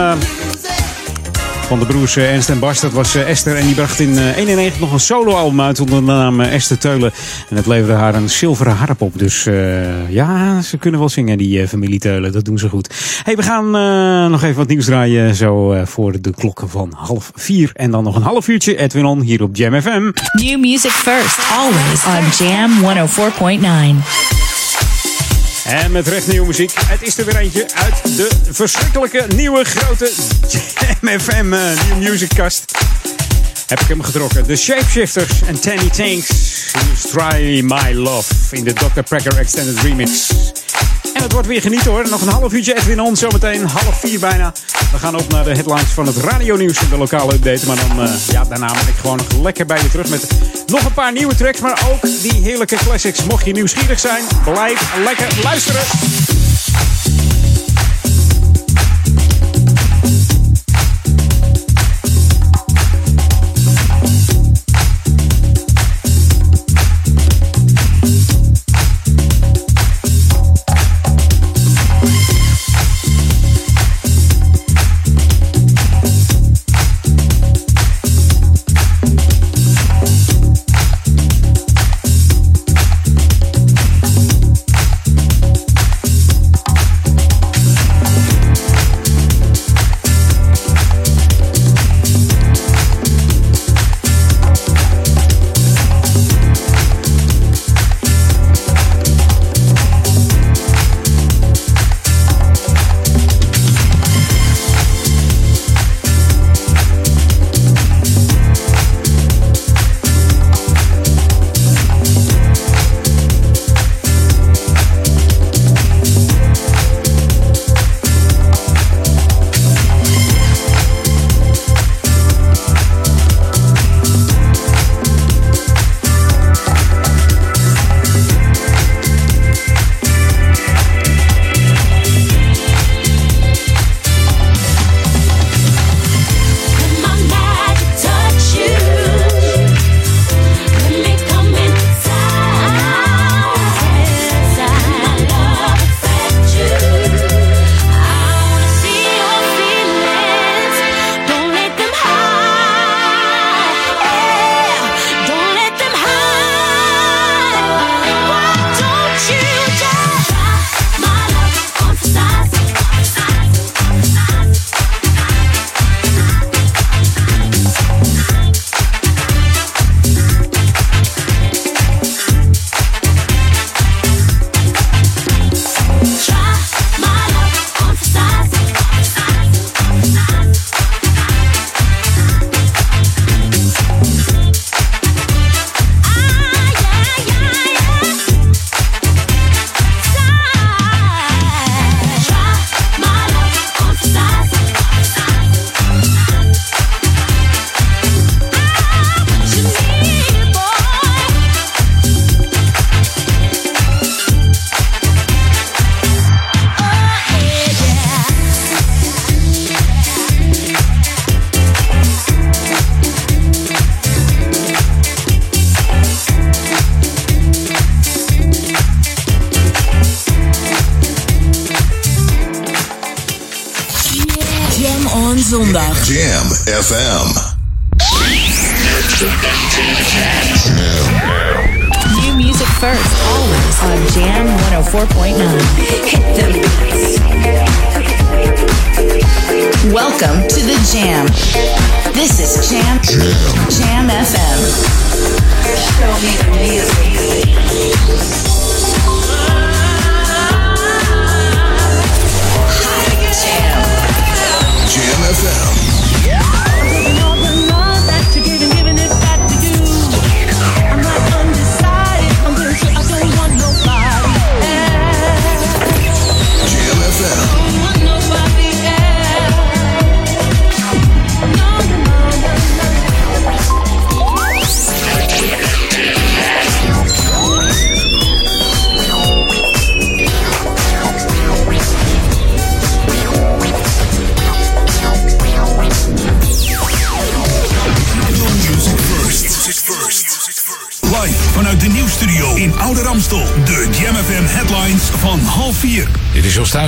van 1.67 1.79
de 1.79 1.85
broers 1.85 2.15
eh, 2.15 2.31
Ernst 2.33 2.49
en 2.49 2.59
Bas, 2.59 2.79
dat 2.79 2.91
was 2.91 3.15
eh, 3.15 3.29
Esther. 3.29 3.55
En 3.55 3.65
die 3.65 3.75
bracht 3.75 3.99
in 3.99 4.17
eh, 4.17 4.37
91 4.37 4.79
nog 4.79 4.91
een 4.93 4.99
soloalbum 4.99 5.61
uit 5.61 5.79
onder 5.79 5.95
de 5.99 6.05
naam 6.05 6.41
eh, 6.41 6.53
Esther 6.53 6.77
Teulen. 6.77 7.11
En 7.49 7.55
het 7.55 7.65
leverde 7.65 7.93
haar 7.93 8.15
een 8.15 8.29
zilveren 8.29 8.75
harp 8.75 9.01
op. 9.01 9.19
Dus 9.19 9.45
eh, 9.45 10.09
ja, 10.09 10.61
ze 10.61 10.77
kunnen 10.77 10.99
wel 10.99 11.09
zingen, 11.09 11.37
die 11.37 11.61
eh, 11.61 11.67
familie 11.67 11.99
Teulen. 11.99 12.31
Dat 12.31 12.45
doen 12.45 12.57
ze 12.57 12.69
goed. 12.69 12.93
hey, 13.23 13.35
we 13.35 13.43
gaan 13.43 13.75
eh, 13.75 14.31
nog 14.31 14.43
even 14.43 14.55
wat 14.57 14.67
nieuws 14.67 14.85
draaien. 14.85 15.35
Zo 15.35 15.71
eh, 15.71 15.85
voor 15.85 16.21
de 16.21 16.31
klokken 16.31 16.69
van 16.69 16.91
half 16.95 17.31
vier. 17.35 17.71
En 17.73 17.91
dan 17.91 18.03
nog 18.03 18.15
een 18.15 18.21
half 18.21 18.47
uurtje 18.47 18.77
Edwin 18.77 19.05
On 19.05 19.21
hier 19.21 19.43
op 19.43 19.55
Jam 19.55 19.81
FM. 19.81 20.11
New 20.31 20.59
music 20.59 20.91
first, 20.91 21.39
always 21.57 22.05
on 22.05 22.45
Jam 22.47 22.71
104.9. 24.41 24.46
En 25.67 25.91
met 25.91 26.07
recht 26.07 26.27
nieuwe 26.27 26.47
muziek. 26.47 26.73
Het 26.85 27.01
is 27.01 27.17
er 27.17 27.25
weer 27.25 27.37
eentje 27.37 27.65
uit 27.73 28.17
de 28.17 28.29
verschrikkelijke 28.49 29.25
nieuwe 29.35 29.63
grote 29.63 30.11
Jam 30.47 31.19
FM 31.19 31.53
eh, 31.53 31.59
New 31.97 32.09
Music. 32.09 32.31
Heb 33.67 33.79
ik 33.79 33.87
hem 33.87 34.01
getrokken. 34.01 34.47
De 34.47 34.55
Shapeshifters 34.55 35.41
en 35.47 35.59
Tanny 35.59 35.89
Tanks. 35.89 36.29
Try 37.11 37.61
My 37.61 37.93
Love 37.93 38.33
in 38.51 38.63
de 38.63 38.73
Dr. 38.73 39.01
Pracker 39.01 39.37
Extended 39.37 39.79
Remix. 39.79 40.27
En 41.17 41.23
het 41.23 41.31
wordt 41.31 41.47
weer 41.47 41.61
genieten 41.61 41.91
hoor. 41.91 42.09
Nog 42.09 42.21
een 42.21 42.27
half 42.27 42.53
uurtje 42.53 42.75
Edwin 42.75 43.01
On, 43.01 43.15
zometeen 43.15 43.67
half 43.67 43.99
vier 43.99 44.19
bijna. 44.19 44.53
We 44.91 44.97
gaan 44.97 45.15
op 45.15 45.29
naar 45.29 45.43
de 45.43 45.51
headlines 45.51 45.89
van 45.89 46.05
het 46.05 46.17
radionieuws 46.17 46.77
en 46.77 46.89
de 46.89 46.97
lokale 46.97 47.33
update. 47.33 47.65
Maar 47.65 47.75
dan, 47.87 48.03
eh, 48.03 48.13
ja, 48.31 48.43
daarna 48.43 48.67
ben 48.67 48.87
ik 48.87 48.95
gewoon 49.01 49.17
nog 49.17 49.41
lekker 49.41 49.65
bij 49.65 49.81
je 49.81 49.89
terug 49.89 50.09
met 50.09 50.27
nog 50.65 50.85
een 50.85 50.93
paar 50.93 51.11
nieuwe 51.11 51.35
tracks. 51.35 51.59
Maar 51.59 51.81
ook 51.91 52.01
die 52.21 52.41
heerlijke 52.41 52.75
classics. 52.75 53.23
Mocht 53.23 53.45
je 53.45 53.51
nieuwsgierig 53.51 53.99
zijn, 53.99 54.23
blijf 54.43 54.93
lekker 55.03 55.27
luisteren. 55.43 55.81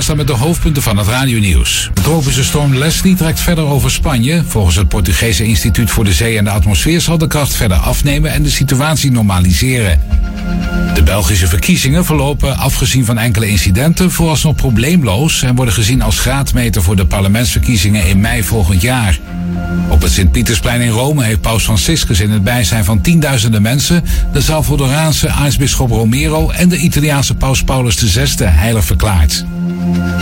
Thuisland 0.00 0.28
met 0.28 0.38
de 0.38 0.44
hoofdpunten 0.44 0.82
van 0.82 0.96
het 0.96 1.06
radionieuws. 1.06 1.90
De 1.94 2.00
tropische 2.00 2.44
storm 2.44 2.74
Leslie 2.74 3.14
trekt 3.14 3.40
verder 3.40 3.64
over 3.64 3.90
Spanje. 3.90 4.42
Volgens 4.46 4.76
het 4.76 4.88
Portugese 4.88 5.44
Instituut 5.44 5.90
voor 5.90 6.04
de 6.04 6.12
Zee 6.12 6.38
en 6.38 6.44
de 6.44 6.50
Atmosfeer 6.50 7.00
zal 7.00 7.18
de 7.18 7.26
kracht 7.26 7.54
verder 7.54 7.76
afnemen 7.76 8.32
en 8.32 8.42
de 8.42 8.50
situatie 8.50 9.10
normaliseren. 9.10 10.00
De 10.94 11.02
Belgische 11.02 11.46
verkiezingen 11.46 12.04
verlopen, 12.04 12.56
afgezien 12.56 13.04
van 13.04 13.18
enkele 13.18 13.48
incidenten, 13.48 14.10
vooralsnog 14.10 14.54
probleemloos 14.54 15.42
en 15.42 15.54
worden 15.54 15.74
gezien 15.74 16.02
als 16.02 16.18
graadmeter 16.18 16.82
voor 16.82 16.96
de 16.96 17.06
parlementsverkiezingen 17.06 18.06
in 18.06 18.20
mei 18.20 18.42
volgend 18.42 18.82
jaar. 18.82 19.18
Op 19.88 20.02
het 20.02 20.12
Sint-Pietersplein 20.12 20.80
in 20.80 20.90
Rome 20.90 21.24
heeft 21.24 21.40
Paus 21.40 21.62
Franciscus 21.62 22.20
in 22.20 22.30
het 22.30 22.44
bijzijn 22.44 22.84
van 22.84 23.00
tienduizenden 23.00 23.62
mensen 23.62 24.04
de 24.32 24.40
Salvadoraanse 24.40 25.28
aartsbisschop 25.28 25.90
Romero 25.90 26.50
en 26.50 26.68
de 26.68 26.76
Italiaanse 26.76 27.34
paus 27.34 27.62
Paulus 27.62 27.94
VI 27.94 28.44
heilig 28.44 28.84
verklaard. 28.84 29.44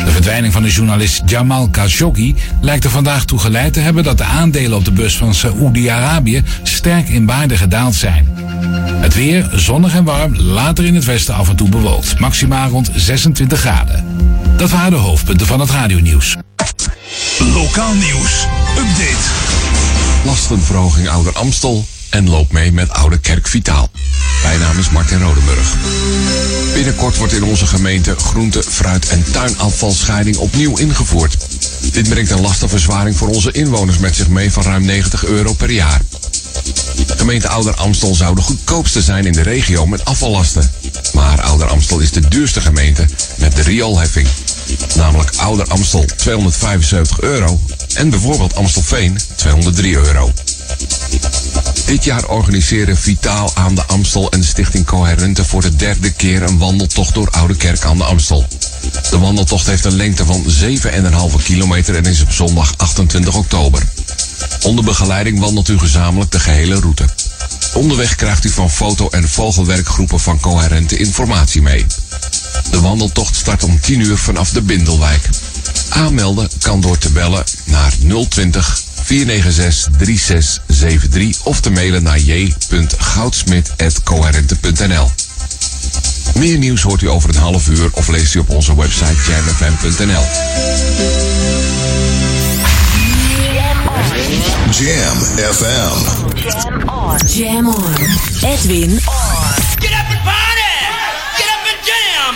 De 0.05 0.11
verdwijning 0.11 0.53
van 0.53 0.63
de 0.63 0.71
journalist 0.71 1.23
Jamal 1.27 1.69
Khashoggi 1.69 2.35
lijkt 2.61 2.85
er 2.85 2.91
vandaag 2.91 3.25
toe 3.25 3.39
geleid 3.39 3.73
te 3.73 3.81
hebben 3.81 4.05
dat 4.05 4.19
de 4.19 4.25
aandelen 4.25 4.79
op 4.79 4.85
de 4.85 4.93
beurs 4.93 5.17
van 5.17 5.35
Saoedi-Arabië 5.35 6.43
sterk 6.63 7.09
in 7.09 7.27
waarde 7.27 7.57
gedaald 7.57 7.95
zijn. 7.95 8.29
Het 9.01 9.15
weer 9.15 9.51
zonnig 9.53 9.95
en 9.95 10.05
warm, 10.05 10.37
later 10.37 10.85
in 10.85 10.95
het 10.95 11.05
westen 11.05 11.35
af 11.35 11.49
en 11.49 11.57
toe 11.57 11.69
bewolkt. 11.69 12.19
Maximaal 12.19 12.69
rond 12.71 12.91
26 12.95 13.61
graden. 13.61 14.05
Dat 14.57 14.71
waren 14.71 14.91
de 14.91 14.97
hoofdpunten 14.97 15.47
van 15.47 15.61
het 15.61 15.71
radionieuws. 15.71 16.37
Lokaal 17.39 17.95
nieuws. 17.95 18.47
Update. 18.79 19.27
Lastenverhoging 20.25 21.09
Ouder 21.09 21.33
Amstel 21.33 21.87
en 22.11 22.29
loop 22.29 22.53
mee 22.53 22.73
met 22.73 22.91
Oude 22.91 23.19
Kerk 23.19 23.49
Vitaal. 23.49 23.91
Mijn 24.49 24.61
naam 24.61 24.79
is 24.79 24.91
Martin 24.91 25.21
Rodenburg. 25.21 25.77
Binnenkort 26.75 27.17
wordt 27.17 27.33
in 27.33 27.45
onze 27.45 27.67
gemeente 27.67 28.15
groente, 28.17 28.63
fruit 28.63 29.09
en 29.09 29.25
tuinafvalscheiding 29.33 30.37
opnieuw 30.37 30.77
ingevoerd. 30.77 31.37
Dit 31.93 32.09
brengt 32.09 32.31
een 32.31 32.41
lastenverzwaring 32.41 33.17
voor 33.17 33.29
onze 33.29 33.53
inwoners 33.53 33.99
met 33.99 34.17
zich 34.17 34.29
mee 34.29 34.53
van 34.53 34.63
ruim 34.63 34.85
90 34.85 35.25
euro 35.25 35.53
per 35.53 35.71
jaar. 35.71 36.01
Gemeente 37.17 37.49
Ouder 37.49 37.75
Amstel 37.75 38.15
zou 38.15 38.35
de 38.35 38.41
goedkoopste 38.41 39.03
zijn 39.03 39.27
in 39.27 39.33
de 39.33 39.43
regio 39.43 39.87
met 39.87 40.05
afvallasten. 40.05 40.71
Maar 41.13 41.41
Ouder 41.41 41.69
Amstel 41.69 41.99
is 41.99 42.11
de 42.11 42.29
duurste 42.29 42.61
gemeente 42.61 43.07
met 43.37 43.57
de 43.57 43.63
rioolheffing. 43.63 44.29
Namelijk 44.97 45.31
Ouder 45.37 45.67
Amstel 45.67 46.05
275 46.17 47.21
euro 47.21 47.61
en 47.95 48.11
bijvoorbeeld 48.11 48.55
Amstelveen 48.55 49.19
203 49.37 49.95
euro. 49.95 50.33
Dit 51.89 52.05
jaar 52.05 52.29
organiseren 52.29 52.97
Vitaal 52.97 53.51
aan 53.55 53.75
de 53.75 53.85
Amstel 53.87 54.31
en 54.31 54.45
Stichting 54.45 54.87
Coherente 54.87 55.45
voor 55.45 55.63
de 55.63 55.77
derde 55.77 56.13
keer 56.13 56.43
een 56.43 56.59
wandeltocht 56.59 57.15
door 57.15 57.31
Oude 57.31 57.57
Kerk 57.57 57.85
aan 57.85 57.97
de 57.97 58.05
Amstel. 58.05 58.47
De 59.11 59.19
wandeltocht 59.19 59.67
heeft 59.67 59.85
een 59.85 59.97
lengte 59.97 60.25
van 60.25 60.45
7,5 61.39 61.43
kilometer 61.45 61.95
en 61.95 62.05
is 62.05 62.23
op 62.23 62.33
zondag 62.33 62.75
28 62.77 63.35
oktober. 63.35 63.83
Onder 64.63 64.85
begeleiding 64.85 65.39
wandelt 65.39 65.69
u 65.69 65.79
gezamenlijk 65.79 66.31
de 66.31 66.41
gehele 66.41 66.81
route. 66.81 67.05
Onderweg 67.75 68.15
krijgt 68.15 68.45
u 68.45 68.51
van 68.51 68.71
foto- 68.71 69.09
en 69.09 69.29
vogelwerkgroepen 69.29 70.21
van 70.21 70.41
Coherente 70.41 70.97
informatie 70.97 71.63
mee. 71.63 71.87
De 72.71 72.81
wandeltocht 72.81 73.37
start 73.37 73.65
om 73.65 73.81
10 73.81 74.01
uur 74.01 74.17
vanaf 74.17 74.51
de 74.51 74.63
Bindelwijk. 74.63 75.29
Aanmelden 75.89 76.49
kan 76.61 76.81
door 76.81 76.99
te 76.99 77.11
bellen 77.11 77.45
naar 77.65 77.93
020 78.29 78.81
496 79.03 79.93
3673 79.99 81.45
of 81.45 81.61
te 81.61 81.71
mailen 81.71 82.03
naar 82.03 82.19
j.goudsmit.coherente.nl. 82.19 85.11
Meer 86.35 86.59
nieuws 86.59 86.83
hoort 86.83 87.03
u 87.03 87.09
over 87.09 87.29
een 87.29 87.37
half 87.41 87.69
uur 87.69 87.89
of 87.93 88.09
leest 88.09 88.35
u 88.35 88.39
op 88.39 88.51
onze 88.51 88.77
website 88.77 89.17
jamfm.nl. 89.29 90.25
Jam 94.71 95.19
FM. 95.55 95.99
Jam 96.35 96.89
on. 96.89 97.17
Jam 97.27 97.69
on. 97.69 97.95
Edwin 98.43 98.91
on. 98.91 98.99
Get 99.79 99.91
up 99.91 100.09
and 100.09 100.23
party! 100.25 100.77
Get 101.37 101.49
up 101.49 101.67
and 101.67 101.87
jam! 101.87 102.35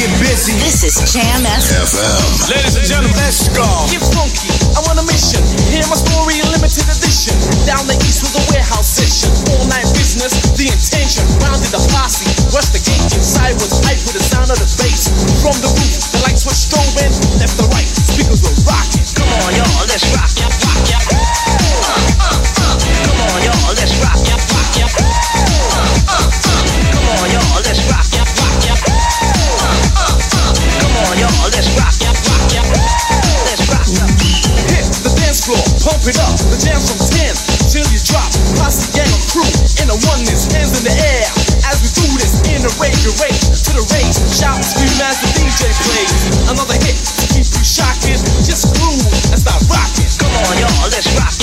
Get 0.00 0.12
busy. 0.16 0.56
This 0.64 0.80
is 0.80 0.96
Jam 1.12 1.44
FM. 1.44 1.84
Ladies 2.48 2.76
and 2.80 2.86
gentlemen, 2.88 3.12
let's 3.20 3.52
go. 3.52 3.68
Get 3.92 4.00
funky. 4.00 4.48
I'm 4.72 4.84
on 4.88 4.96
a 4.96 5.04
mission. 5.04 5.44
Hear 5.68 5.84
my 5.92 5.98
story 6.00 6.40
in 6.40 6.48
limited 6.48 6.88
edition. 6.88 7.36
Down 7.68 7.84
the 7.84 8.00
east 8.08 8.24
with 8.24 8.32
a 8.40 8.44
warehouse 8.48 8.88
session. 8.88 9.28
All 9.52 9.68
night 9.68 9.84
business, 9.92 10.32
the 10.56 10.72
intention. 10.72 11.28
Rounded 11.44 11.68
the 11.68 11.82
posse. 11.92 12.24
Rushed 12.48 12.72
the 12.72 12.80
gate 12.80 13.12
inside 13.12 13.60
was 13.60 13.76
hype 13.84 14.00
with 14.08 14.16
the 14.16 14.24
sound 14.24 14.48
of 14.48 14.56
the 14.56 14.68
bass. 14.80 15.12
From 15.44 15.56
the 15.60 15.68
roof, 15.68 16.00
the 16.16 16.24
lights 16.24 16.48
were 16.48 16.56
strobing. 16.56 17.12
Left 17.36 17.60
to 17.60 17.68
right, 17.68 17.84
speakers 17.84 18.40
were 18.40 18.56
rocking. 18.64 19.04
Come 19.20 19.28
on, 19.44 19.52
y'all, 19.52 19.84
let's 19.84 20.08
rock, 20.16 20.32
yeah, 20.40 20.48
rock, 20.48 20.80
yeah. 20.88 21.04
Uh, 21.12 21.92
uh, 22.24 22.40
uh. 22.64 22.76
Come 23.04 23.20
on, 23.20 23.38
y'all, 23.44 23.76
let's 23.76 23.92
rock, 24.00 24.20
pump 36.00 36.16
it 36.16 36.20
up. 36.24 36.36
The 36.48 36.56
jam's 36.56 36.88
from 36.88 37.00
10 37.12 37.36
till 37.68 37.84
you 37.92 38.00
drop. 38.08 38.28
Posse 38.56 38.88
gang 38.96 39.08
of 39.12 39.20
crew 39.28 39.44
in 39.84 39.86
the 39.92 39.98
oneness, 40.08 40.48
hands 40.48 40.72
in 40.72 40.84
the 40.88 40.96
air. 40.96 41.28
As 41.68 41.84
we 41.84 41.88
do 41.92 42.08
this 42.16 42.40
in 42.48 42.64
the 42.64 42.72
rage, 42.80 42.96
you 43.04 43.12
rage 43.20 43.44
to 43.68 43.72
the 43.76 43.84
rage. 43.92 44.16
Shout 44.32 44.64
scream 44.64 44.96
as 45.04 45.20
the 45.20 45.28
DJ 45.36 45.68
plays. 45.84 46.12
Another 46.48 46.76
hit 46.80 46.96
to 46.96 47.24
keep 47.36 47.44
you 47.44 47.64
shocking. 47.64 48.16
Just 48.40 48.72
groove 48.80 49.04
and 49.28 49.38
start 49.38 49.60
rocking. 49.68 50.08
Come 50.16 50.32
on, 50.40 50.56
y'all, 50.56 50.88
let's 50.88 51.08
rock, 51.20 51.36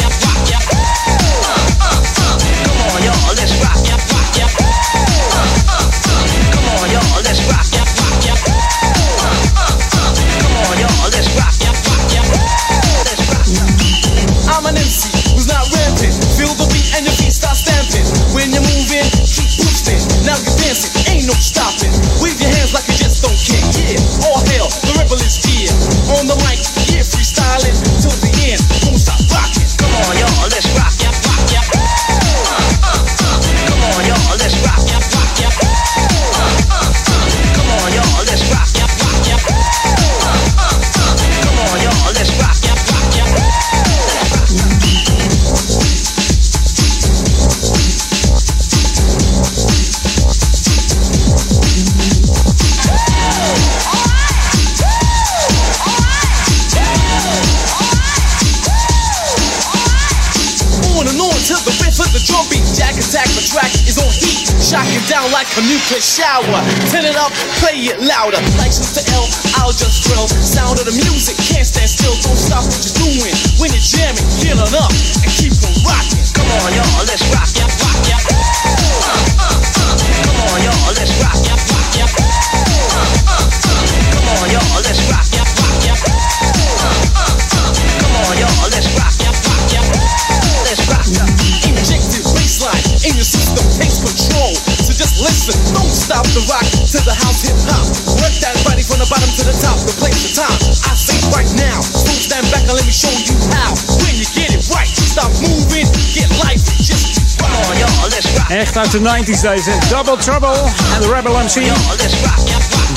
90s 109.08 109.42
deze. 109.42 109.72
Double 109.90 110.18
Trouble 110.18 110.54
en 110.96 111.02
de 111.02 111.14
Rebel 111.14 111.34
MC. 111.34 111.72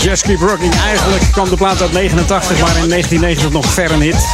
Just 0.03 0.23
Keep 0.23 0.41
Rocking. 0.41 0.75
Eigenlijk 0.75 1.23
kwam 1.33 1.49
de 1.49 1.57
plaat 1.57 1.81
uit 1.83 1.93
89, 1.93 2.61
maar 2.61 2.77
in 2.83 2.89
1990 2.89 3.51
nog 3.51 3.67
ver 3.67 3.91
een 3.93 4.01
hit. 4.01 4.27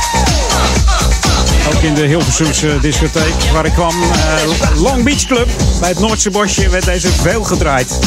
Ook 1.75 1.83
in 1.83 1.95
de 1.95 2.07
Hilversumse 2.07 2.79
discotheek 2.81 3.35
waar 3.53 3.65
ik 3.65 3.73
kwam. 3.73 3.95
eh, 4.03 4.83
Long 4.83 5.05
Beach 5.05 5.25
Club. 5.25 5.49
Bij 5.81 5.89
het 5.89 5.99
Noordse 5.99 6.31
bosje 6.31 6.69
werd 6.69 6.85
deze 6.85 7.09
veel 7.09 7.45
gedraaid. 7.45 7.99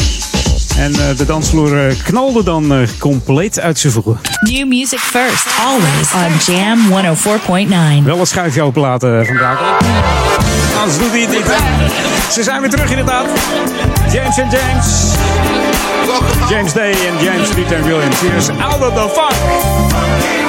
En 0.78 0.92
eh, 0.92 1.16
de 1.16 1.24
dansvloer 1.24 1.88
eh, 1.88 1.94
knalde 2.04 2.42
dan 2.42 2.86
compleet 2.98 3.60
uit 3.60 3.78
zijn 3.78 3.92
voegen. 3.92 4.20
New 4.40 4.68
music 4.68 4.98
first, 4.98 5.46
always 5.64 6.12
on 6.46 6.54
Jam 6.54 6.78
104.9. 8.00 8.04
Wel 8.04 8.18
een 8.18 8.26
schuifje 8.26 8.62
openlaten 8.62 9.26
van 9.26 9.36
Brakel. 9.36 9.66
Ze 12.30 12.42
zijn 12.42 12.60
weer 12.60 12.70
terug 12.70 12.90
inderdaad. 12.90 13.26
James 14.12 14.38
en 14.38 14.50
James. 14.50 15.14
James 16.48 16.72
Day 16.72 16.90
en 16.90 17.24
James 17.24 17.48
en 17.72 17.84
Williams. 17.84 18.20
Hier 18.20 18.34
is 18.34 18.48
Out 18.48 18.80
of 18.80 18.94
the 18.94 19.08
Funk. 19.14 20.39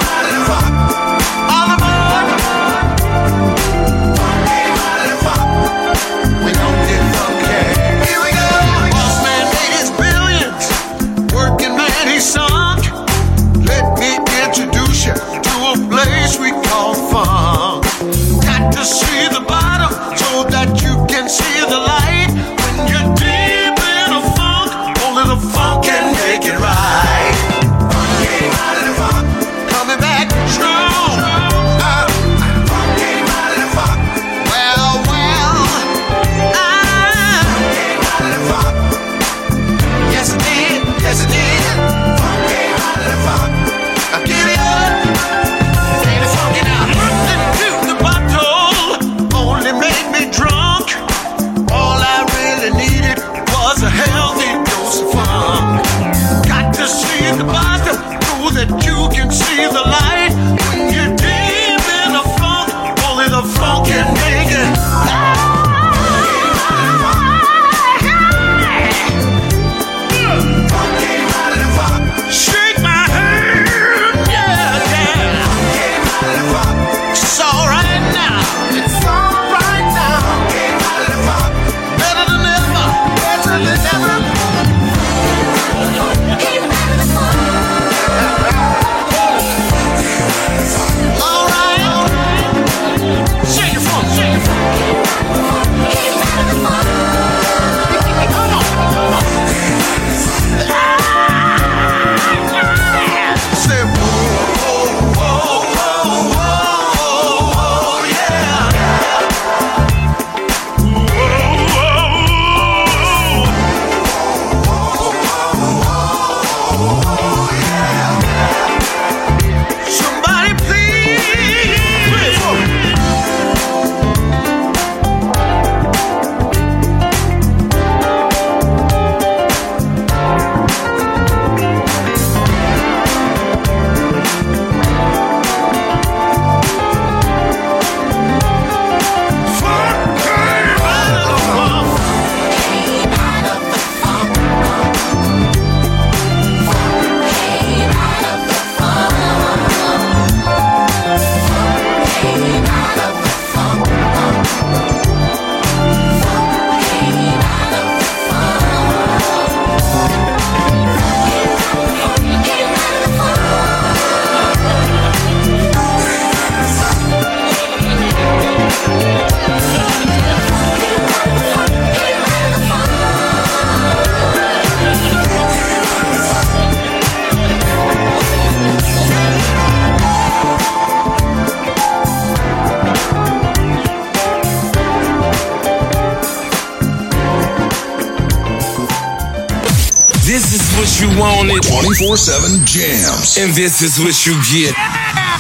And 193.42 193.54
this 193.56 193.82
is 193.82 193.98
what 193.98 194.24
you 194.28 194.34
get. 194.54 194.76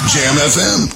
JamFM.nl. 0.09 0.91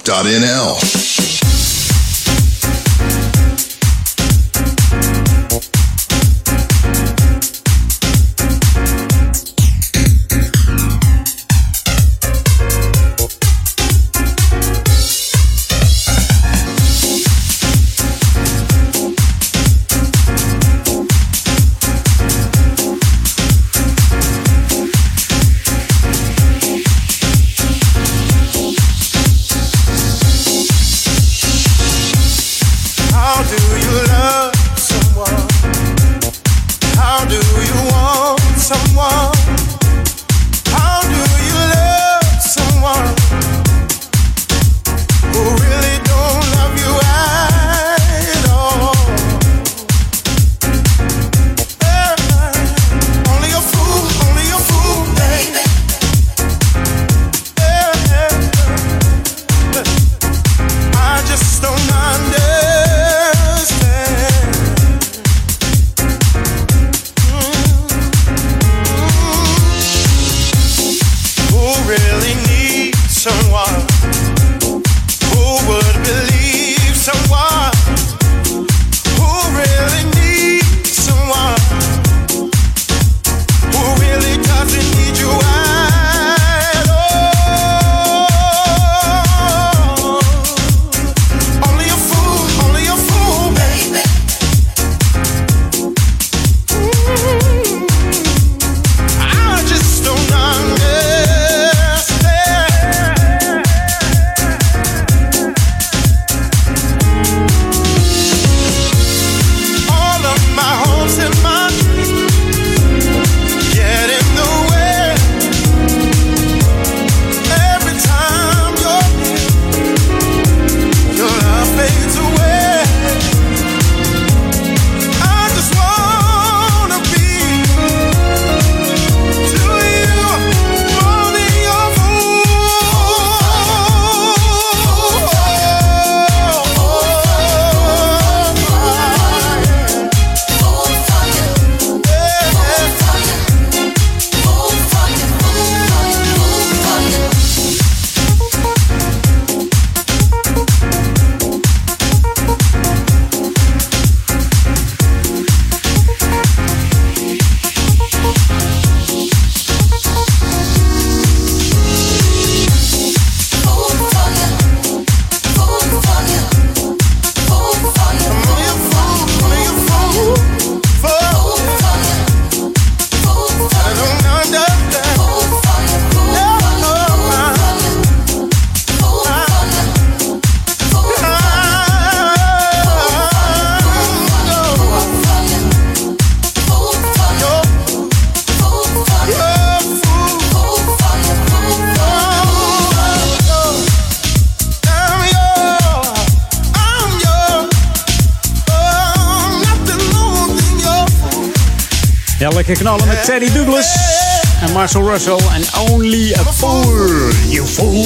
Marcel 204.86 205.10
Russell 205.10 205.38
en 205.54 205.90
Only 205.90 206.32
a 206.34 206.44
Fool. 206.52 207.30
You 207.48 207.66
fool. 207.66 208.04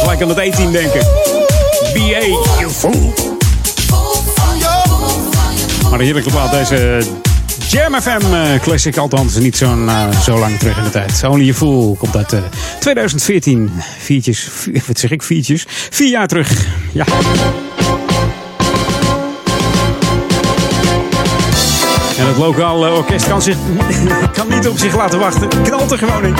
Gelijk 0.00 0.22
aan 0.22 0.28
het 0.28 0.38
18 0.38 0.72
denken. 0.72 1.00
BA, 1.94 2.20
you 2.58 2.70
fool. 2.70 3.14
Maar 5.82 5.92
een 5.92 6.00
heerlijke 6.00 6.30
deze 6.50 7.02
Jam 7.68 8.00
FM 8.00 8.32
eh, 8.32 8.60
Classic. 8.60 8.96
Althans, 8.96 9.34
niet 9.36 9.56
zo'n, 9.56 9.88
eh, 9.88 10.20
zo 10.20 10.38
lang 10.38 10.58
terug 10.58 10.76
in 10.76 10.84
de 10.84 10.90
tijd. 10.90 11.24
Only 11.24 11.50
a 11.50 11.54
Fool 11.54 11.96
komt 11.98 12.16
uit 12.16 12.32
eh, 12.32 12.40
2014. 12.78 13.70
Viertjes, 13.98 14.48
vier- 14.50 14.82
wat 14.86 14.98
zeg 14.98 15.10
ik, 15.10 15.22
viertjes? 15.22 15.64
Vier 15.90 16.10
jaar 16.10 16.26
terug. 16.28 16.66
Ja. 16.92 17.04
En 22.20 22.26
het 22.26 22.36
lokale 22.36 22.90
orkest 22.90 23.28
kan, 23.28 23.42
zich, 23.42 23.56
kan 24.36 24.48
niet 24.48 24.68
op 24.68 24.78
zich 24.78 24.96
laten 24.96 25.18
wachten. 25.18 25.48
Knalt 25.62 25.90
er 25.90 25.98
gewoon 25.98 26.24
in. 26.24 26.34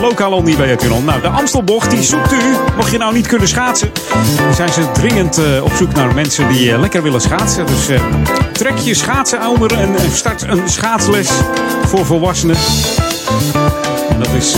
Lokaal 0.00 0.32
on 0.32 0.44
bij 0.44 0.76
Tunnel. 0.76 1.00
Nou, 1.00 1.20
de 1.20 1.28
Amstelbocht 1.28 1.90
die 1.90 2.02
zoekt 2.02 2.32
u. 2.32 2.56
Mocht 2.76 2.90
je 2.90 2.98
nou 2.98 3.14
niet 3.14 3.26
kunnen 3.26 3.48
schaatsen, 3.48 3.90
zijn 4.54 4.72
ze 4.72 4.90
dringend 4.92 5.38
eh, 5.38 5.64
op 5.64 5.72
zoek 5.72 5.94
naar 5.94 6.14
mensen 6.14 6.48
die 6.48 6.72
eh, 6.72 6.80
lekker 6.80 7.02
willen 7.02 7.20
schaatsen. 7.20 7.66
Dus 7.66 7.88
eh, 7.88 8.00
trek 8.52 8.78
je 8.78 8.94
schaatsenouder 8.94 9.78
en 9.78 9.96
eh, 9.96 10.02
start 10.12 10.42
een 10.42 10.68
schaatsles 10.68 11.28
voor 11.86 12.06
volwassenen. 12.06 12.56
En 14.08 14.18
dat 14.18 14.28
is 14.38 14.56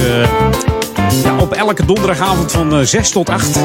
ja, 1.22 1.36
op 1.36 1.52
elke 1.52 1.86
donderdagavond 1.86 2.52
van 2.52 2.74
eh, 2.74 2.80
6 2.80 3.10
tot 3.10 3.30
8. 3.30 3.58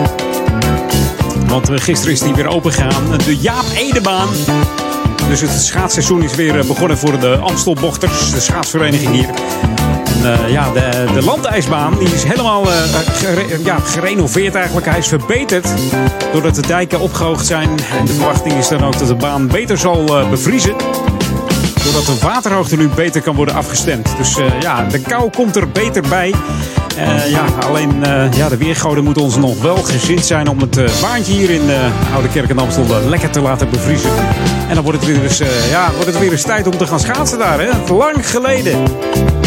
Want 1.48 1.70
gisteren 1.74 2.14
is 2.14 2.20
die 2.20 2.34
weer 2.34 2.48
open 2.48 2.72
gegaan. 2.72 3.18
De 3.26 3.38
Jaap 3.38 3.66
Edebaan. 3.76 4.28
Dus 5.30 5.42
het 5.42 5.52
schaatsseizoen 5.52 6.24
is 6.24 6.36
weer 6.36 6.60
eh, 6.60 6.66
begonnen 6.66 6.98
voor 6.98 7.20
de 7.20 7.38
Amstelbochters, 7.38 8.32
de 8.32 8.40
schaatsvereniging 8.40 9.12
hier. 9.12 9.30
En, 10.06 10.34
eh, 10.34 10.52
ja, 10.52 10.72
de, 10.72 11.06
de 11.14 11.22
landijsbaan 11.22 11.98
die 11.98 12.14
is 12.14 12.24
helemaal 12.24 12.72
eh, 12.72 13.66
ja, 13.66 13.80
gerenoveerd 13.80 14.56
eigenlijk. 14.56 14.86
Hij 14.88 14.98
is 14.98 15.08
verbeterd 15.08 15.68
doordat 16.32 16.56
de 16.56 16.62
dijken 16.62 17.00
opgehoogd 17.00 17.46
zijn. 17.46 17.70
De 18.06 18.14
verwachting 18.14 18.54
is 18.54 18.68
dan 18.68 18.84
ook 18.84 19.00
dat 19.00 19.08
de 19.08 19.16
baan 19.16 19.48
beter 19.48 19.78
zal 19.78 20.28
bevriezen. 20.30 20.76
Doordat 21.84 22.06
de 22.06 22.18
waterhoogte 22.22 22.78
nu 22.78 22.88
beter 22.88 23.22
kan 23.22 23.36
worden 23.36 23.56
afgestemd. 23.56 24.10
Dus 24.18 24.38
ja, 24.60 24.84
de 24.84 25.00
kou 25.00 25.30
komt 25.30 25.56
er 25.56 25.70
beter 25.70 26.04
bij. 26.10 26.34
Eh, 26.96 27.30
ja, 27.30 27.46
alleen 27.60 28.04
eh, 28.04 28.34
ja, 28.34 28.50
de 28.50 28.58
weergoden 28.58 29.04
moeten 29.04 29.22
ons 29.22 29.38
nog 29.38 29.62
wel 29.62 29.76
gezind 29.78 30.26
zijn 30.26 30.48
om 30.48 30.60
het 30.60 30.78
eh, 30.78 30.86
baantje 31.02 31.34
hier 31.34 31.50
in 31.50 31.62
Oude 32.14 32.30
Kerk 32.30 32.50
en 32.50 32.60
Amstel 32.60 32.86
lekker 33.08 33.30
te 33.30 33.42
laten 33.42 33.70
bevriezen. 33.70 34.10
En 34.68 34.76
dan 34.76 34.84
wordt 34.84 35.00
het 35.00 35.08
weer 35.08 35.24
eens, 35.24 35.42
ja, 35.70 35.92
wordt 35.92 36.06
het 36.06 36.20
weer 36.20 36.32
eens 36.32 36.42
tijd 36.42 36.68
om 36.68 36.78
te 36.78 36.88
gaan 36.88 37.00
schaatsen 37.00 37.38
daar. 37.38 37.60
Hè? 37.60 37.94
Lang 37.94 38.30
geleden. 38.30 38.84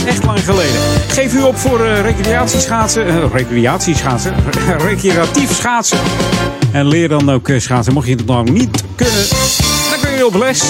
Echt 0.06 0.24
lang 0.24 0.44
geleden. 0.44 0.80
Geef 1.08 1.34
u 1.34 1.42
op 1.42 1.56
voor 1.58 1.86
recreatieschaatsen. 1.86 3.30
recreatieschaatsen? 3.32 4.34
Recreatief 4.78 5.54
schaatsen. 5.54 5.98
En 6.72 6.86
leer 6.86 7.08
dan 7.08 7.30
ook 7.30 7.50
schaatsen. 7.56 7.92
Mocht 7.92 8.06
je 8.06 8.14
het 8.14 8.26
nou 8.26 8.50
niet 8.50 8.84
kunnen, 8.94 9.28
dan 9.90 10.00
kun 10.00 10.16
je 10.16 10.26
op 10.26 10.34
les. 10.34 10.62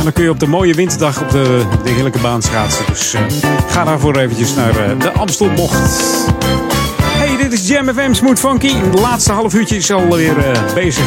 En 0.00 0.06
dan 0.06 0.14
kun 0.14 0.24
je 0.24 0.30
op 0.30 0.40
de 0.40 0.46
mooie 0.46 0.74
winterdag 0.74 1.22
op 1.22 1.30
de, 1.30 1.64
de 1.84 1.90
heerlijke 1.90 2.18
baan 2.18 2.42
schaatsen. 2.42 2.84
Dus 2.86 3.14
eh, 3.14 3.20
ga 3.68 3.84
daarvoor 3.84 4.16
eventjes 4.16 4.54
naar 4.54 4.76
eh, 4.76 4.98
de 4.98 5.12
Amstelbocht. 5.12 5.76
Hey, 7.02 7.36
dit 7.36 7.52
is 7.52 7.68
Jam 7.68 7.88
FM 7.88 8.12
Smooth 8.12 8.38
Funky. 8.38 8.74
Het 8.74 8.98
laatste 8.98 9.32
half 9.32 9.54
uurtje 9.54 9.76
is 9.76 9.92
alweer 9.92 10.38
eh 10.38 10.74
bezig. 10.74 11.04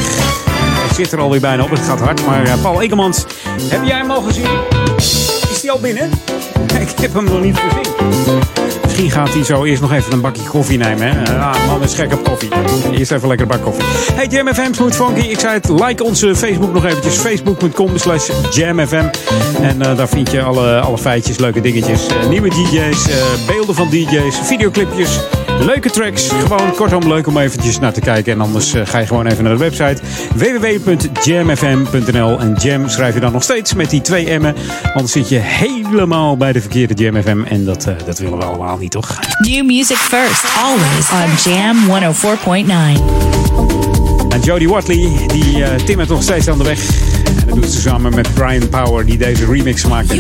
Het 0.88 0.96
zit 0.96 1.12
er 1.12 1.20
alweer 1.20 1.40
bijna 1.40 1.64
op. 1.64 1.70
Het 1.70 1.80
gaat 1.80 2.00
hard. 2.00 2.26
Maar 2.26 2.58
Paul 2.62 2.82
Ekemans, 2.82 3.26
heb 3.62 3.84
jij 3.84 3.98
hem 3.98 4.12
al 4.12 4.22
gezien? 4.22 4.48
Is 5.52 5.62
hij 5.62 5.72
al 5.72 5.80
binnen? 5.80 6.10
Ik 6.88 7.00
heb 7.02 7.14
hem 7.14 7.24
nog 7.24 7.42
niet 7.42 7.58
gezien. 7.58 8.53
Misschien 8.94 9.22
gaat 9.22 9.34
hij 9.34 9.44
zo 9.44 9.64
eerst 9.64 9.82
nog 9.82 9.92
even 9.94 10.14
een 10.14 10.22
bakje 10.22 10.44
koffie 10.44 10.78
nemen. 10.78 11.08
Hè? 11.08 11.40
Ah, 11.40 11.68
man 11.68 11.84
is 11.84 11.94
gek 11.94 12.14
op 12.14 12.24
koffie. 12.24 12.50
Eerst 12.92 13.12
even 13.12 13.28
lekker 13.28 13.48
bak 13.48 13.62
koffie. 13.62 13.84
Hey, 14.14 14.28
Jam 14.28 14.54
FM 14.54 14.74
Smooth 14.74 14.96
Funky. 14.96 15.28
Ik 15.28 15.40
zei 15.40 15.54
het, 15.54 15.70
like 15.70 16.04
onze 16.04 16.36
Facebook 16.36 16.74
nog 16.74 16.86
eventjes. 16.86 17.16
Facebook.com 17.16 17.98
slash 17.98 18.30
jamfm. 18.52 19.06
En 19.62 19.82
eh, 19.82 19.98
daar 19.98 20.08
vind 20.08 20.32
je 20.32 20.42
alle, 20.42 20.80
alle 20.80 20.98
feitjes, 20.98 21.38
leuke 21.38 21.62
dingetjes. 21.62 22.08
eh, 22.08 22.28
nieuwe 22.30 22.50
DJ's, 22.50 23.08
eh, 23.08 23.48
beelden 23.48 23.76
van 23.76 23.90
DJ's, 23.90 24.38
videoclipjes. 24.44 25.20
Leuke 25.60 25.90
tracks. 25.90 26.30
Gewoon 26.30 26.76
kortom 26.76 27.08
leuk 27.08 27.28
om 27.28 27.38
eventjes 27.38 27.80
naar 27.80 27.94
te 27.94 28.02
kijken. 28.02 28.34
En 28.34 28.42
anders 28.42 28.74
eh, 28.74 28.82
ga 28.86 28.98
je 28.98 29.08
gewoon 29.08 29.28
even 29.28 29.44
naar 29.44 29.54
de 29.54 29.60
website 29.60 30.02
www.jamfm.nl. 30.36 32.40
En 32.40 32.56
jam 32.60 32.90
schrijf 32.90 33.14
je 33.14 33.20
dan 33.20 33.32
nog 33.32 33.44
steeds 33.44 33.74
met 33.74 33.90
die 33.90 34.02
twee 34.02 34.40
M'en. 34.40 34.56
Anders 34.94 35.12
zit 35.12 35.30
je 35.30 35.38
helemaal 35.38 36.38
bij 36.38 36.52
de 36.52 36.62
verkeerde 36.62 36.94
Jam 36.94 37.22
FM. 37.22 37.44
En 37.44 37.66
dat, 37.66 37.86
eh, 37.86 37.94
dat 38.06 38.20
willen 38.20 38.38
we 38.38 38.44
allemaal 38.44 38.78
niet, 38.78 38.92
toch? 38.92 39.20
New 39.40 39.66
music 39.66 39.98
first, 39.98 40.46
always 40.64 41.12
on 41.12 41.30
Jam 41.52 41.78
104.9. 41.88 43.02
En 44.30 44.40
Jodie 44.42 44.70
Watley, 44.70 45.12
die 45.28 45.64
eh 45.64 45.76
timmert 45.76 46.10
nog 46.10 46.24
steeds 46.24 46.48
aan 46.48 46.58
de 46.58 46.64
weg. 46.64 46.80
En 47.26 47.36
dat 47.48 47.56
doet 47.56 47.72
ze 47.72 47.82
samen 47.82 48.16
met 48.16 48.34
Brian 48.34 48.70
Power, 48.70 49.06
die 49.06 49.18
deze 49.18 49.46
remix 49.46 49.86
maakte. 49.86 50.18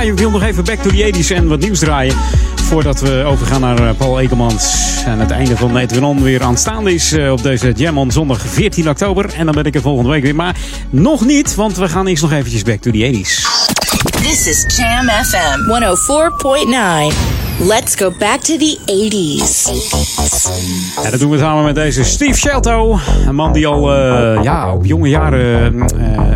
Ik 0.00 0.18
wil 0.18 0.30
nog 0.30 0.42
even 0.42 0.64
back 0.64 0.78
to 0.78 0.90
the 0.90 1.12
80s 1.12 1.36
en 1.36 1.48
wat 1.48 1.60
nieuws 1.60 1.78
draaien. 1.78 2.14
Voordat 2.54 3.00
we 3.00 3.24
overgaan 3.26 3.60
naar 3.60 3.88
eh, 3.88 3.94
Paul 3.96 4.20
Ekelmans. 4.20 4.94
En 5.04 5.18
het 5.18 5.30
einde 5.30 5.56
van 5.56 5.76
Edwin 5.76 6.04
On 6.04 6.22
weer 6.22 6.42
aanstaande 6.42 6.94
is 6.94 7.12
eh, 7.12 7.32
op 7.32 7.42
deze 7.42 7.72
Jam 7.76 7.98
on 7.98 8.10
zondag 8.10 8.40
14 8.46 8.88
oktober. 8.88 9.34
En 9.36 9.44
dan 9.44 9.54
ben 9.54 9.64
ik 9.64 9.74
er 9.74 9.80
volgende 9.80 10.10
week 10.10 10.22
weer. 10.22 10.34
Maar 10.34 10.56
nog 10.90 11.24
niet, 11.24 11.54
want 11.54 11.76
we 11.76 11.88
gaan 11.88 12.06
eerst 12.06 12.22
nog 12.22 12.32
eventjes 12.32 12.62
back 12.62 12.80
to 12.80 12.90
the 12.90 13.10
80s. 13.12 13.30
This 14.22 14.46
is 14.46 14.76
Jam 14.76 15.08
FM 15.08 15.58
104.9. 17.10 17.16
Let's 17.66 17.94
go 17.94 18.12
back 18.18 18.40
to 18.40 18.56
the 18.56 18.78
80s. 18.86 19.70
Ja, 21.02 21.10
dat 21.10 21.20
doen 21.20 21.30
we 21.30 21.38
samen 21.38 21.64
met 21.64 21.74
deze 21.74 22.04
Steve 22.04 22.38
Shelto. 22.38 22.98
Een 23.26 23.34
man 23.34 23.52
die 23.52 23.66
al 23.66 23.94
eh, 23.94 24.42
ja, 24.42 24.72
op 24.72 24.84
jonge 24.84 25.08
jaren 25.08 25.84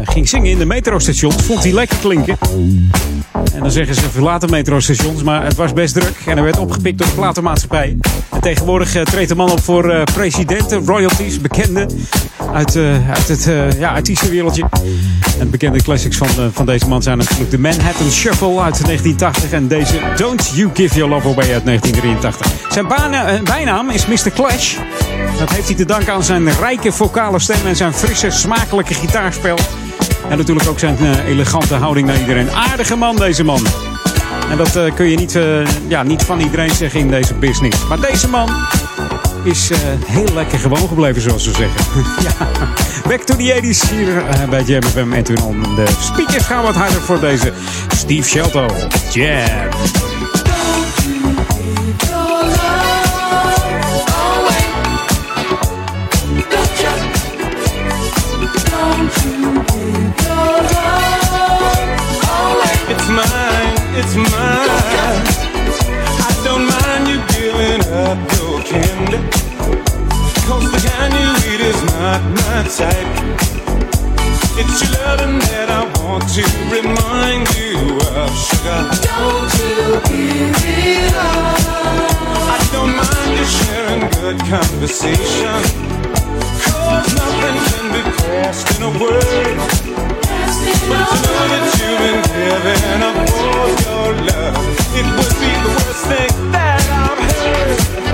ging 0.04 0.28
zingen 0.28 0.50
in 0.50 0.58
de 0.58 0.66
metrostations. 0.66 1.34
Vond 1.34 1.62
hij 1.62 1.72
lekker 1.72 1.96
klinken. 1.96 2.38
En 3.54 3.60
dan 3.60 3.70
zeggen 3.70 3.94
ze 3.94 4.10
verlaten 4.10 4.50
metrostations, 4.50 5.22
maar 5.22 5.44
het 5.44 5.54
was 5.54 5.72
best 5.72 5.94
druk. 5.94 6.16
En 6.26 6.32
hij 6.32 6.42
werd 6.42 6.58
opgepikt 6.58 6.98
door 6.98 7.06
de 7.06 7.14
platenmaatschappij. 7.14 7.96
En 8.30 8.40
tegenwoordig 8.40 8.94
eh, 8.94 9.02
treedt 9.02 9.28
de 9.28 9.34
man 9.34 9.50
op 9.50 9.60
voor 9.60 9.90
eh, 9.90 10.02
presidenten, 10.02 10.86
royalties, 10.86 11.40
bekenden. 11.40 11.88
Uit, 12.52 12.76
eh, 12.76 12.82
het 12.98 13.46
uh, 13.46 13.78
ja, 13.78 13.92
artiestenwereldje. 13.92 14.64
En 15.38 15.50
bekende 15.50 15.82
classics 15.82 16.16
van, 16.16 16.28
eh, 16.28 16.44
van 16.52 16.66
deze 16.66 16.88
man 16.88 17.02
zijn 17.02 17.18
natuurlijk 17.18 17.50
de 17.50 17.58
Manhattan 17.58 18.10
Shuffle 18.10 18.60
uit 18.60 18.84
1980. 18.84 19.52
En 19.52 19.68
deze 19.68 20.00
Don't 20.16 20.50
You 20.54 20.70
Give 20.74 20.96
Your 20.96 21.12
Love 21.12 21.28
Away 21.28 21.52
uit 21.52 21.64
1983. 21.64 22.46
Zijn 22.68 22.86
eh, 23.12 23.42
bijnaam 23.42 23.90
is 23.90 24.06
Mr. 24.06 24.30
Clash. 24.30 24.76
Dat 25.38 25.50
heeft 25.50 25.66
hij 25.66 25.76
te 25.76 25.84
danken 25.84 26.12
aan 26.12 26.22
zijn 26.22 26.48
rijke 26.60 26.92
vocale 26.92 27.38
stem 27.38 27.66
en 27.66 27.76
zijn 27.76 27.92
frisse, 27.92 28.30
smakelijke 28.30 28.94
gitaarspel. 28.94 29.56
En 30.34 30.40
natuurlijk 30.40 30.68
ook 30.68 30.78
zijn 30.78 30.98
eh, 30.98 31.26
elegante 31.26 31.74
houding 31.74 32.06
naar 32.06 32.18
iedereen. 32.18 32.50
Aardige 32.50 32.96
man, 32.96 33.16
deze 33.16 33.44
man. 33.44 33.66
En 34.50 34.56
dat 34.56 34.76
eh, 34.76 34.94
kun 34.94 35.06
je 35.06 35.16
niet, 35.16 35.36
eh, 35.36 35.66
ja, 35.88 36.02
niet 36.02 36.22
van 36.22 36.40
iedereen 36.40 36.70
zeggen 36.70 37.00
in 37.00 37.10
deze 37.10 37.34
business. 37.34 37.86
Maar 37.88 38.00
deze 38.00 38.28
man 38.28 38.48
is 39.44 39.70
heel 40.06 40.34
lekker 40.34 40.58
gewoon 40.58 40.88
gebleven, 40.88 41.22
zoals 41.22 41.44
ze 41.44 41.50
zeggen. 41.50 42.02
ja. 42.28 42.48
Back 43.08 43.20
to 43.20 43.36
the 43.36 43.60
80s 43.62 43.90
hier 43.90 44.22
bij 44.50 44.62
Jam 44.62 44.82
FM. 44.82 45.12
En 45.12 45.24
toen 45.24 45.42
om 45.42 45.62
de 45.74 45.84
speakers 46.00 46.44
gaan 46.44 46.62
wat 46.62 46.74
harder 46.74 47.00
voor 47.00 47.20
deze 47.20 47.52
Steve 47.88 48.28
Shelto. 48.28 48.66
Jam. 49.12 50.03
Not 72.04 72.22
my 72.22 72.60
type. 72.68 73.12
It's 74.60 74.76
your 74.82 74.92
loving 75.04 75.38
that 75.48 75.68
I 75.72 75.82
want 76.04 76.24
to 76.36 76.44
remind 76.68 77.48
you 77.56 77.96
of, 78.20 78.28
sugar. 78.44 78.80
Don't 79.08 79.48
you 79.64 79.80
give 80.12 80.52
it 80.84 81.14
up. 81.16 81.64
I 82.52 82.58
don't 82.74 82.92
mind 83.00 83.30
you 83.40 83.46
sharing 83.58 84.04
good 84.20 84.38
conversation. 84.52 85.60
Cause 86.60 87.08
nothing 87.16 87.56
can 87.72 87.86
be 87.96 88.02
passed 88.20 88.68
in 88.76 88.80
a 88.84 88.92
word. 89.00 89.56
But 90.88 91.04
to 91.08 91.16
know 91.24 91.44
that 91.52 91.64
you've 91.78 92.00
been 92.04 92.20
giving 92.36 93.00
up 93.08 93.16
all 93.40 93.68
your 93.84 94.08
love, 94.28 94.56
it 95.00 95.06
would 95.16 95.36
be 95.40 95.52
the 95.64 95.70
worst 95.76 96.04
thing 96.10 96.32
that 96.52 96.84
I've 97.00 97.20
heard. 97.32 98.13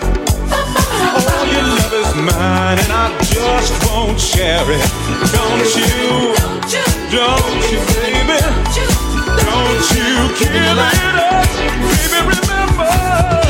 All 1.13 1.45
your 1.45 1.63
love 1.63 1.93
is 1.93 2.15
mine 2.15 2.79
and 2.79 2.91
I 2.91 3.17
just 3.23 3.73
won't 3.91 4.19
share 4.19 4.63
it. 4.69 4.85
Don't 5.35 5.71
you? 5.75 6.31
Don't 7.11 7.63
you, 7.71 7.79
baby? 7.99 8.39
Don't 9.43 9.83
you 9.91 10.31
kill 10.39 10.55
it 10.55 11.17
up, 11.19 11.47
baby? 11.83 12.19
Remember. 12.31 13.41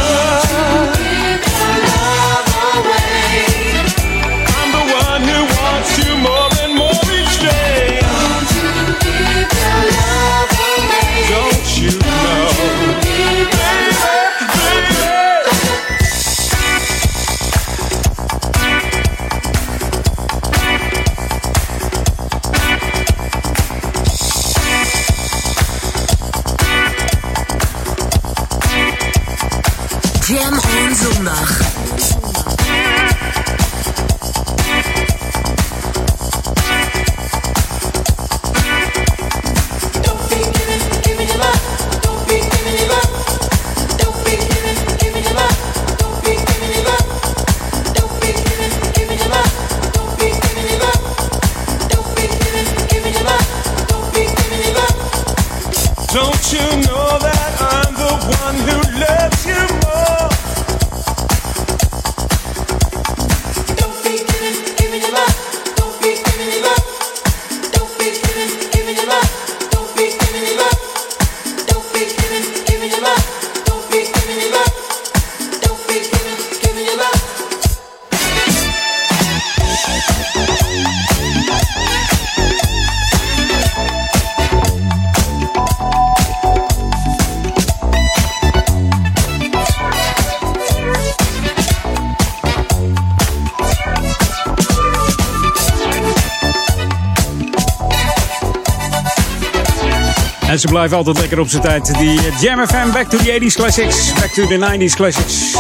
Ze 100.61 100.67
blijven 100.67 100.97
altijd 100.97 101.19
lekker 101.19 101.39
op 101.39 101.49
zijn 101.49 101.61
tijd. 101.61 101.97
Die 101.97 102.19
eh, 102.19 102.41
Jam 102.41 102.67
FM, 102.67 102.91
back 102.93 103.09
to 103.09 103.17
the 103.17 103.39
80s 103.39 103.55
classics. 103.55 104.13
Back 104.13 104.29
to 104.29 104.47
the 104.47 104.57
90s 104.57 104.95
classics. 104.95 105.55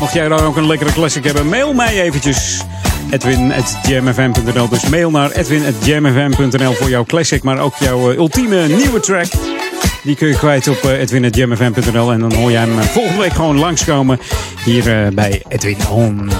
Mocht 0.00 0.12
jij 0.12 0.28
dan 0.28 0.40
ook 0.40 0.56
een 0.56 0.66
lekkere 0.66 0.92
classic 0.92 1.24
hebben, 1.24 1.48
mail 1.48 1.72
mij 1.72 2.02
eventjes. 2.02 2.60
Edwin.jamfm.nl 3.10 4.68
Dus 4.68 4.88
mail 4.88 5.10
naar 5.10 5.30
edwin.jamfm.nl 5.30 6.72
voor 6.72 6.88
jouw 6.88 7.04
classic, 7.04 7.42
maar 7.42 7.58
ook 7.58 7.74
jouw 7.78 8.10
eh, 8.10 8.16
ultieme 8.16 8.66
nieuwe 8.66 9.00
track. 9.00 9.26
Die 10.02 10.16
kun 10.16 10.28
je 10.28 10.36
kwijt 10.36 10.68
op 10.68 10.82
uh, 10.84 11.00
edwin.jamfm.nl 11.00 12.12
en 12.12 12.20
dan 12.20 12.32
hoor 12.32 12.50
jij 12.50 12.60
hem 12.60 12.78
eh, 12.78 12.84
volgende 12.84 13.20
week 13.20 13.32
gewoon 13.32 13.58
langskomen 13.58 14.20
hier 14.64 15.04
eh, 15.04 15.12
bij 15.12 15.42
Edwin 15.48 15.76
On. 15.90 16.30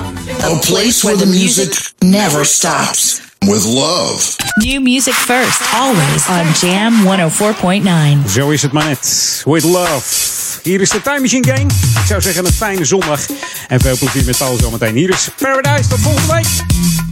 A 0.42 0.58
place 0.58 1.06
where 1.06 1.18
the 1.18 1.26
music 1.26 1.92
never 1.98 2.46
stops. 2.46 3.20
With 3.38 3.64
love. 3.64 4.41
New 4.56 4.80
music 4.80 5.14
first, 5.14 5.62
always 5.74 6.28
on 6.28 6.52
Jam 6.60 6.92
104.9. 7.04 8.30
Zo 8.30 8.50
is 8.50 8.62
het 8.62 8.72
maar 8.72 8.84
net. 8.84 9.42
With 9.44 9.62
love. 9.62 10.60
Hier 10.62 10.80
is 10.80 10.88
de 10.90 11.02
Time 11.02 11.20
Machine 11.20 11.54
Gang. 11.54 11.72
Ik 11.72 12.06
zou 12.06 12.20
zeggen 12.20 12.46
een 12.46 12.52
fijne 12.52 12.84
zondag. 12.84 13.20
En 13.68 13.80
veel 13.80 13.96
plezier 13.98 14.24
met 14.24 14.38
Paul 14.38 14.56
zometeen. 14.56 14.94
Hier 14.94 15.08
is 15.10 15.30
Paradise. 15.38 15.88
Tot 15.88 16.00
volgende 16.00 16.32
week. 16.32 17.11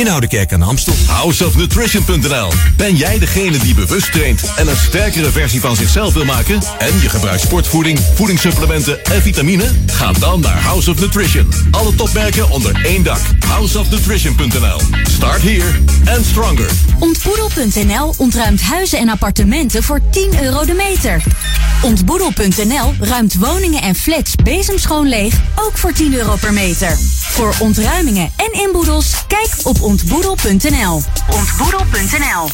in 0.00 0.08
Oudekerk 0.08 0.52
aan 0.52 0.60
de 0.60 0.66
Amstel. 0.66 0.94
Houseofnutrition.nl 1.06 2.52
Ben 2.76 2.96
jij 2.96 3.18
degene 3.18 3.58
die 3.58 3.74
bewust 3.74 4.12
traint 4.12 4.52
en 4.56 4.68
een 4.68 4.76
sterkere 4.76 5.30
versie 5.30 5.60
van 5.60 5.76
zichzelf 5.76 6.14
wil 6.14 6.24
maken? 6.24 6.60
En 6.78 7.00
je 7.00 7.08
gebruikt 7.08 7.40
sportvoeding, 7.40 7.98
voedingssupplementen 8.14 9.04
en 9.04 9.22
vitamine? 9.22 9.64
Ga 9.86 10.12
dan 10.12 10.40
naar 10.40 10.62
House 10.62 10.90
of 10.90 11.00
Nutrition. 11.00 11.48
Alle 11.70 11.94
topmerken 11.94 12.50
onder 12.50 12.84
één 12.84 13.02
dak. 13.02 13.20
Houseofnutrition.nl 13.46 14.80
Start 15.02 15.42
here 15.42 15.70
and 16.16 16.26
stronger. 16.26 16.70
Ontboedel.nl 16.98 18.14
ontruimt 18.16 18.62
huizen 18.62 18.98
en 18.98 19.08
appartementen 19.08 19.82
voor 19.82 20.00
10 20.10 20.42
euro 20.42 20.64
de 20.64 20.74
meter. 20.74 21.22
Ontboedel.nl 21.82 22.94
ruimt 23.00 23.34
woningen 23.34 23.82
en 23.82 23.94
flats 23.94 24.34
bezemschoon 24.34 25.08
leeg, 25.08 25.34
ook 25.54 25.78
voor 25.78 25.92
10 25.92 26.14
euro 26.14 26.36
per 26.36 26.52
meter. 26.52 26.98
Voor 27.30 27.54
ontruimingen 27.58 28.32
en 28.36 28.52
inboedels, 28.52 29.12
kijk 29.26 29.50
op 29.62 29.82
ontboedel.nl. 29.82 31.02
Ontboedel.nl 31.30 32.50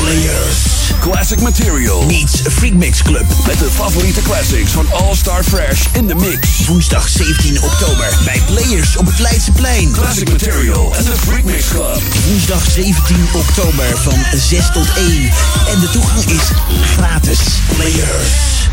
Players. 0.00 0.74
Classic 1.00 1.40
Material 1.40 2.04
meets 2.04 2.40
Freak 2.50 2.72
Mix 2.72 3.02
Club. 3.02 3.24
Met 3.46 3.58
de 3.58 3.70
favoriete 3.70 4.22
classics 4.22 4.70
van 4.70 4.86
All 4.92 5.14
Star 5.14 5.44
Fresh 5.44 5.86
in 5.92 6.06
de 6.06 6.14
mix. 6.14 6.66
Woensdag 6.66 7.08
17 7.08 7.62
oktober 7.62 8.18
bij 8.24 8.42
Players 8.46 8.96
op 8.96 9.06
het 9.06 9.18
Leidseplein. 9.18 9.92
Classic 9.92 10.30
Material 10.30 10.94
en 10.96 11.04
de 11.04 11.16
Freak 11.16 11.44
Mix 11.44 11.68
Club. 11.68 12.02
Woensdag 12.26 12.70
17 12.70 13.28
oktober 13.34 13.98
van 13.98 14.38
6 14.38 14.70
tot 14.72 14.88
1. 14.96 15.30
En 15.68 15.80
de 15.80 15.88
toegang 15.92 16.24
is 16.24 16.50
gratis. 16.96 17.40
Players. 17.76 18.64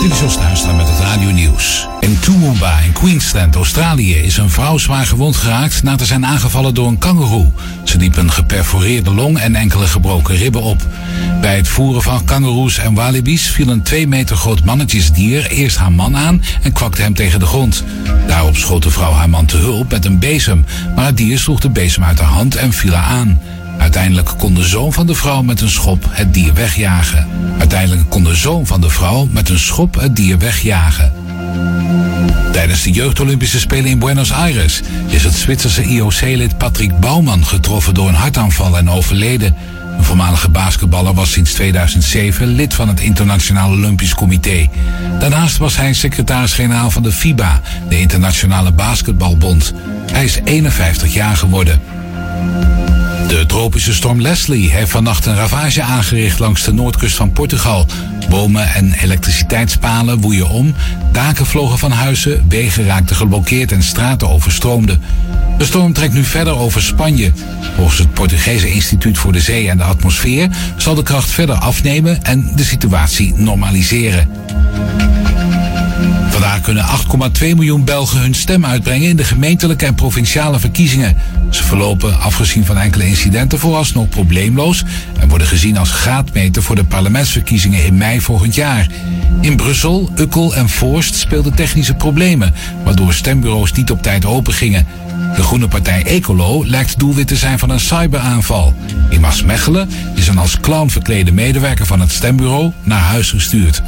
Dit 0.00 0.12
is 0.12 0.36
Huistra 0.36 0.72
met 0.72 0.88
het 0.88 0.98
Radio 0.98 1.30
Nieuws. 1.30 1.86
In 2.00 2.18
Toowoomba 2.18 2.78
in 2.78 2.92
Queensland, 2.92 3.54
Australië, 3.54 4.14
is 4.14 4.36
een 4.36 4.50
vrouw 4.50 4.78
zwaar 4.78 5.06
gewond 5.06 5.36
geraakt 5.36 5.82
na 5.82 5.96
te 5.96 6.04
zijn 6.04 6.26
aangevallen 6.26 6.74
door 6.74 6.88
een 6.88 6.98
kangoeroe. 6.98 7.46
Ze 7.84 7.98
liep 7.98 8.16
een 8.16 8.32
geperforeerde 8.32 9.14
long 9.14 9.38
en 9.38 9.54
enkele 9.54 9.86
gebroken 9.86 10.36
ribben 10.36 10.62
op. 10.62 10.86
Bij 11.40 11.56
het 11.56 11.68
voeren 11.68 12.02
van 12.02 12.24
kangoeroes 12.24 12.78
en 12.78 12.94
walibi's 12.94 13.48
viel 13.48 13.68
een 13.68 13.82
twee 13.82 14.06
meter 14.06 14.36
groot 14.36 14.64
mannetjesdier 14.64 15.50
eerst 15.50 15.76
haar 15.76 15.92
man 15.92 16.16
aan 16.16 16.42
en 16.62 16.72
kwakte 16.72 17.02
hem 17.02 17.14
tegen 17.14 17.40
de 17.40 17.46
grond. 17.46 17.84
Daarop 18.26 18.56
schoot 18.56 18.82
de 18.82 18.90
vrouw 18.90 19.12
haar 19.12 19.30
man 19.30 19.46
te 19.46 19.56
hulp 19.56 19.90
met 19.90 20.04
een 20.04 20.18
bezem, 20.18 20.64
maar 20.94 21.06
het 21.06 21.16
dier 21.16 21.38
sloeg 21.38 21.60
de 21.60 21.70
bezem 21.70 22.04
uit 22.04 22.18
haar 22.18 22.28
hand 22.28 22.54
en 22.56 22.72
viel 22.72 22.92
haar 22.92 23.18
aan. 23.18 23.40
Uiteindelijk 23.80 24.30
kon 24.38 24.54
de 24.54 24.64
zoon 24.64 24.92
van 24.92 25.06
de 25.06 25.14
vrouw 25.14 25.42
met 25.42 25.60
een 25.60 25.70
schop 25.70 26.04
het 26.08 26.34
dier 26.34 26.54
wegjagen. 26.54 27.26
Uiteindelijk 27.58 28.08
kon 28.08 28.24
de 28.24 28.34
zoon 28.34 28.66
van 28.66 28.80
de 28.80 28.90
vrouw 28.90 29.28
met 29.30 29.48
een 29.48 29.58
schop 29.58 30.00
het 30.00 30.16
dier 30.16 30.38
wegjagen. 30.38 31.12
Tijdens 32.52 32.82
de 32.82 32.90
Jeugdolympische 32.90 33.60
Spelen 33.60 33.90
in 33.90 33.98
Buenos 33.98 34.32
Aires 34.32 34.80
is 35.06 35.24
het 35.24 35.34
Zwitserse 35.34 35.82
IOC-lid 35.82 36.58
Patrick 36.58 36.98
Bouwman 36.98 37.46
getroffen 37.46 37.94
door 37.94 38.08
een 38.08 38.14
hartaanval 38.14 38.76
en 38.76 38.90
overleden. 38.90 39.54
Een 39.98 40.04
voormalige 40.04 40.48
basketballer 40.48 41.14
was 41.14 41.32
sinds 41.32 41.52
2007 41.52 42.46
lid 42.46 42.74
van 42.74 42.88
het 42.88 43.00
Internationaal 43.00 43.70
Olympisch 43.70 44.14
Comité. 44.14 44.68
Daarnaast 45.18 45.56
was 45.56 45.76
hij 45.76 45.92
secretaris-generaal 45.92 46.90
van 46.90 47.02
de 47.02 47.12
FIBA, 47.12 47.60
de 47.88 48.00
Internationale 48.00 48.72
Basketbalbond. 48.72 49.74
Hij 50.12 50.24
is 50.24 50.38
51 50.44 51.12
jaar 51.12 51.36
geworden. 51.36 51.80
De 53.30 53.46
tropische 53.46 53.94
storm 53.94 54.20
Leslie 54.20 54.70
heeft 54.70 54.90
vannacht 54.90 55.26
een 55.26 55.34
ravage 55.34 55.82
aangericht 55.82 56.38
langs 56.38 56.64
de 56.64 56.72
noordkust 56.72 57.16
van 57.16 57.32
Portugal. 57.32 57.86
Bomen 58.28 58.74
en 58.74 58.92
elektriciteitspalen 58.92 60.20
woeien 60.20 60.48
om, 60.48 60.74
daken 61.12 61.46
vlogen 61.46 61.78
van 61.78 61.90
huizen, 61.90 62.44
wegen 62.48 62.84
raakten 62.84 63.16
geblokkeerd 63.16 63.72
en 63.72 63.82
straten 63.82 64.28
overstroomden. 64.28 65.02
De 65.58 65.64
storm 65.64 65.92
trekt 65.92 66.12
nu 66.12 66.24
verder 66.24 66.56
over 66.56 66.82
Spanje. 66.82 67.32
Volgens 67.76 67.98
het 67.98 68.14
Portugese 68.14 68.72
Instituut 68.72 69.18
voor 69.18 69.32
de 69.32 69.40
Zee 69.40 69.68
en 69.68 69.76
de 69.76 69.84
Atmosfeer 69.84 70.48
zal 70.76 70.94
de 70.94 71.02
kracht 71.02 71.30
verder 71.30 71.56
afnemen 71.56 72.22
en 72.22 72.52
de 72.54 72.64
situatie 72.64 73.34
normaliseren. 73.36 74.28
Vandaag 76.40 76.60
kunnen 76.60 76.86
8,2 77.40 77.40
miljoen 77.40 77.84
Belgen 77.84 78.20
hun 78.20 78.34
stem 78.34 78.64
uitbrengen 78.64 79.08
in 79.08 79.16
de 79.16 79.24
gemeentelijke 79.24 79.86
en 79.86 79.94
provinciale 79.94 80.58
verkiezingen. 80.58 81.16
Ze 81.50 81.64
verlopen, 81.64 82.20
afgezien 82.20 82.64
van 82.64 82.78
enkele 82.78 83.06
incidenten, 83.06 83.58
vooralsnog 83.58 84.08
probleemloos 84.08 84.84
en 85.18 85.28
worden 85.28 85.46
gezien 85.46 85.76
als 85.76 85.90
graadmeter 85.90 86.62
voor 86.62 86.76
de 86.76 86.84
parlementsverkiezingen 86.84 87.84
in 87.84 87.96
mei 87.96 88.20
volgend 88.20 88.54
jaar. 88.54 88.86
In 89.40 89.56
Brussel, 89.56 90.10
Ukkel 90.16 90.54
en 90.54 90.68
Voorst 90.68 91.14
speelden 91.14 91.54
technische 91.54 91.94
problemen, 91.94 92.54
waardoor 92.84 93.12
stembureaus 93.12 93.72
niet 93.72 93.90
op 93.90 94.02
tijd 94.02 94.24
open 94.24 94.52
gingen. 94.52 94.86
De 95.36 95.42
groene 95.42 95.68
partij 95.68 96.04
Ecolo 96.04 96.64
lijkt 96.66 96.98
doelwit 96.98 97.28
te 97.28 97.36
zijn 97.36 97.58
van 97.58 97.70
een 97.70 97.80
cyberaanval. 97.80 98.74
In 99.08 99.20
Maasmechelen 99.20 99.90
is 100.14 100.28
een 100.28 100.38
als 100.38 100.60
clown 100.60 100.88
verklede 100.88 101.32
medewerker 101.32 101.86
van 101.86 102.00
het 102.00 102.12
stembureau 102.12 102.72
naar 102.82 103.00
huis 103.00 103.30
gestuurd. 103.30 103.82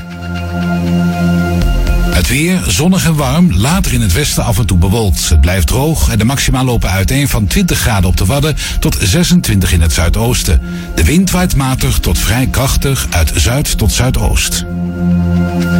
Het 2.22 2.30
weer, 2.30 2.62
zonnig 2.66 3.04
en 3.04 3.14
warm, 3.14 3.52
later 3.52 3.92
in 3.92 4.00
het 4.00 4.12
westen 4.12 4.44
af 4.44 4.58
en 4.58 4.66
toe 4.66 4.78
bewolkt. 4.78 5.28
Het 5.28 5.40
blijft 5.40 5.66
droog 5.66 6.10
en 6.10 6.18
de 6.18 6.24
maxima 6.24 6.64
lopen 6.64 6.90
uiteen 6.90 7.28
van 7.28 7.46
20 7.46 7.78
graden 7.78 8.08
op 8.08 8.16
de 8.16 8.24
Wadden 8.24 8.56
tot 8.80 8.96
26 9.00 9.72
in 9.72 9.80
het 9.80 9.92
zuidoosten. 9.92 10.60
De 10.94 11.04
wind 11.04 11.30
waait 11.30 11.56
matig 11.56 11.98
tot 11.98 12.18
vrij 12.18 12.46
krachtig 12.46 13.06
uit 13.10 13.32
zuid 13.34 13.78
tot 13.78 13.92
zuidoost. 13.92 14.64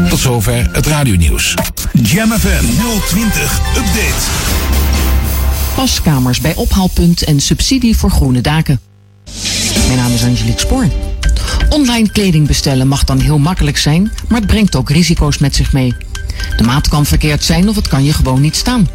Tot 0.09 0.19
zover 0.19 0.69
het 0.73 0.87
radionieuws. 0.87 1.55
Jam 1.93 2.31
FM 2.31 2.65
020 3.09 3.61
Update. 3.77 4.23
Paskamers 5.75 6.41
bij 6.41 6.55
ophaalpunt 6.55 7.25
en 7.25 7.41
subsidie 7.41 7.97
voor 7.97 8.11
groene 8.11 8.41
daken. 8.41 8.81
Mijn 9.87 9.99
naam 9.99 10.13
is 10.13 10.23
Angelique 10.23 10.61
Spoor. 10.61 10.87
Online 11.69 12.11
kleding 12.11 12.47
bestellen 12.47 12.89
mag 12.89 13.05
dan 13.05 13.21
heel 13.21 13.39
makkelijk 13.39 13.79
zijn, 13.79 14.13
maar 14.29 14.39
het 14.39 14.47
brengt 14.47 14.77
ook 14.77 14.91
risico's 14.91 15.39
met 15.39 15.55
zich 15.55 15.73
mee. 15.73 15.95
De 16.57 16.63
maat 16.65 16.89
kan 16.89 17.07
verkeerd 17.07 17.45
zijn 17.45 17.69
of 17.69 17.77
het 17.77 17.89
kan 17.89 18.05
je 18.05 18.13
gewoon 18.13 18.41
niet 18.41 18.57
staan. 18.57 18.89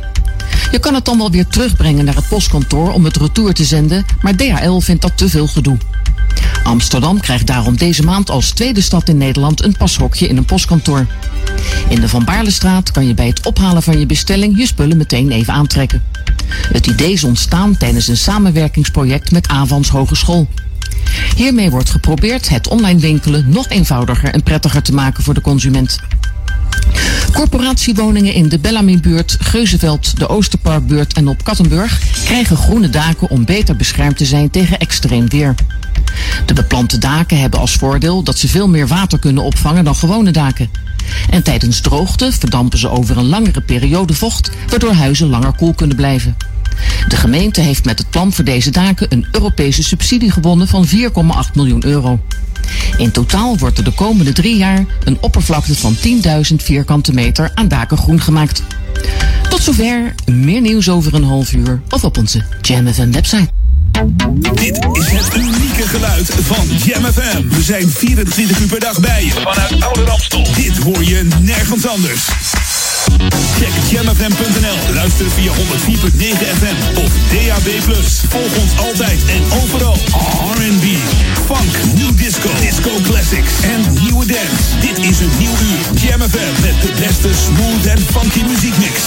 Je 0.72 0.80
kan 0.80 0.94
het 0.94 1.06
dan 1.06 1.18
wel 1.18 1.32
weer 1.32 1.48
terugbrengen 1.48 2.06
naar 2.06 2.16
het 2.16 2.28
postkantoor 2.28 2.92
om 2.92 3.04
het 3.04 3.18
retour 3.18 3.54
te 3.54 3.66
zenden, 3.66 4.06
maar 4.22 4.36
DHL 4.36 4.80
vindt 4.80 5.02
dat 5.02 5.18
te 5.18 5.30
veel 5.30 5.48
gedoe. 5.48 5.78
Amsterdam 6.64 7.20
krijgt 7.20 7.48
daarom 7.48 7.78
deze 7.78 8.04
maand 8.04 8.30
als 8.30 8.50
tweede 8.50 8.82
stad 8.82 9.10
in 9.10 9.18
Nederland 9.18 9.64
een 9.64 9.78
pashokje 9.78 10.28
in 10.28 10.38
een 10.38 10.46
postkantoor. 10.46 11.08
In 11.90 12.02
de 12.02 12.10
Van 12.10 12.26
Baarlestraat 12.26 12.92
kan 12.92 13.08
je 13.08 13.14
bij 13.14 13.28
het 13.28 13.46
ophalen 13.46 13.84
van 13.84 14.00
je 14.00 14.06
bestelling 14.06 14.58
je 14.58 14.66
spullen 14.66 14.98
meteen 14.98 15.32
even 15.32 15.54
aantrekken. 15.54 16.04
Het 16.72 16.88
idee 16.88 17.12
is 17.12 17.24
ontstaan 17.24 17.78
tijdens 17.78 18.08
een 18.08 18.18
samenwerkingsproject 18.18 19.32
met 19.32 19.48
Avans 19.48 19.90
Hogeschool. 19.90 20.48
Hiermee 21.36 21.70
wordt 21.70 21.90
geprobeerd 21.90 22.50
het 22.50 22.68
online 22.68 23.00
winkelen 23.00 23.50
nog 23.50 23.70
eenvoudiger 23.70 24.30
en 24.30 24.44
prettiger 24.44 24.82
te 24.82 24.94
maken 24.94 25.24
voor 25.24 25.34
de 25.34 25.42
consument. 25.42 26.00
Corporatiewoningen 27.34 28.34
in 28.34 28.50
de 28.50 28.60
Bellamy-buurt, 28.60 29.38
Geuzenveld, 29.40 30.20
de 30.20 30.30
Oosterparkbuurt 30.30 31.14
en 31.14 31.28
op 31.28 31.44
Kattenburg 31.44 32.00
krijgen 32.26 32.58
groene 32.58 32.90
daken 32.90 33.30
om 33.30 33.46
beter 33.46 33.76
beschermd 33.76 34.18
te 34.18 34.26
zijn 34.26 34.50
tegen 34.50 34.80
extreem 34.80 35.30
weer. 35.30 35.56
De 36.46 36.54
beplante 36.54 36.98
daken 36.98 37.40
hebben 37.40 37.60
als 37.60 37.74
voordeel 37.74 38.24
dat 38.24 38.38
ze 38.38 38.48
veel 38.48 38.68
meer 38.68 38.88
water 38.88 39.20
kunnen 39.20 39.44
opvangen 39.44 39.84
dan 39.84 39.96
gewone 39.96 40.32
daken. 40.32 40.70
En 41.30 41.44
tijdens 41.44 41.82
droogte 41.82 42.32
verdampen 42.32 42.80
ze 42.80 42.90
over 42.90 43.18
een 43.18 43.28
langere 43.30 43.62
periode 43.62 44.14
vocht, 44.14 44.52
waardoor 44.70 44.94
huizen 44.94 45.30
langer 45.30 45.54
koel 45.54 45.74
kunnen 45.74 45.96
blijven. 45.96 46.38
De 47.08 47.16
gemeente 47.16 47.62
heeft 47.62 47.86
met 47.86 47.98
het 47.98 48.10
plan 48.10 48.34
voor 48.34 48.44
deze 48.44 48.72
daken 48.72 49.08
een 49.10 49.28
Europese 49.32 49.84
subsidie 49.84 50.32
gewonnen 50.32 50.68
van 50.68 50.88
4,8 50.88 50.94
miljoen 51.54 51.86
euro. 51.86 52.20
In 52.98 53.12
totaal 53.12 53.58
wordt 53.58 53.78
er 53.78 53.84
de 53.84 53.92
komende 53.92 54.34
drie 54.34 54.58
jaar 54.58 54.86
een 55.04 55.18
oppervlakte 55.22 55.76
van 55.76 55.96
10.000 56.50 56.56
vierkante 56.56 57.14
meter 57.14 57.52
aan 57.54 57.68
daken 57.68 57.98
groen 57.98 58.22
gemaakt. 58.22 58.64
Tot 59.50 59.62
zover, 59.62 60.14
meer 60.26 60.62
nieuws 60.62 60.90
over 60.90 61.14
een 61.14 61.24
half 61.24 61.54
uur 61.54 61.82
of 61.90 62.04
op 62.04 62.18
onze 62.18 62.44
Jam 62.62 62.94
FM 62.94 63.12
website. 63.12 63.48
Dit 64.54 64.88
is 64.92 65.12
het 65.12 65.36
unieke 65.36 65.88
geluid 65.88 66.30
van 66.42 66.68
Jam 66.86 67.04
FM. 67.04 67.48
We 67.48 67.62
zijn 67.62 67.90
24 67.90 68.60
uur 68.60 68.68
per 68.68 68.80
dag 68.80 69.00
bij 69.00 69.26
je 69.26 69.32
vanuit 69.32 69.84
Oude 69.84 70.04
Ramstel. 70.04 70.48
Dit 70.56 70.78
hoor 70.78 71.04
je 71.04 71.28
nergens 71.42 71.88
anders. 71.88 72.28
Check 73.58 73.74
jamfm.nl. 73.90 74.94
Luister 74.94 75.26
via 75.32 75.52
104.9 75.52 75.58
FM 76.60 76.98
of 77.04 77.12
DAB+. 77.32 77.70
Volg 78.30 78.58
ons 78.58 78.78
altijd 78.78 79.20
en 79.26 79.44
overal. 79.62 79.98
R&B, 80.56 80.86
funk, 81.46 81.72
new 81.96 82.16
disco, 82.16 82.50
disco 82.60 82.90
classics 83.04 83.54
en 83.62 83.94
nieuwe 84.04 84.26
dance. 84.26 84.80
Dit 84.80 84.98
is 84.98 85.20
een 85.20 85.32
nieuw 85.38 85.58
uur. 85.70 86.02
Jam 86.02 86.22
FM 86.22 86.62
met 86.62 86.82
de 86.82 86.92
beste 87.00 87.30
smooth 87.46 87.86
en 87.86 88.00
funky 88.00 88.44
muziekmix. 88.44 89.02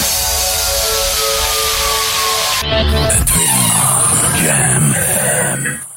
Jam. 4.45 5.89